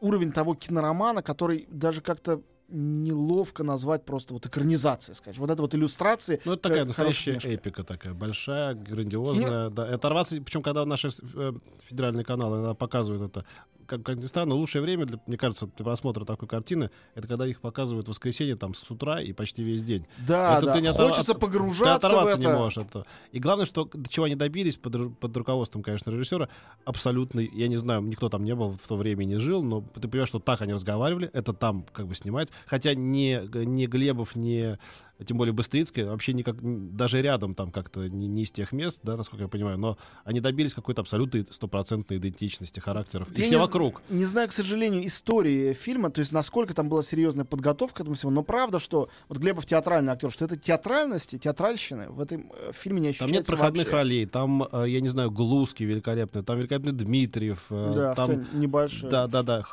уровень 0.00 0.30
того 0.30 0.54
киноромана, 0.54 1.22
который 1.22 1.66
даже 1.70 2.02
как-то 2.02 2.42
неловко 2.68 3.62
назвать 3.62 4.04
просто 4.04 4.34
вот 4.34 4.46
экранизацией, 4.46 5.14
сказать. 5.14 5.38
Вот 5.38 5.50
это 5.50 5.62
вот 5.62 5.74
иллюстрации. 5.74 6.40
Ну, 6.44 6.54
это 6.54 6.62
такая 6.68 6.84
настоящая 6.84 7.38
эпика 7.54 7.84
такая, 7.84 8.14
большая, 8.14 8.74
грандиозная. 8.74 9.68
Не... 9.68 9.70
Да, 9.70 9.84
оторваться, 9.84 10.40
причем 10.40 10.62
когда 10.62 10.84
наши 10.84 11.08
э, 11.08 11.52
федеральные 11.88 12.24
каналы 12.24 12.74
показывают 12.74 13.30
это 13.30 13.44
как, 13.86 14.02
как 14.02 14.18
ни 14.18 14.26
странно, 14.26 14.54
лучшее 14.54 14.82
время, 14.82 15.06
для, 15.06 15.18
мне 15.26 15.36
кажется, 15.36 15.68
для 15.76 15.84
просмотра 15.84 16.24
такой 16.24 16.48
картины, 16.48 16.90
это 17.14 17.28
когда 17.28 17.46
их 17.46 17.60
показывают 17.60 18.06
в 18.06 18.10
воскресенье 18.10 18.56
там 18.56 18.74
с 18.74 18.90
утра 18.90 19.20
и 19.20 19.32
почти 19.32 19.62
весь 19.62 19.84
день. 19.84 20.06
Да, 20.26 20.58
это 20.58 20.66
да. 20.66 20.74
Ты 20.74 20.80
не 20.80 20.88
оторв... 20.88 21.10
Хочется 21.10 21.34
погружаться 21.34 21.84
ты 21.84 22.06
оторваться 22.06 22.36
в 22.36 22.40
это. 22.40 22.48
не 22.48 22.58
можешь 22.58 22.78
этого. 22.78 23.06
И 23.32 23.38
главное, 23.38 23.66
что 23.66 23.88
до 23.92 24.08
чего 24.08 24.26
они 24.26 24.34
добились 24.34 24.76
под, 24.76 25.18
под 25.18 25.36
руководством, 25.36 25.82
конечно, 25.82 26.10
режиссера, 26.10 26.48
абсолютно, 26.84 27.40
я 27.40 27.68
не 27.68 27.76
знаю, 27.76 28.02
никто 28.02 28.28
там 28.28 28.44
не 28.44 28.54
был 28.54 28.72
в 28.72 28.86
то 28.86 28.96
время 28.96 29.24
не 29.24 29.38
жил, 29.38 29.62
но 29.62 29.80
ты 29.80 30.08
понимаешь, 30.08 30.28
что 30.28 30.38
так 30.38 30.60
они 30.62 30.72
разговаривали, 30.72 31.30
это 31.32 31.52
там 31.52 31.84
как 31.92 32.06
бы 32.06 32.14
снимается. 32.14 32.54
Хотя 32.66 32.94
ни, 32.94 33.40
ни 33.64 33.86
Глебов, 33.86 34.36
ни 34.36 34.78
тем 35.24 35.38
более 35.38 35.52
Быстрицкая, 35.52 36.06
вообще 36.06 36.32
никак, 36.32 36.56
даже 36.94 37.22
рядом 37.22 37.54
там 37.54 37.70
как-то 37.70 38.08
не, 38.08 38.26
не 38.26 38.42
из 38.42 38.50
тех 38.50 38.72
мест, 38.72 39.00
да, 39.02 39.16
насколько 39.16 39.44
я 39.44 39.48
понимаю, 39.48 39.78
но 39.78 39.98
они 40.24 40.40
добились 40.40 40.74
какой-то 40.74 41.00
абсолютной 41.02 41.46
стопроцентной 41.50 42.18
идентичности 42.18 42.80
характеров. 42.80 43.28
Я 43.36 43.44
и 43.44 43.46
все 43.46 43.56
не, 43.56 43.60
вокруг. 43.60 44.02
Не 44.08 44.24
знаю, 44.24 44.48
к 44.48 44.52
сожалению, 44.52 45.06
истории 45.06 45.72
фильма, 45.72 46.10
то 46.10 46.20
есть 46.20 46.32
насколько 46.32 46.74
там 46.74 46.88
была 46.88 47.02
серьезная 47.02 47.44
подготовка 47.44 47.98
к 47.98 48.00
этому 48.00 48.14
всему, 48.14 48.32
но 48.32 48.42
правда, 48.42 48.78
что 48.78 49.08
вот 49.28 49.38
Глебов 49.38 49.64
театральный 49.64 50.12
актер, 50.12 50.30
что 50.30 50.44
это 50.44 50.56
театральности, 50.56 51.38
театральщины 51.38 52.10
в 52.10 52.20
этом 52.20 52.52
э, 52.54 52.72
фильме 52.72 53.00
не 53.00 53.08
ощущается 53.08 53.32
Там 53.32 53.38
нет 53.38 53.46
проходных 53.46 53.86
вообще. 53.86 53.96
ролей, 53.96 54.26
там, 54.26 54.68
э, 54.70 54.84
я 54.88 55.00
не 55.00 55.08
знаю, 55.08 55.30
Глузский 55.30 55.86
великолепный, 55.86 56.42
там 56.42 56.58
великолепный 56.58 56.92
Дмитриев. 56.92 57.66
Э, 57.70 57.92
да, 57.94 58.14
там 58.14 58.46
небольшой. 58.58 59.10
Да, 59.10 59.26
да, 59.26 59.42
да. 59.42 59.64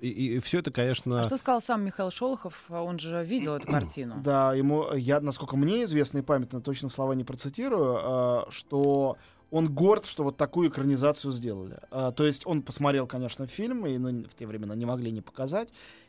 И, 0.00 0.08
и, 0.08 0.36
и 0.36 0.38
все 0.38 0.60
это, 0.60 0.70
конечно... 0.70 1.20
А 1.20 1.24
что 1.24 1.36
сказал 1.36 1.60
сам 1.60 1.84
Михаил 1.84 2.10
Шолохов? 2.10 2.54
Он 2.68 2.98
же 2.98 3.24
видел 3.24 3.54
эту 3.56 3.66
картину. 3.66 4.20
Да, 4.22 4.54
ему, 4.54 4.75
я, 4.94 5.20
насколько 5.20 5.56
мне 5.56 5.84
известно 5.84 6.18
и 6.18 6.22
памятно, 6.22 6.60
точно 6.60 6.88
слова 6.88 7.12
не 7.12 7.24
процитирую, 7.24 7.98
а, 7.98 8.46
что 8.50 9.16
он 9.50 9.72
горд, 9.72 10.06
что 10.06 10.24
вот 10.24 10.36
такую 10.36 10.70
экранизацию 10.70 11.30
сделали. 11.30 11.78
А, 11.90 12.12
то 12.12 12.26
есть 12.26 12.46
он 12.46 12.62
посмотрел, 12.62 13.06
конечно, 13.06 13.46
фильм, 13.46 13.86
и 13.86 13.96
ну, 13.98 14.24
в 14.24 14.34
те 14.34 14.46
времена 14.46 14.74
не 14.74 14.86
могли 14.86 15.10
не 15.10 15.20
показать. 15.20 15.68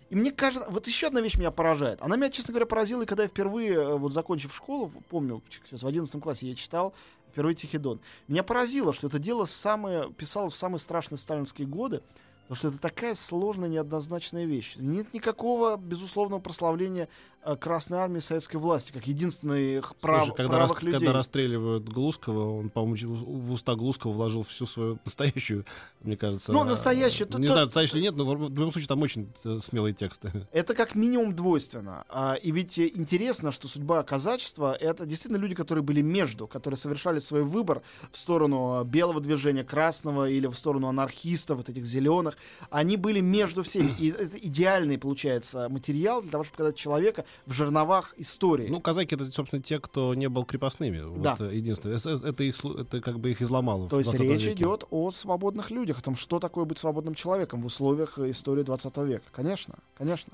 И 0.09 0.15
мне 0.15 0.31
кажется, 0.31 0.69
вот 0.69 0.87
еще 0.87 1.07
одна 1.07 1.19
вещь 1.19 1.37
меня 1.37 1.51
поражает. 1.51 2.01
Она 2.01 2.15
меня, 2.15 2.29
честно 2.29 2.53
говоря, 2.53 2.65
поразила, 2.65 3.01
и 3.01 3.05
когда 3.05 3.23
я 3.23 3.29
впервые, 3.29 3.73
э, 3.73 3.97
вот 3.97 4.13
закончив 4.13 4.55
школу, 4.55 4.91
помню, 5.09 5.43
сейчас 5.49 5.83
в 5.83 5.87
11 5.87 6.21
классе 6.21 6.47
я 6.47 6.55
читал 6.55 6.93
впервые 7.31 7.55
Тихий 7.55 7.77
Дон. 7.77 7.99
Меня 8.27 8.43
поразило, 8.43 8.93
что 8.93 9.07
это 9.07 9.19
дело 9.19 9.45
в 9.45 9.49
самые, 9.49 10.11
писал 10.13 10.49
в 10.49 10.55
самые 10.55 10.79
страшные 10.79 11.17
сталинские 11.17 11.67
годы. 11.67 12.01
Потому 12.47 12.55
что 12.55 12.67
это 12.69 12.77
такая 12.79 13.13
сложная, 13.13 13.67
неоднозначная 13.67 14.45
вещь. 14.45 14.75
Нет 14.77 15.13
никакого 15.13 15.75
безусловного 15.75 16.39
прославления 16.39 17.09
Красной 17.55 17.99
Армии 17.99 18.19
советской 18.19 18.57
власти, 18.57 18.91
как 18.91 19.07
единственных 19.07 19.95
прав, 19.95 20.23
Слушай, 20.23 20.35
когда 20.35 20.55
правых 20.57 20.75
рас, 20.75 20.83
людей. 20.83 20.99
Когда 20.99 21.13
расстреливают 21.13 21.89
Глузского, 21.89 22.59
он, 22.59 22.69
по-моему, 22.69 23.15
в 23.15 23.51
уста 23.51 23.75
Глузкого 23.75 24.11
вложил 24.11 24.43
всю 24.43 24.65
свою 24.65 24.99
настоящую, 25.05 25.65
мне 26.01 26.17
кажется... 26.17 26.51
Ну, 26.51 26.63
настоящую... 26.63 27.27
Не 27.37 27.47
то, 27.47 27.53
знаю, 27.53 27.65
настоящую 27.67 28.01
нет, 28.01 28.15
но 28.15 28.25
в 28.25 28.49
любом 28.49 28.71
случае 28.71 28.87
там 28.87 29.01
очень 29.01 29.31
э, 29.43 29.59
смелые 29.59 29.93
тексты. 29.93 30.31
Это 30.51 30.73
как 30.73 30.95
минимум 30.95 31.35
двойственно. 31.35 32.05
А, 32.09 32.35
и 32.35 32.51
ведь 32.51 32.79
интересно, 32.79 33.51
что 33.51 33.67
судьба 33.67 34.03
казачества— 34.03 34.75
это 34.79 35.05
действительно 35.05 35.39
люди, 35.39 35.55
которые 35.55 35.83
были 35.83 36.01
между, 36.01 36.47
которые 36.47 36.77
совершали 36.77 37.19
свой 37.19 37.43
выбор 37.43 37.81
в 38.11 38.17
сторону 38.17 38.83
белого 38.83 39.19
движения, 39.19 39.63
красного 39.63 40.29
или 40.29 40.47
в 40.47 40.53
сторону 40.55 40.87
анархистов, 40.87 41.57
вот 41.57 41.69
этих 41.69 41.85
зеленых. 41.85 42.37
Они 42.69 42.97
были 42.97 43.19
между 43.19 43.63
всеми. 43.63 43.95
И 43.99 44.11
это 44.11 44.37
идеальный, 44.37 44.97
получается, 44.97 45.67
материал 45.69 46.21
для 46.21 46.31
того, 46.31 46.43
чтобы 46.43 46.57
показать 46.57 46.75
человека, 46.75 47.25
в 47.45 47.53
жерновах 47.53 48.13
истории. 48.17 48.67
Ну, 48.67 48.81
казаки 48.81 49.15
это, 49.15 49.25
собственно, 49.31 49.61
те, 49.61 49.79
кто 49.79 50.13
не 50.13 50.29
был 50.29 50.45
крепостными. 50.45 51.03
Да. 51.21 51.35
Вот, 51.37 51.51
единственное. 51.51 51.97
Это, 51.97 52.43
их, 52.43 52.63
это 52.63 53.01
как 53.01 53.19
бы 53.19 53.31
их 53.31 53.41
изломало. 53.41 53.89
То 53.89 53.99
есть 53.99 54.19
речь 54.19 54.43
веке. 54.43 54.63
идет 54.63 54.85
о 54.89 55.11
свободных 55.11 55.71
людях, 55.71 55.99
о 55.99 56.01
том, 56.01 56.15
что 56.15 56.39
такое 56.39 56.65
быть 56.65 56.77
свободным 56.77 57.15
человеком 57.15 57.61
в 57.61 57.65
условиях 57.65 58.17
истории 58.19 58.63
20 58.63 58.97
века. 58.97 59.25
Конечно, 59.31 59.75
конечно. 59.95 60.33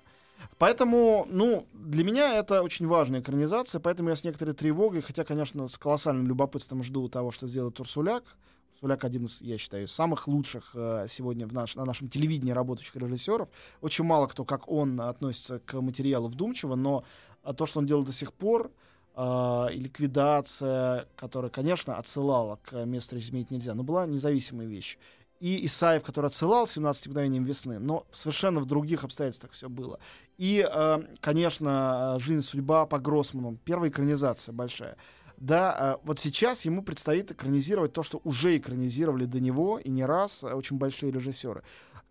Поэтому, 0.57 1.27
ну, 1.29 1.65
для 1.73 2.03
меня 2.03 2.37
это 2.37 2.63
очень 2.63 2.87
важная 2.87 3.21
экранизация, 3.21 3.79
поэтому 3.79 4.09
я 4.09 4.15
с 4.15 4.23
некоторой 4.23 4.53
тревогой, 4.53 5.01
хотя, 5.01 5.23
конечно, 5.23 5.67
с 5.67 5.77
колоссальным 5.77 6.27
любопытством 6.27 6.83
жду 6.83 7.07
того, 7.09 7.31
что 7.31 7.47
сделает 7.47 7.79
Урсуляк. 7.79 8.23
Суляк 8.83 9.05
один 9.05 9.23
из, 9.23 9.39
я 9.39 9.57
считаю, 9.57 9.87
самых 9.87 10.27
лучших 10.27 10.71
э, 10.73 11.05
сегодня 11.07 11.47
в 11.47 11.53
наш, 11.53 11.75
на 11.75 11.85
нашем 11.85 12.09
телевидении 12.09 12.51
работающих 12.51 12.97
режиссеров. 12.97 13.47
Очень 13.79 14.03
мало 14.03 14.27
кто, 14.27 14.43
как 14.43 14.69
он, 14.69 14.99
относится 14.99 15.59
к 15.59 15.79
материалу 15.79 16.27
вдумчиво, 16.27 16.75
но 16.75 17.05
э, 17.45 17.53
то, 17.53 17.65
что 17.65 17.79
он 17.79 17.85
делал 17.85 18.03
до 18.03 18.11
сих 18.11 18.33
пор, 18.33 18.71
э, 19.15 19.67
и 19.71 19.79
ликвидация, 19.79 21.07
которая, 21.15 21.49
конечно, 21.49 21.95
отсылала 21.95 22.59
к 22.61 22.83
месту 22.83 23.17
изменить 23.17 23.51
нельзя, 23.51 23.73
но 23.73 23.83
была 23.83 24.05
независимой 24.05 24.65
вещью. 24.65 24.99
И 25.39 25.65
Исаев, 25.65 26.03
который 26.03 26.25
отсылал 26.25 26.67
17 26.67 27.07
мгновением 27.07 27.45
весны, 27.45 27.79
но 27.79 28.05
совершенно 28.11 28.59
в 28.59 28.65
других 28.65 29.05
обстоятельствах 29.05 29.53
все 29.53 29.69
было. 29.69 29.97
И, 30.37 30.67
э, 30.69 30.99
конечно, 31.21 32.17
«Жизнь, 32.19 32.41
судьба» 32.41 32.85
по 32.85 32.99
Гроссману, 32.99 33.57
первая 33.63 33.89
экранизация 33.89 34.51
большая— 34.51 34.97
Да, 35.43 35.75
а, 35.77 35.99
вот 36.03 36.19
сейчас 36.19 36.63
ему 36.63 36.83
предстоит 36.83 37.29
экранизировать 37.31 37.91
то, 37.91 38.01
что 38.01 38.21
уже 38.23 38.55
экранизировали 38.55 39.25
до 39.25 39.41
него 39.41 39.77
и 39.77 39.89
не 39.89 40.05
раз 40.05 40.41
а, 40.41 40.55
очень 40.55 40.77
большие 40.77 41.11
режиссеры. 41.11 41.63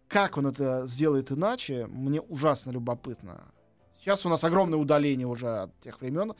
Как 0.06 0.36
он 0.36 0.48
это 0.48 0.86
сделает 0.86 1.32
иначе, 1.32 1.86
мне 1.86 2.20
ужасно 2.20 2.72
любопытно. 2.72 3.50
Сейчас 3.98 4.26
у 4.26 4.28
нас 4.28 4.44
огромное 4.44 4.78
удаление 4.78 5.26
уже 5.26 5.48
от 5.48 5.80
тех 5.80 6.02
времен 6.02 6.34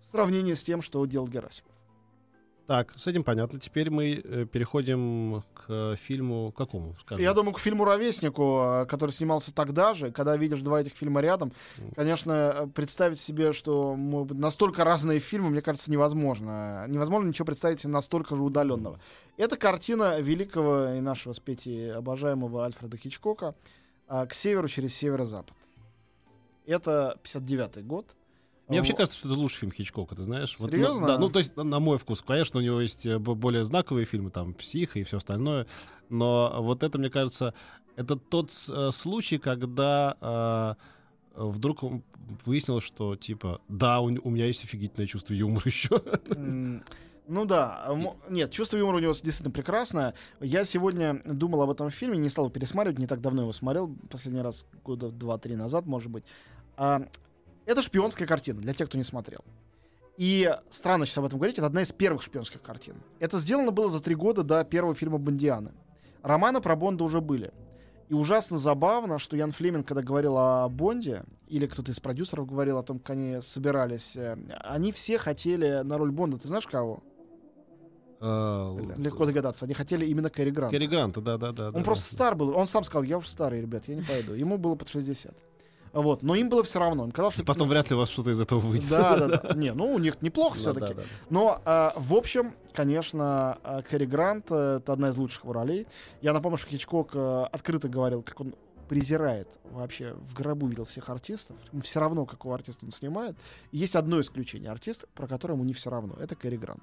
в 0.00 0.06
сравнении 0.06 0.54
с 0.54 0.64
тем, 0.64 0.82
что 0.82 1.06
делал 1.06 1.28
Герасимов. 1.28 1.70
Так, 2.68 2.92
с 2.98 3.06
этим 3.06 3.24
понятно. 3.24 3.58
Теперь 3.58 3.88
мы 3.88 4.20
э, 4.22 4.44
переходим 4.44 5.42
к 5.54 5.96
фильму 5.96 6.52
какому? 6.52 6.94
Скажем? 7.00 7.24
Я 7.24 7.32
думаю, 7.32 7.54
к 7.54 7.60
фильму 7.60 7.86
«Ровеснику», 7.86 8.60
э, 8.62 8.84
который 8.84 9.10
снимался 9.10 9.54
тогда 9.54 9.94
же, 9.94 10.12
когда 10.12 10.36
видишь 10.36 10.60
два 10.60 10.82
этих 10.82 10.92
фильма 10.92 11.22
рядом, 11.22 11.50
конечно, 11.96 12.32
э, 12.32 12.66
представить 12.66 13.18
себе, 13.18 13.54
что 13.54 13.96
настолько 13.96 14.84
разные 14.84 15.18
фильмы, 15.18 15.48
мне 15.48 15.62
кажется, 15.62 15.90
невозможно. 15.90 16.84
Невозможно 16.88 17.28
ничего 17.28 17.46
представить 17.46 17.80
себе 17.80 17.92
настолько 17.94 18.36
же 18.36 18.42
удаленного. 18.42 19.00
Это 19.38 19.56
картина 19.56 20.20
великого 20.20 20.90
и 20.90 21.00
нашего 21.00 21.32
с 21.32 21.40
Петей 21.40 21.90
обожаемого 21.90 22.66
Альфреда 22.66 22.98
Хичкока 22.98 23.54
а, 24.08 24.26
«К 24.26 24.34
северу 24.34 24.68
через 24.68 24.94
северо-запад». 24.94 25.56
Это 26.66 27.18
59-й 27.24 27.82
год. 27.82 28.14
Мне 28.68 28.78
вообще 28.78 28.92
Во- 28.92 28.98
кажется, 28.98 29.18
что 29.18 29.28
это 29.30 29.38
лучший 29.38 29.58
фильм 29.60 29.72
Хичкока, 29.72 30.14
ты 30.14 30.22
знаешь? 30.22 30.56
Вот, 30.58 30.70
ну, 30.70 30.76
Серьезно? 30.76 31.06
да, 31.06 31.18
ну, 31.18 31.30
то 31.30 31.38
есть, 31.38 31.56
на- 31.56 31.80
мой 31.80 31.96
вкус. 31.98 32.22
Конечно, 32.22 32.60
у 32.60 32.62
него 32.62 32.80
есть 32.80 33.06
э, 33.06 33.18
более 33.18 33.64
знаковые 33.64 34.04
фильмы, 34.04 34.30
там, 34.30 34.52
«Псих» 34.54 34.96
и 34.96 35.02
все 35.04 35.16
остальное, 35.16 35.66
но 36.10 36.56
вот 36.60 36.82
это, 36.82 36.98
мне 36.98 37.08
кажется, 37.08 37.54
это 37.96 38.16
тот 38.16 38.50
э, 38.68 38.90
случай, 38.92 39.38
когда 39.38 40.76
э, 41.34 41.42
вдруг 41.42 41.80
выяснилось, 42.44 42.84
что, 42.84 43.16
типа, 43.16 43.60
да, 43.68 44.00
у, 44.00 44.06
у 44.06 44.30
меня 44.30 44.46
есть 44.46 44.62
офигительное 44.64 45.06
чувство 45.06 45.32
юмора 45.32 45.62
еще. 45.64 46.02
Ну 47.26 47.44
да, 47.44 47.86
нет, 48.30 48.50
чувство 48.50 48.78
юмора 48.78 48.96
у 48.96 49.00
него 49.00 49.12
действительно 49.12 49.50
прекрасное. 49.50 50.14
Я 50.40 50.64
сегодня 50.64 51.20
думал 51.26 51.60
об 51.60 51.68
этом 51.70 51.90
фильме, 51.90 52.16
не 52.16 52.30
стал 52.30 52.48
пересматривать, 52.48 52.98
не 52.98 53.06
так 53.06 53.20
давно 53.20 53.42
его 53.42 53.52
смотрел, 53.52 53.94
последний 54.08 54.40
раз 54.40 54.64
года 54.82 55.10
два-три 55.10 55.54
назад, 55.54 55.84
может 55.84 56.10
быть. 56.10 56.24
А, 56.78 57.06
это 57.68 57.82
шпионская 57.82 58.26
картина, 58.26 58.60
для 58.60 58.72
тех, 58.72 58.88
кто 58.88 58.96
не 58.96 59.04
смотрел. 59.04 59.40
И 60.16 60.50
странно 60.70 61.04
сейчас 61.04 61.18
об 61.18 61.26
этом 61.26 61.38
говорить, 61.38 61.58
это 61.58 61.66
одна 61.66 61.82
из 61.82 61.92
первых 61.92 62.22
шпионских 62.22 62.62
картин. 62.62 62.96
Это 63.20 63.38
сделано 63.38 63.70
было 63.70 63.90
за 63.90 64.00
три 64.00 64.14
года 64.14 64.42
до 64.42 64.64
первого 64.64 64.94
фильма 64.94 65.18
Бондианы. 65.18 65.72
Романы 66.22 66.60
про 66.60 66.74
Бонда 66.76 67.04
уже 67.04 67.20
были. 67.20 67.52
И 68.08 68.14
ужасно 68.14 68.56
забавно, 68.56 69.18
что 69.18 69.36
Ян 69.36 69.52
Флеминг, 69.52 69.86
когда 69.86 70.02
говорил 70.02 70.38
о 70.38 70.68
Бонде, 70.70 71.24
или 71.46 71.66
кто-то 71.66 71.92
из 71.92 72.00
продюсеров 72.00 72.46
говорил 72.46 72.78
о 72.78 72.82
том, 72.82 72.98
как 72.98 73.10
они 73.10 73.40
собирались, 73.42 74.16
э, 74.16 74.36
они 74.64 74.90
все 74.92 75.18
хотели 75.18 75.82
на 75.84 75.98
роль 75.98 76.10
Бонда. 76.10 76.38
Ты 76.38 76.48
знаешь 76.48 76.66
кого? 76.66 77.02
Э, 78.20 78.94
Легко 78.96 79.26
догадаться. 79.26 79.66
Они 79.66 79.74
хотели 79.74 80.06
именно 80.06 80.30
Кэрри 80.30 80.50
Гранта. 80.50 80.74
Кэрри 80.74 80.86
Гранта, 80.86 81.20
да-да-да. 81.20 81.70
Он 81.70 81.84
просто 81.84 82.10
стар 82.10 82.34
был. 82.34 82.56
Он 82.56 82.66
сам 82.66 82.82
сказал, 82.82 83.02
я 83.02 83.18
уже 83.18 83.28
старый, 83.28 83.60
ребят, 83.60 83.86
я 83.88 83.94
не 83.94 84.02
пойду. 84.02 84.32
Ему 84.32 84.56
было 84.56 84.74
под 84.74 84.88
60. 84.88 85.36
Вот. 86.02 86.22
Но 86.22 86.34
им 86.34 86.48
было 86.48 86.62
все 86.62 86.78
равно. 86.78 87.04
Им 87.04 87.10
казалось, 87.10 87.34
что 87.34 87.42
это- 87.42 87.52
Потом 87.52 87.68
вряд 87.68 87.90
ли 87.90 87.96
у 87.96 87.98
вас 87.98 88.08
что-то 88.08 88.30
из 88.30 88.40
этого 88.40 88.60
выйдет. 88.60 88.88
Да, 88.88 89.16
да, 89.16 89.26
да. 89.42 89.54
Не, 89.54 89.72
ну 89.72 89.92
у 89.92 89.98
них 89.98 90.22
неплохо 90.22 90.54
Да, 90.56 90.60
все-таки. 90.60 90.94
да, 90.94 91.00
да. 91.00 91.06
Но, 91.30 91.60
а, 91.64 91.92
в 91.96 92.14
общем, 92.14 92.54
конечно, 92.72 93.58
а, 93.64 93.82
Кэрри 93.82 94.06
Грант 94.06 94.46
э, 94.50 94.78
это 94.80 94.92
одна 94.92 95.08
из 95.08 95.16
лучших 95.16 95.42
его 95.44 95.52
ролей. 95.52 95.86
Я 96.22 96.32
напомню, 96.32 96.56
что 96.58 96.68
Хичкок 96.68 97.10
э, 97.14 97.44
открыто 97.50 97.88
говорил, 97.88 98.22
как 98.22 98.40
он 98.40 98.54
презирает 98.88 99.48
вообще 99.64 100.14
в 100.14 100.34
гробу 100.34 100.66
видел 100.66 100.84
всех 100.86 101.08
артистов. 101.10 101.56
Ему 101.72 101.82
все 101.82 102.00
равно, 102.00 102.24
какого 102.24 102.54
артиста 102.54 102.86
он 102.86 102.90
снимает. 102.92 103.36
Есть 103.72 103.96
одно 103.96 104.20
исключение. 104.20 104.70
Артист, 104.70 105.04
про 105.14 105.26
которого 105.26 105.56
ему 105.56 105.64
не 105.64 105.74
все 105.74 105.90
равно. 105.90 106.14
Это 106.18 106.36
Кэрри 106.36 106.56
Грант. 106.56 106.82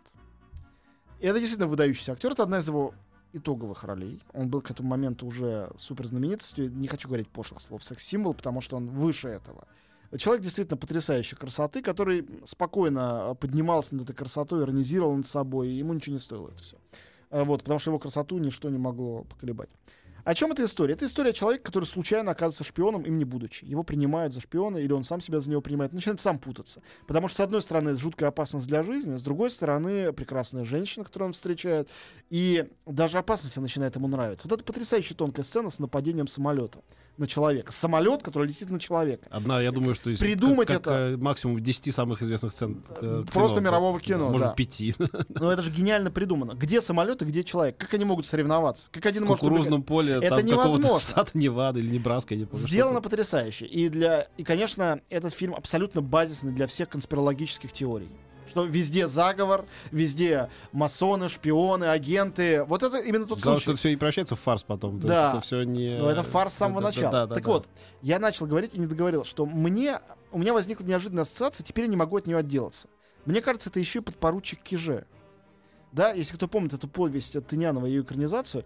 И 1.19 1.25
это 1.27 1.39
действительно 1.39 1.67
выдающийся 1.67 2.11
актер. 2.11 2.33
Это 2.33 2.43
одна 2.43 2.59
из 2.59 2.67
его 2.67 2.93
итоговых 3.35 3.83
ролей. 3.83 4.21
Он 4.33 4.49
был 4.49 4.61
к 4.61 4.71
этому 4.71 4.89
моменту 4.89 5.25
уже 5.25 5.71
супер 5.77 6.07
знаменитостью. 6.07 6.71
Не 6.71 6.87
хочу 6.87 7.07
говорить 7.07 7.27
пошлых 7.29 7.61
слов 7.61 7.83
секс-символ, 7.83 8.33
потому 8.33 8.61
что 8.61 8.77
он 8.77 8.89
выше 8.89 9.27
этого. 9.27 9.67
Человек 10.17 10.43
действительно 10.43 10.77
потрясающей 10.77 11.35
красоты, 11.35 11.81
который 11.81 12.25
спокойно 12.45 13.31
э, 13.31 13.35
поднимался 13.35 13.95
над 13.95 14.05
этой 14.05 14.15
красотой, 14.15 14.63
иронизировал 14.63 15.15
над 15.15 15.27
собой, 15.27 15.69
и 15.69 15.77
ему 15.77 15.93
ничего 15.93 16.13
не 16.13 16.21
стоило 16.21 16.49
это 16.49 16.63
все. 16.63 16.77
Вот, 17.31 17.63
потому 17.63 17.79
что 17.79 17.91
его 17.91 17.99
красоту 17.99 18.37
ничто 18.37 18.69
не 18.69 18.77
могло 18.77 19.23
поколебать. 19.23 19.69
О 20.25 20.33
чем 20.33 20.51
эта 20.51 20.63
история? 20.65 20.95
Это 20.95 21.05
история 21.05 21.33
человека, 21.33 21.65
который 21.65 21.85
случайно 21.85 22.31
оказывается 22.31 22.63
шпионом, 22.63 23.03
им 23.03 23.17
не 23.19 23.25
будучи. 23.25 23.63
Его 23.63 23.83
принимают 23.83 24.33
за 24.33 24.41
шпиона, 24.41 24.77
или 24.77 24.91
он 24.91 25.03
сам 25.03 25.21
себя 25.21 25.39
за 25.39 25.51
него 25.51 25.61
принимает, 25.61 25.93
начинает 25.93 26.19
сам 26.19 26.39
путаться. 26.39 26.81
Потому 27.05 27.27
что, 27.27 27.37
с 27.37 27.39
одной 27.41 27.61
стороны, 27.61 27.89
это 27.89 27.99
жуткая 28.01 28.29
опасность 28.29 28.67
для 28.67 28.81
жизни, 28.81 29.15
с 29.17 29.21
другой 29.21 29.51
стороны, 29.51 30.11
прекрасная 30.13 30.65
женщина, 30.65 31.05
которую 31.05 31.27
он 31.27 31.33
встречает, 31.33 31.89
и 32.31 32.65
даже 32.87 33.19
опасность 33.19 33.55
начинает 33.57 33.95
ему 33.95 34.07
нравиться. 34.07 34.47
Вот 34.47 34.55
это 34.59 34.63
потрясающая 34.65 35.15
тонкая 35.15 35.43
сцена 35.45 35.69
с 35.69 35.77
нападением 35.77 36.27
самолета 36.27 36.79
на 37.17 37.27
человека. 37.27 37.71
Самолет, 37.71 38.23
который 38.23 38.47
летит 38.49 38.69
на 38.69 38.77
человека. 38.79 39.25
Одна, 39.29 39.61
я 39.61 39.71
думаю, 39.71 39.95
что 39.95 40.09
из 40.09 40.19
Придумать 40.19 40.67
как- 40.67 40.83
как, 40.83 40.93
это- 40.93 41.17
максимум 41.23 41.61
10 41.61 41.91
самых 41.91 42.21
известных 42.21 42.51
сцен 42.51 42.83
э, 42.99 43.23
Просто 43.31 43.59
кино, 43.59 43.69
мирового 43.69 43.99
да, 43.99 44.03
кино, 44.05 44.29
может, 44.31 44.47
да. 44.47 44.53
пяти. 44.53 44.95
Но 45.29 45.49
это 45.51 45.61
же 45.61 45.71
гениально 45.71 46.11
придумано. 46.11 46.53
Где 46.55 46.81
самолет 46.81 47.21
и 47.21 47.25
где 47.25 47.43
человек? 47.45 47.77
Как 47.77 47.93
они 47.93 48.03
могут 48.03 48.25
соревноваться? 48.25 48.89
Как 48.91 49.05
один 49.05 49.23
В 49.23 49.27
может 49.27 49.39
кукурузном 49.39 49.83
поле 49.83 50.14
Это 50.23 50.37
там 50.37 50.45
невозможно. 50.45 50.99
штата 50.99 51.31
Невада 51.37 51.79
или 51.79 51.89
Небраска, 51.89 52.33
я 52.33 52.41
не 52.41 52.45
помню. 52.45 52.65
Сделано 52.65 52.99
что 52.99 53.09
потрясающе. 53.09 53.65
И, 53.65 53.89
для... 53.89 54.27
и, 54.37 54.43
конечно, 54.43 55.01
этот 55.09 55.33
фильм 55.33 55.53
абсолютно 55.55 56.01
базисный 56.01 56.51
для 56.53 56.67
всех 56.67 56.89
конспирологических 56.89 57.71
теорий. 57.71 58.09
Что 58.49 58.63
везде 58.63 59.07
заговор, 59.07 59.65
везде 59.91 60.49
масоны, 60.71 61.27
шпионы, 61.29 61.85
агенты. 61.85 62.63
Вот 62.63 62.83
это 62.83 62.99
именно 62.99 63.25
тот 63.25 63.39
что 63.39 63.51
случай. 63.51 63.71
это 63.71 63.79
все 63.79 63.89
и 63.89 63.95
превращается 63.97 64.35
в 64.35 64.39
фарс 64.39 64.63
потом. 64.63 65.01
То 65.01 65.07
Да. 65.07 65.13
есть 65.25 65.35
это 65.37 65.45
все 65.45 65.63
не... 65.63 65.97
Но 65.99 66.09
это 66.09 66.23
фарс 66.23 66.53
с 66.53 66.57
самого 66.57 66.79
Да, 66.79 66.85
да, 66.85 66.87
начала. 66.87 67.11
да, 67.11 67.27
да, 67.27 67.35
так 67.35 67.43
да. 67.43 67.49
вот, 67.51 67.67
я 68.01 68.17
начал 68.19 68.45
говорить 68.45 68.71
и 68.73 68.79
не 68.79 68.85
договорил, 68.85 69.25
что 69.25 69.45
мне, 69.45 69.99
у 70.31 70.37
меня 70.37 70.53
возникла 70.53 70.85
неожиданная 70.85 71.23
ассоциация, 71.23 71.65
теперь 71.65 71.85
я 71.85 71.89
не 71.89 71.97
могу 71.97 72.15
от 72.17 72.27
нее 72.27 72.37
отделаться. 72.37 72.87
Мне 73.25 73.41
кажется, 73.41 73.69
это 73.69 73.79
еще 73.79 73.99
и 73.99 74.01
подпоручик 74.03 74.61
Киже. 74.61 75.05
Да, 75.91 76.11
если 76.11 76.35
кто 76.35 76.47
помнит 76.47 76.73
эту 76.73 76.87
повесть 76.87 77.35
от 77.35 77.47
Тынянова 77.47 77.85
и 77.87 77.89
ее 77.89 78.01
экранизацию, 78.03 78.63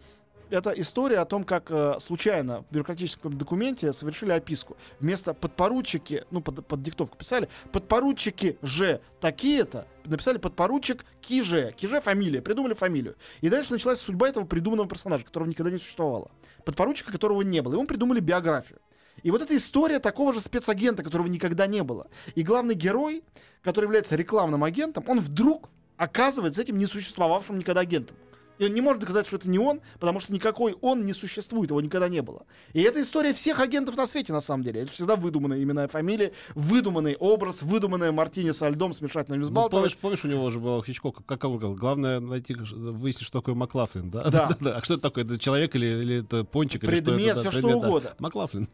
это 0.50 0.72
история 0.72 1.20
о 1.20 1.26
том, 1.26 1.44
как 1.44 1.70
э, 1.70 1.96
случайно 2.00 2.64
в 2.70 2.74
бюрократическом 2.74 3.38
документе 3.38 3.94
совершили 3.94 4.32
описку. 4.32 4.78
Вместо 5.00 5.34
подпоручики, 5.34 6.26
ну, 6.32 6.42
под, 6.42 6.66
под 6.66 6.82
диктовку 6.82 7.18
писали, 7.18 7.50
подпоручики 7.72 8.58
же 8.62 9.02
такие-то, 9.20 9.88
написали 10.06 10.38
подпоручик 10.38 11.06
Киже. 11.22 11.74
Киже 11.78 12.02
фамилия, 12.02 12.42
придумали 12.42 12.74
фамилию. 12.74 13.16
И 13.42 13.50
дальше 13.50 13.74
началась 13.74 14.00
судьба 14.00 14.30
этого 14.30 14.46
придуманного 14.46 14.90
персонажа, 14.90 15.26
которого 15.26 15.48
никогда 15.48 15.72
не 15.72 15.78
существовало. 15.78 16.32
Подпоручика, 16.66 17.12
которого 17.12 17.42
не 17.42 17.62
было. 17.62 17.74
И 17.74 17.76
ему 17.78 17.88
придумали 17.88 18.20
биографию. 18.20 18.80
И 19.24 19.32
вот 19.32 19.42
эта 19.42 19.56
история 19.56 20.00
такого 20.00 20.34
же 20.34 20.40
спецагента, 20.40 21.04
которого 21.04 21.28
никогда 21.28 21.68
не 21.68 21.84
было. 21.84 22.08
И 22.36 22.44
главный 22.44 22.76
герой, 22.76 23.24
который 23.62 23.86
является 23.86 24.16
рекламным 24.16 24.64
агентом, 24.64 25.04
он 25.08 25.20
вдруг 25.20 25.70
оказывается 25.98 26.62
этим 26.62 26.78
несуществовавшим 26.78 27.60
никогда 27.60 27.82
агентом. 27.82 28.16
И 28.60 28.65
он 28.65 28.74
не 28.74 28.82
может 28.82 29.02
доказать, 29.02 29.26
что 29.26 29.38
это 29.38 29.50
не 29.50 29.58
он, 29.58 29.82
потому 30.00 30.19
что 30.19 30.34
никакой 30.34 30.76
он 30.82 31.06
не 31.06 31.13
существует, 31.13 31.72
его 31.72 31.82
никогда 31.82 32.10
не 32.10 32.22
было. 32.22 32.45
И 32.74 32.82
это 32.82 33.02
история 33.02 33.34
всех 33.34 33.60
агентов 33.62 33.95
на 33.95 34.06
свете, 34.06 34.34
на 34.34 34.41
самом 34.41 34.63
деле. 34.63 34.82
Это 34.82 34.91
всегда 34.91 35.15
выдуманная 35.15 35.63
именная 35.63 35.88
фамилия, 35.88 36.34
выдуманный 36.56 37.15
образ, 37.15 37.63
выдуманная 37.63 38.12
мартини 38.12 38.52
со 38.52 38.67
льдом, 38.69 38.93
смешать 38.93 39.30
на 39.30 39.36
Ну, 39.36 39.69
помнишь, 39.69 39.95
помнишь, 39.95 40.26
у 40.26 40.28
него 40.28 40.50
же 40.50 40.60
был 40.60 40.84
Хичкок, 40.84 41.26
как 41.26 41.43
он 41.45 41.58
говорил, 41.58 41.76
главное 41.76 42.19
найти, 42.19 42.54
выяснить, 42.54 43.26
что 43.26 43.39
такое 43.39 43.56
Маклафлин, 43.56 44.10
да? 44.12 44.30
Да. 44.30 44.50
А 44.76 44.84
что 44.84 44.95
это 44.95 45.04
такое? 45.04 45.24
Это 45.24 45.39
человек 45.39 45.76
или, 45.76 45.86
или 45.86 46.19
это 46.24 46.43
пончик? 46.43 46.84
или 46.84 46.95
что 46.95 47.04
Предмет, 47.06 47.28
это, 47.28 47.36
да, 47.36 47.41
все 47.41 47.52
что 47.52 47.62
предмет, 47.62 47.82
да. 47.82 47.88
угодно. 47.88 48.15
Маклафлин. 48.19 48.67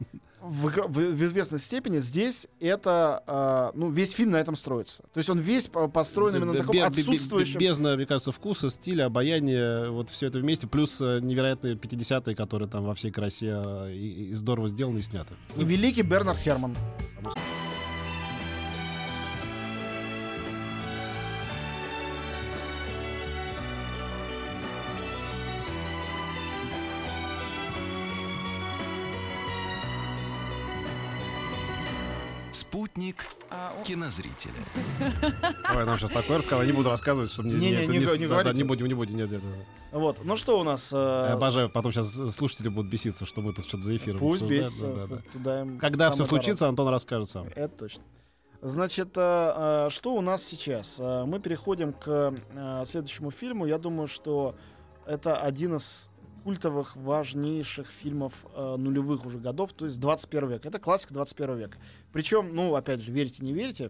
В, 0.48 0.70
в- 0.70 0.88
в 1.16 1.26
известной 1.26 1.60
степени 1.60 1.98
здесь 1.98 2.48
это, 2.60 3.24
а, 3.28 3.72
ну, 3.74 3.90
весь 3.90 4.12
фильм 4.12 4.32
на 4.32 4.38
этом 4.38 4.56
строится. 4.56 5.04
То 5.14 5.18
есть 5.20 5.30
он 5.30 5.40
весь 5.40 5.68
по- 5.68 5.88
построен 5.88 6.36
именно 6.36 6.54
на 6.54 6.60
таком 6.60 6.74
бе- 6.74 6.84
отсутствующем... 6.84 7.60
Бездна, 7.60 7.96
мне 7.96 8.06
кажется, 8.06 8.32
вкуса, 8.32 8.70
стиля, 8.70 9.06
обаяния, 9.06 9.90
вот 9.90 10.10
все 10.10 10.28
это 10.28 10.40
вместе, 10.40 10.68
плюс 10.68 11.00
э, 11.02 11.20
невероятные 11.22 11.76
50-е, 11.76 12.36
которые 12.36 12.70
там 12.70 12.86
во 12.86 12.94
всей 12.96 13.12
красе 13.12 13.54
э, 13.66 13.94
и, 13.94 14.30
и 14.30 14.34
здорово 14.34 14.68
сделаны 14.68 15.00
и 15.00 15.02
сняты. 15.02 15.34
И 15.58 15.64
великий 15.64 16.02
Бернард 16.04 16.40
Херман. 16.40 16.76
Спутник 33.14 33.26
А, 33.52 33.72
кинозрителя. 33.84 34.54
Ой, 35.76 35.86
нам 35.86 36.00
сейчас 36.00 36.12
такое 36.12 36.38
рассказал, 36.40 36.62
я 36.62 36.68
не 36.68 36.74
буду 36.74 36.90
рассказывать, 36.90 37.32
чтобы 37.32 37.50
мне... 37.50 37.58
Не-не, 37.72 37.84
это 37.84 37.92
не 37.92 38.06
с- 38.06 38.10
го- 38.10 38.16
не 38.18 38.28
да, 38.28 38.44
да, 38.44 38.54
не 38.54 38.64
будем, 38.64 38.88
не 38.88 38.94
будем, 38.96 39.16
нет, 39.18 39.30
нет, 39.32 39.44
нет. 39.44 39.66
Вот. 39.92 40.24
Ну 40.24 40.36
что 40.36 40.60
у 40.60 40.64
нас? 40.64 40.90
э, 40.92 41.26
Я 41.30 41.34
обожаю, 41.36 41.70
потом 41.70 41.92
сейчас 41.92 42.14
слушатели 42.36 42.68
будут 42.70 42.92
беситься, 42.92 43.26
что 43.26 43.42
мы 43.42 43.54
тут 43.54 43.68
что-то 43.68 43.84
за 43.84 43.96
эфиром 43.96 44.20
Пусть 44.20 44.44
бесится. 44.44 44.88
Да, 44.92 45.08
да, 45.08 45.16
да. 45.18 45.22
Туда 45.34 45.62
им 45.62 45.78
Когда 45.80 46.10
все 46.10 46.24
дорог. 46.24 46.30
случится, 46.30 46.68
Антон 46.68 46.88
расскажет 46.90 47.30
сам. 47.30 47.48
Это 47.56 47.78
точно. 47.78 48.04
Значит, 48.62 49.10
э, 49.16 49.86
э, 49.88 49.90
что 49.92 50.16
у 50.16 50.22
нас 50.22 50.44
сейчас? 50.44 50.98
Э, 51.00 51.26
Мы 51.26 51.40
переходим 51.40 51.94
к 51.94 52.34
э, 52.56 52.84
следующему 52.86 53.30
фильму. 53.32 53.68
Я 53.68 53.78
думаю, 53.78 54.08
что 54.08 54.56
это 55.06 55.38
один 55.38 55.76
из 55.76 56.10
культовых, 56.46 56.96
важнейших 56.96 57.88
фильмов 57.90 58.46
э, 58.54 58.76
нулевых 58.78 59.26
уже 59.26 59.40
годов, 59.40 59.74
то 59.74 59.86
есть 59.86 60.00
21 60.00 60.50
век. 60.50 60.66
Это 60.68 60.78
классика 60.78 61.12
21 61.12 61.58
века. 61.58 61.80
Причем, 62.14 62.54
ну, 62.54 62.76
опять 62.76 63.02
же, 63.02 63.12
верите, 63.12 63.44
не 63.44 63.52
верите, 63.52 63.90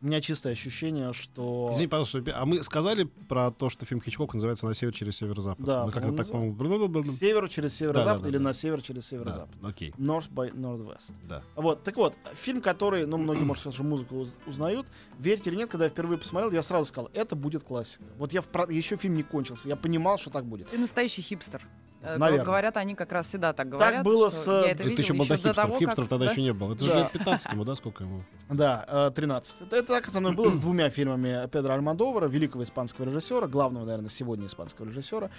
у 0.00 0.06
меня 0.06 0.20
чистое 0.20 0.52
ощущение, 0.52 1.12
что... 1.12 1.70
Извини, 1.72 1.88
пожалуйста, 1.88 2.22
а 2.36 2.46
мы 2.46 2.62
сказали 2.62 3.04
про 3.28 3.50
то, 3.50 3.68
что 3.68 3.84
фильм 3.84 4.00
Хичкока 4.00 4.36
называется 4.36 4.66
«На 4.66 4.74
север 4.74 4.92
через 4.94 5.16
северо-запад»? 5.16 5.64
Да, 5.64 5.86
Мы 5.86 5.92
как-то 5.92 6.12
так, 6.12 6.28
по-моему... 6.30 7.02
К 7.02 7.06
северу 7.08 7.48
через 7.48 7.74
северо-запад 7.74 8.12
Да-да-да, 8.22 8.28
или 8.28 8.36
да. 8.38 8.44
на 8.44 8.52
север 8.52 8.80
через 8.80 9.02
Да, 9.02 9.08
северо-запад. 9.08 9.56
окей, 9.62 9.90
North 9.98 10.30
by 10.30 10.52
Northwest. 10.54 11.12
да. 11.28 11.42
Вот, 11.56 11.82
так 11.82 11.96
вот, 11.96 12.14
фильм, 12.34 12.60
который, 12.60 13.06
ну, 13.06 13.16
многие, 13.18 13.42
может, 13.42 13.62
сейчас 13.64 13.74
уже 13.74 13.82
музыку 13.84 14.16
уз- 14.20 14.36
узнают. 14.46 14.86
Верите 15.18 15.50
или 15.50 15.56
нет, 15.56 15.70
когда 15.70 15.86
я 15.86 15.90
впервые 15.90 16.18
посмотрел, 16.18 16.52
я 16.52 16.62
сразу 16.62 16.84
сказал, 16.84 17.10
это 17.12 17.34
будет 17.34 17.64
классика. 17.64 18.04
Вот 18.18 18.32
я 18.32 18.42
в 18.42 18.46
еще 18.70 18.96
фильм 18.96 19.14
не 19.16 19.22
кончился, 19.22 19.68
я 19.68 19.76
понимал, 19.76 20.18
что 20.18 20.30
так 20.30 20.44
будет. 20.44 20.68
Ты 20.68 20.78
настоящий 20.78 21.22
хипстер. 21.22 21.66
Э, 22.00 22.16
Наверно. 22.16 22.44
Говорят, 22.44 22.76
они 22.76 22.94
как 22.94 23.10
раз 23.10 23.26
всегда 23.26 23.52
так 23.52 23.68
говорят. 23.68 24.04
было 24.04 24.30
что 24.30 24.38
с, 24.38 24.46
Я 24.66 24.70
это 24.70 24.84
Ты, 24.84 24.90
видела 24.90 25.02
еще 25.04 25.12
был 25.14 25.24
еще 25.24 25.28
до 25.30 25.34
хипстеров, 25.34 25.56
того, 25.56 25.78
хипстеров 25.80 25.96
как- 25.96 26.08
тогда 26.08 26.24
да? 26.26 26.30
еще 26.30 26.42
не 26.42 26.52
было. 26.52 26.74
Это 26.74 26.84
же 26.84 26.90
Да. 26.92 26.98
лет 27.00 27.10
15 27.10 27.52
ему, 27.52 27.64
да, 27.64 27.74
сколько 27.74 28.04
ему? 28.04 28.22
Да, 28.50 28.84
э, 28.88 29.10
13. 29.14 29.62
Это, 29.62 29.76
это 29.76 29.88
так 29.88 30.06
со 30.06 30.20
мной 30.20 30.34
было 30.34 30.50
с 30.50 30.58
двумя 30.58 30.90
фильмами 30.90 31.48
Педро 31.48 31.74
Альмадовара, 31.74 32.28
великого 32.28 32.62
испанского 32.62 33.06
режиссера, 33.06 33.46
главного, 33.46 33.84
наверное, 33.84 34.10
сегодня 34.10 34.46
испанского 34.46 34.86
режиссера, 34.86 35.30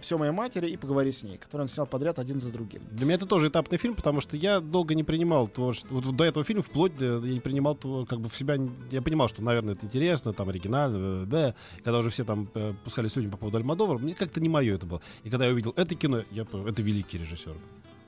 «Все 0.00 0.18
моей 0.18 0.32
матери» 0.32 0.68
и 0.68 0.76
«Поговори 0.76 1.12
с 1.12 1.22
ней», 1.22 1.38
который 1.38 1.62
он 1.62 1.68
снял 1.68 1.86
подряд 1.86 2.18
один 2.18 2.40
за 2.40 2.52
другим. 2.52 2.82
Для 2.90 3.06
меня 3.06 3.16
это 3.16 3.26
тоже 3.26 3.48
этапный 3.48 3.78
фильм, 3.78 3.94
потому 3.94 4.20
что 4.20 4.36
я 4.36 4.60
долго 4.60 4.94
не 4.94 5.02
принимал 5.02 5.48
творчество. 5.48 5.94
Вот 5.94 6.16
до 6.16 6.24
этого 6.24 6.44
фильма 6.44 6.62
вплоть 6.62 6.96
до, 6.96 7.18
я 7.24 7.34
не 7.34 7.40
принимал 7.40 7.74
того, 7.74 8.06
как 8.06 8.20
бы 8.20 8.28
в 8.28 8.36
себя. 8.36 8.56
Я 8.90 9.02
понимал, 9.02 9.28
что, 9.28 9.42
наверное, 9.42 9.74
это 9.74 9.86
интересно, 9.86 10.32
там 10.32 10.48
оригинально, 10.48 11.26
да. 11.26 11.54
Когда 11.84 11.98
уже 11.98 12.10
все 12.10 12.24
там 12.24 12.48
э, 12.54 12.74
пускались 12.84 13.16
люди 13.16 13.28
по 13.28 13.36
поводу 13.36 13.58
Альмадовара, 13.58 13.98
мне 13.98 14.14
как-то 14.14 14.40
не 14.40 14.48
мое 14.48 14.76
это 14.76 14.86
было. 14.86 15.00
И 15.24 15.30
когда 15.30 15.46
я 15.46 15.52
увидел 15.52 15.72
это 15.76 15.94
кино, 15.94 16.24
я 16.30 16.42
это 16.42 16.82
великий 16.82 17.18
режиссер. 17.18 17.54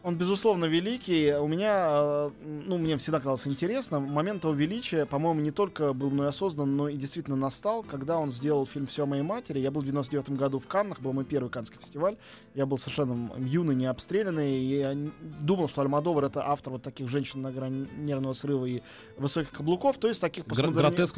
Он, 0.02 0.16
безусловно, 0.16 0.64
великий. 0.64 1.32
У 1.34 1.46
меня, 1.46 1.88
э, 1.92 2.30
ну, 2.42 2.76
мне 2.76 2.96
всегда 2.96 3.18
казалось 3.18 3.46
интересно, 3.46 4.00
момент 4.00 4.42
его 4.42 4.52
величия, 4.52 5.06
по-моему, 5.06 5.40
не 5.40 5.52
только 5.52 5.92
был 5.92 6.10
мной 6.10 6.28
осоздан, 6.28 6.76
но 6.76 6.88
и 6.88 6.96
действительно 6.96 7.36
настал, 7.36 7.84
когда 7.84 8.18
он 8.18 8.32
сделал 8.32 8.66
фильм 8.66 8.86
«Все 8.88 9.04
о 9.04 9.06
моей 9.06 9.22
матери». 9.22 9.60
Я 9.60 9.70
был 9.70 9.82
в 9.82 9.84
99 9.84 10.30
году 10.30 10.58
в 10.58 10.66
Каннах, 10.66 11.00
был 11.00 11.12
мой 11.12 11.24
первый 11.24 11.50
каннский 11.50 11.78
фестиваль. 11.80 12.16
Я 12.54 12.66
был 12.66 12.78
совершенно 12.78 13.30
юный, 13.38 13.76
не 13.76 13.86
обстрелянный, 13.86 14.56
и 14.58 14.78
я 14.78 14.96
думал, 15.40 15.68
что 15.68 15.82
Альмадовар— 15.82 16.24
это 16.26 16.48
автор 16.48 16.72
вот 16.72 16.82
таких 16.82 17.08
женщин 17.08 17.40
на 17.42 17.52
грани 17.52 17.86
нервного 17.96 18.32
срыва 18.32 18.66
и 18.66 18.82
высоких 19.18 19.50
каблуков, 19.52 19.98
то 19.98 20.08
есть 20.08 20.20
таких 20.20 20.44
постмодерни- 20.46 20.72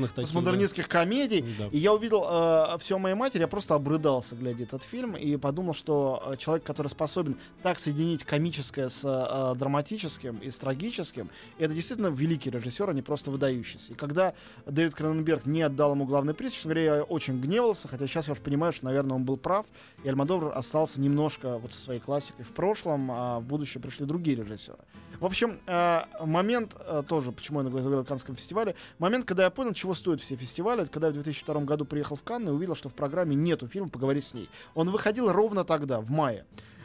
таких. 0.09 0.25
постмодернистских 0.25 0.89
комедий. 0.89 1.41
да. 1.59 1.65
Да. 1.65 1.71
И 1.71 1.79
я 1.79 1.95
увидел 1.95 2.25
э, 2.29 2.77
все 2.81 2.97
о 2.97 2.99
моей 2.99 3.15
матери, 3.15 3.41
я 3.41 3.49
просто 3.49 3.75
обрыдался, 3.75 4.37
глядя 4.37 4.65
этот 4.65 4.83
фильм, 4.83 5.17
и 5.17 5.37
подумал, 5.37 5.73
что 5.73 6.23
э, 6.27 6.37
человек, 6.37 6.65
который 6.65 6.89
способен 6.89 7.37
так 7.63 7.79
соединить 7.79 8.25
комическое 8.25 8.74
с 8.79 9.03
э, 9.05 9.59
драматическим 9.59 10.39
и 10.39 10.51
с 10.51 10.59
трагическим, 10.59 11.31
это 11.59 11.75
действительно 11.75 12.09
великий 12.09 12.51
режиссер, 12.51 12.91
а 12.91 12.93
не 12.93 13.03
просто 13.03 13.31
выдающийся. 13.31 13.93
И 13.93 13.95
когда 13.95 14.35
Дэвид 14.67 14.95
Кроненберг 14.95 15.47
не 15.47 15.63
отдал 15.63 15.93
ему 15.93 16.05
главный 16.05 16.35
приз, 16.35 16.53
честно 16.53 16.75
говоря, 16.75 16.97
я 16.97 17.03
очень 17.03 17.41
гневался, 17.41 17.89
хотя 17.89 18.07
сейчас 18.07 18.27
я 18.27 18.33
уже 18.33 18.43
понимаю, 18.43 18.73
что, 18.73 18.85
наверное, 18.87 19.17
он 19.17 19.25
был 19.25 19.37
прав, 19.37 19.67
и 20.03 20.09
Альмадовр 20.09 20.53
остался 20.57 21.01
немножко 21.01 21.59
вот 21.59 21.73
со 21.73 21.81
своей 21.81 22.01
классикой 22.01 22.45
в 22.45 22.53
прошлом, 22.53 23.11
а 23.11 23.41
в 23.41 23.45
будущее 23.45 23.83
пришли 23.83 24.07
другие 24.07 24.37
режиссеры. 24.37 24.79
В 25.21 25.27
общем, 25.27 25.59
э, 25.67 26.01
момент 26.21 26.77
э, 26.79 27.03
тоже, 27.07 27.33
почему 27.33 27.63
я 27.63 27.69
говорил 27.69 28.01
о 28.01 28.05
Каннском 28.05 28.37
фестивале, 28.37 28.75
момент, 28.99 29.25
когда 29.25 29.45
я 29.45 29.51
понял, 29.51 29.73
чего 29.73 29.95
стоят 29.95 30.21
все 30.21 30.37
фестивали, 30.37 30.83
это 30.83 30.91
когда 30.91 31.07
я 31.07 31.13
в 31.13 31.15
2002 31.15 31.61
году 31.63 31.85
приехал 31.85 32.17
в 32.17 32.23
Канны 32.23 32.51
и 32.51 32.53
увидел, 32.53 32.75
что 32.75 32.89
в 32.89 32.95
программе 32.95 33.37
нету 33.37 33.69
фильма 33.69 33.89
«Поговори 33.89 34.21
с 34.21 34.35
ней». 34.35 34.51
Он 34.75 34.91
выходил 34.91 35.31
ровно 35.33 35.65
тогда, 35.65 36.01
в 36.01 36.11
мае. 36.11 36.45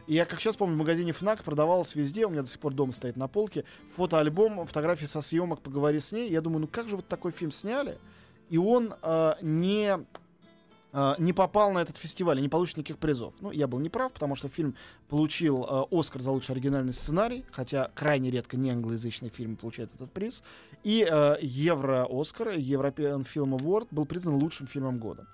И 0.09 0.15
я, 0.15 0.25
как 0.25 0.39
сейчас 0.39 0.57
помню, 0.57 0.73
в 0.73 0.79
магазине 0.79 1.13
ФНАК 1.13 1.43
продавалось 1.43 1.93
везде, 1.93 2.25
у 2.25 2.31
меня 2.31 2.41
до 2.41 2.47
сих 2.47 2.59
пор 2.59 2.73
дома 2.73 2.93
стоит 2.93 3.15
на 3.15 3.27
полке, 3.27 3.63
фотоальбом, 3.95 4.65
фотографии 4.65 5.05
со 5.05 5.21
съемок 5.21 5.61
«Поговори 5.61 5.99
с 5.99 6.11
ней». 6.11 6.31
Я 6.31 6.41
думаю, 6.41 6.61
ну 6.61 6.67
как 6.67 6.89
же 6.89 6.95
вот 6.95 7.07
такой 7.07 7.31
фильм 7.31 7.51
сняли, 7.51 7.99
и 8.49 8.57
он 8.57 8.95
э, 9.03 9.33
не 9.43 9.99
э, 10.93 11.13
не 11.19 11.31
попал 11.31 11.71
на 11.73 11.83
этот 11.83 11.97
фестиваль 11.97 12.41
не 12.41 12.49
получит 12.49 12.77
никаких 12.77 12.97
призов. 12.97 13.35
Ну, 13.39 13.51
я 13.51 13.67
был 13.67 13.77
неправ, 13.77 14.11
потому 14.11 14.35
что 14.35 14.49
фильм 14.49 14.73
получил 15.09 15.63
э, 15.63 15.83
Оскар 15.91 16.23
за 16.23 16.31
лучший 16.31 16.53
оригинальный 16.53 16.93
сценарий, 16.93 17.45
хотя 17.51 17.91
крайне 17.93 18.31
редко 18.31 18.57
не 18.57 18.71
англоязычный 18.71 19.29
фильм 19.29 19.57
получает 19.57 19.93
этот 19.93 20.11
приз. 20.11 20.41
И 20.83 21.07
э, 21.07 21.35
Евро-Оскар, 21.39 22.57
European 22.57 23.27
Film 23.31 23.55
Award, 23.59 23.89
был 23.91 24.07
признан 24.07 24.41
лучшим 24.41 24.65
фильмом 24.65 24.97
года. 24.97 25.27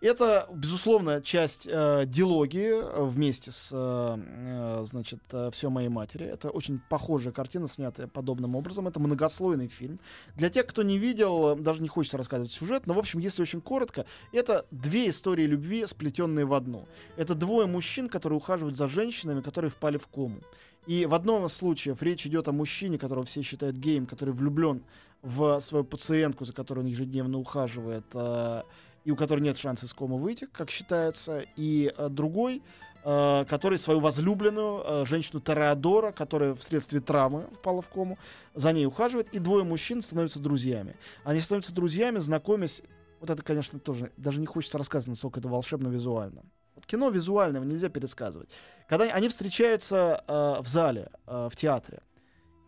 Это, 0.00 0.48
безусловно, 0.52 1.22
часть 1.22 1.66
э, 1.70 2.04
дилогии 2.06 2.70
э, 2.70 3.04
вместе 3.04 3.50
с, 3.50 3.70
э, 3.72 4.18
э, 4.18 4.84
значит, 4.84 5.20
«Все 5.52 5.70
моей 5.70 5.88
матери». 5.88 6.26
Это 6.26 6.50
очень 6.50 6.80
похожая 6.88 7.32
картина, 7.32 7.66
снятая 7.68 8.06
подобным 8.06 8.56
образом. 8.56 8.86
Это 8.88 9.00
многослойный 9.00 9.68
фильм. 9.68 9.98
Для 10.34 10.50
тех, 10.50 10.66
кто 10.66 10.82
не 10.82 10.98
видел, 10.98 11.52
э, 11.52 11.56
даже 11.56 11.82
не 11.82 11.88
хочется 11.88 12.18
рассказывать 12.18 12.52
сюжет, 12.52 12.86
но, 12.86 12.94
в 12.94 12.98
общем, 12.98 13.20
если 13.20 13.42
очень 13.42 13.60
коротко, 13.60 14.06
это 14.32 14.66
две 14.70 15.08
истории 15.08 15.46
любви, 15.46 15.86
сплетенные 15.86 16.44
в 16.44 16.52
одну. 16.52 16.86
Это 17.16 17.34
двое 17.34 17.66
мужчин, 17.66 18.08
которые 18.08 18.36
ухаживают 18.36 18.76
за 18.76 18.88
женщинами, 18.88 19.40
которые 19.40 19.70
впали 19.70 19.96
в 19.96 20.06
кому. 20.08 20.40
И 20.86 21.04
в 21.04 21.14
одном 21.14 21.46
из 21.46 21.52
случаев 21.52 22.02
речь 22.02 22.26
идет 22.26 22.48
о 22.48 22.52
мужчине, 22.52 22.98
которого 22.98 23.24
все 23.24 23.42
считают 23.42 23.76
геем, 23.76 24.06
который 24.06 24.32
влюблен 24.32 24.82
в 25.22 25.58
свою 25.60 25.84
пациентку, 25.84 26.44
за 26.44 26.52
которой 26.52 26.80
он 26.80 26.86
ежедневно 26.86 27.38
ухаживает, 27.38 28.04
э, 28.14 28.62
и 29.06 29.10
у 29.12 29.16
которой 29.16 29.40
нет 29.40 29.56
шанса 29.56 29.86
из 29.86 29.94
комы 29.94 30.18
выйти, 30.18 30.46
как 30.46 30.68
считается, 30.68 31.44
и 31.54 31.94
э, 31.96 32.08
другой, 32.08 32.60
э, 33.04 33.44
который 33.48 33.78
свою 33.78 34.00
возлюбленную, 34.00 34.82
э, 34.84 35.06
женщину 35.06 35.40
Тореадора, 35.40 36.10
которая 36.10 36.56
вследствие 36.56 37.00
травмы 37.00 37.46
впала 37.54 37.82
в 37.82 37.88
кому, 37.88 38.18
за 38.54 38.72
ней 38.72 38.84
ухаживает, 38.84 39.32
и 39.32 39.38
двое 39.38 39.62
мужчин 39.62 40.02
становятся 40.02 40.40
друзьями. 40.40 40.96
Они 41.22 41.38
становятся 41.38 41.72
друзьями, 41.72 42.18
знакомясь 42.18 42.82
вот 43.20 43.30
это, 43.30 43.44
конечно, 43.44 43.78
тоже 43.78 44.10
даже 44.16 44.40
не 44.40 44.46
хочется 44.46 44.76
рассказывать, 44.76 45.10
насколько 45.10 45.38
это 45.38 45.48
волшебно 45.48 45.86
визуально. 45.86 46.42
Вот 46.74 46.84
кино 46.84 47.08
визуального 47.08 47.62
нельзя 47.62 47.88
пересказывать. 47.88 48.50
Когда 48.88 49.04
они 49.04 49.28
встречаются 49.28 50.24
э, 50.26 50.62
в 50.62 50.66
зале, 50.66 51.10
э, 51.28 51.48
в 51.48 51.54
театре, 51.54 52.00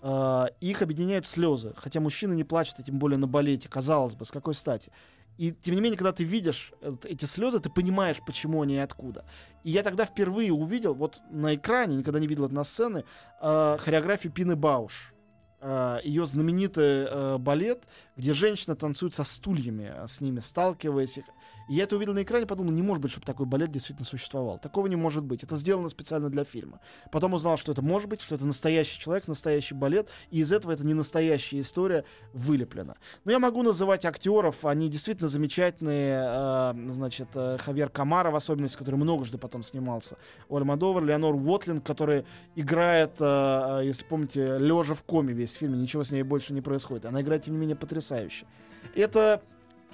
э, 0.02 0.46
их 0.60 0.82
объединяют 0.82 1.26
слезы. 1.26 1.74
Хотя 1.76 1.98
мужчины 1.98 2.34
не 2.34 2.44
плачут, 2.44 2.76
а 2.78 2.84
тем 2.84 3.00
более 3.00 3.18
на 3.18 3.26
балете, 3.26 3.68
казалось 3.68 4.14
бы, 4.14 4.24
с 4.24 4.30
какой 4.30 4.54
стати. 4.54 4.92
И 5.38 5.52
тем 5.52 5.76
не 5.76 5.80
менее, 5.80 5.96
когда 5.96 6.12
ты 6.12 6.24
видишь 6.24 6.72
эти 7.04 7.24
слезы, 7.24 7.60
ты 7.60 7.70
понимаешь, 7.70 8.20
почему 8.26 8.62
они 8.62 8.74
и 8.74 8.78
откуда. 8.78 9.24
И 9.62 9.70
я 9.70 9.82
тогда 9.82 10.04
впервые 10.04 10.52
увидел, 10.52 10.94
вот 10.94 11.20
на 11.30 11.54
экране, 11.54 11.96
никогда 11.96 12.18
не 12.18 12.26
видел 12.26 12.46
это 12.46 12.54
на 12.54 12.64
сцене, 12.64 13.04
э, 13.40 13.76
хореографию 13.78 14.32
Пины 14.32 14.56
Бауш. 14.56 15.14
Э, 15.60 15.98
ее 16.02 16.26
знаменитый 16.26 17.06
э, 17.08 17.38
балет, 17.38 17.84
где 18.16 18.34
женщина 18.34 18.76
танцует 18.76 19.14
со 19.14 19.24
стульями, 19.24 19.92
э, 19.94 20.06
с 20.08 20.20
ними 20.20 20.40
сталкиваясь. 20.40 21.18
их. 21.18 21.24
Я 21.68 21.84
это 21.84 21.96
увидел 21.96 22.14
на 22.14 22.22
экране, 22.22 22.46
подумал, 22.46 22.72
не 22.72 22.82
может 22.82 23.02
быть, 23.02 23.10
чтобы 23.10 23.26
такой 23.26 23.44
балет 23.44 23.70
действительно 23.70 24.06
существовал. 24.06 24.58
Такого 24.58 24.86
не 24.86 24.96
может 24.96 25.24
быть. 25.24 25.42
Это 25.42 25.56
сделано 25.56 25.90
специально 25.90 26.30
для 26.30 26.44
фильма. 26.44 26.80
Потом 27.12 27.34
узнал, 27.34 27.58
что 27.58 27.72
это 27.72 27.82
может 27.82 28.08
быть, 28.08 28.22
что 28.22 28.34
это 28.34 28.46
настоящий 28.46 28.98
человек, 28.98 29.28
настоящий 29.28 29.74
балет, 29.74 30.08
и 30.30 30.40
из 30.40 30.50
этого 30.50 30.72
это 30.72 30.86
не 30.86 30.94
настоящая 30.94 31.60
история 31.60 32.04
вылеплена. 32.32 32.96
Но 33.24 33.32
я 33.32 33.38
могу 33.38 33.62
называть 33.62 34.06
актеров, 34.06 34.64
они 34.64 34.88
действительно 34.88 35.28
замечательные. 35.28 36.22
э, 36.26 36.90
значит, 36.90 37.28
э, 37.34 37.58
Хавьер 37.58 37.90
Камара, 37.90 38.30
в 38.30 38.36
особенности, 38.36 38.78
который 38.78 38.96
многожды 38.96 39.36
потом 39.36 39.62
снимался. 39.62 40.16
у 40.48 40.56
Альмадовар, 40.56 41.04
Леонор 41.04 41.34
Уотлинг, 41.34 41.84
который 41.84 42.24
играет, 42.56 43.16
э, 43.20 43.80
э, 43.80 43.86
если 43.86 44.04
помните, 44.04 44.58
лежа 44.58 44.94
в 44.94 45.02
коме 45.02 45.34
весь 45.34 45.52
фильм, 45.52 45.78
ничего 45.80 46.02
с 46.02 46.10
ней 46.10 46.22
больше 46.22 46.54
не 46.54 46.62
происходит. 46.62 47.04
Она 47.04 47.20
играет, 47.20 47.44
тем 47.44 47.54
не 47.54 47.60
менее, 47.60 47.76
потрясающе. 47.76 48.46
Это 48.94 49.42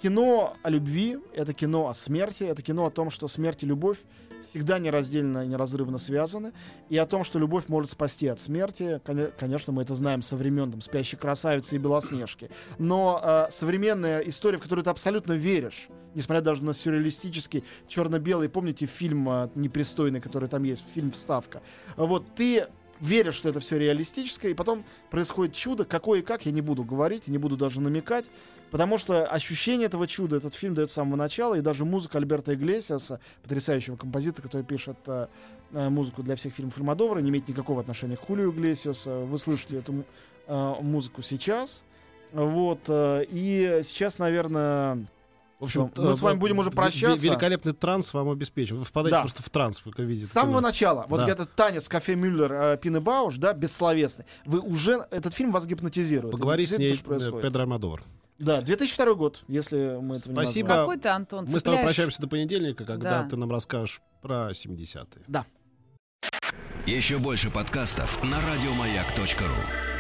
кино 0.03 0.57
о 0.63 0.71
любви, 0.71 1.19
это 1.35 1.53
кино 1.53 1.89
о 1.89 1.95
смерти, 1.95 2.45
это 2.45 2.63
кино 2.63 2.87
о 2.87 2.91
том, 2.91 3.11
что 3.11 3.29
смерть 3.29 3.63
и 3.63 3.67
любовь 3.67 3.99
всегда 4.43 4.79
нераздельно 4.79 5.45
и 5.45 5.49
неразрывно 5.49 5.97
связаны, 5.97 6.53
и 6.91 6.99
о 6.99 7.07
том, 7.07 7.25
что 7.25 7.39
любовь 7.39 7.65
может 7.69 7.91
спасти 7.91 8.27
от 8.29 8.39
смерти. 8.41 9.01
Коне- 9.05 9.33
Конечно, 9.39 9.73
мы 9.73 9.83
это 9.83 9.95
знаем 9.95 10.21
со 10.21 10.37
времен 10.37 10.71
там, 10.71 10.83
«Спящей 10.83 11.17
красавицы» 11.17 11.77
и 11.77 11.79
«Белоснежки». 11.79 12.51
Но 12.79 13.19
э, 13.23 13.47
современная 13.51 14.21
история, 14.21 14.59
в 14.59 14.63
которую 14.63 14.85
ты 14.85 14.91
абсолютно 14.91 15.33
веришь, 15.33 15.89
несмотря 16.15 16.43
даже 16.43 16.63
на 16.63 16.75
сюрреалистический 16.75 17.65
черно-белый, 17.89 18.51
помните 18.51 18.85
фильм 18.85 19.27
э, 19.31 19.49
непристойный, 19.55 20.21
который 20.21 20.51
там 20.51 20.63
есть, 20.65 20.85
фильм 20.95 21.11
«Вставка». 21.11 21.63
Вот 21.97 22.27
ты 22.35 22.67
веришь, 23.01 23.35
что 23.35 23.49
это 23.49 23.61
все 23.61 23.79
реалистическое, 23.79 24.51
и 24.53 24.55
потом 24.55 24.85
происходит 25.11 25.55
чудо, 25.55 25.85
какое 25.85 26.21
и 26.21 26.23
как, 26.23 26.47
я 26.47 26.53
не 26.53 26.61
буду 26.61 26.85
говорить, 26.85 27.29
не 27.29 27.39
буду 27.39 27.57
даже 27.57 27.81
намекать, 27.81 28.31
потому 28.71 28.99
что 28.99 29.27
ощущение 29.27 29.87
этого 29.87 30.07
чуда 30.07 30.37
этот 30.37 30.55
фильм 30.55 30.75
дает 30.75 30.91
с 30.91 30.95
самого 30.95 31.17
начала, 31.17 31.55
и 31.55 31.61
даже 31.61 31.85
музыка 31.85 32.19
Альберта 32.19 32.55
Иглесиаса, 32.55 33.21
потрясающего 33.43 33.97
композитора, 33.97 34.43
который 34.43 34.63
пишет 34.63 34.97
э, 35.07 35.27
э, 35.73 35.89
музыку 35.89 36.23
для 36.23 36.37
всех 36.37 36.55
фильмов 36.55 36.77
Альмадовара, 36.77 37.21
не 37.21 37.31
имеет 37.31 37.49
никакого 37.49 37.81
отношения 37.81 38.17
к 38.17 38.21
Хулию 38.21 38.53
Иглесиаса. 38.53 39.21
Вы 39.21 39.39
слышите 39.39 39.79
эту 39.79 40.05
э, 40.47 40.75
музыку 40.81 41.23
сейчас. 41.23 41.85
Вот, 42.33 42.81
э, 42.89 43.25
и 43.29 43.81
сейчас, 43.85 44.19
наверное, 44.19 45.07
В 45.61 45.65
общем, 45.65 45.91
мы 45.97 46.15
с 46.15 46.21
вами 46.21 46.37
будем 46.39 46.59
уже 46.59 46.71
прощаться. 46.71 47.25
Великолепный 47.25 47.73
транс 47.73 48.13
вам 48.13 48.29
обеспечен. 48.31 48.77
Вы 48.77 48.85
впадаете 48.85 49.17
Да. 49.17 49.21
просто 49.23 49.43
в 49.43 49.51
транс, 49.51 49.81
вы 49.85 49.93
видите. 50.05 50.27
с 50.27 50.33
самого 50.33 50.59
кино. 50.59 50.69
начала, 50.69 51.07
вот 51.09 51.19
Да. 51.21 51.29
этот 51.29 51.55
танец 51.55 51.89
Кафе 51.89 52.17
Мюллер, 52.17 52.53
э, 52.53 52.77
Пины 52.77 53.01
Бауш, 53.01 53.37
да, 53.39 53.53
бессловесный, 53.55 54.25
вы 54.45 54.59
уже, 54.61 55.07
этот 55.11 55.33
фильм 55.35 55.53
вас 55.53 55.65
гипнотизирует. 55.67 56.33
Поговори 56.33 56.67
с 56.67 56.77
ней, 56.77 56.93
э, 56.95 56.99
происходит. 56.99 57.43
Педро 57.43 57.63
Альмодовар. 57.63 58.03
Да, 58.39 58.61
2002 58.63 59.15
год, 59.15 59.45
если 59.47 59.97
мы 60.01 60.17
этого 60.17 60.33
не 60.33 60.37
Спасибо. 60.41 60.69
назвали. 60.69 60.87
Какой 60.87 60.99
ты, 60.99 61.09
Антон, 61.09 61.47
Мы 61.49 61.61
с 61.61 61.63
тобой 61.63 61.81
прощаемся 61.83 62.21
до 62.21 62.27
понедельника, 62.29 62.85
когда 62.85 63.23
Да. 63.23 63.29
ты 63.29 63.37
нам 63.37 63.51
расскажешь 63.51 64.01
про 64.23 64.53
70-е. 64.55 65.45
Еще 66.87 67.19
больше 67.19 67.51
подкастов 67.51 68.23
на 68.25 68.37
радиомаяк.ру. 68.41 69.94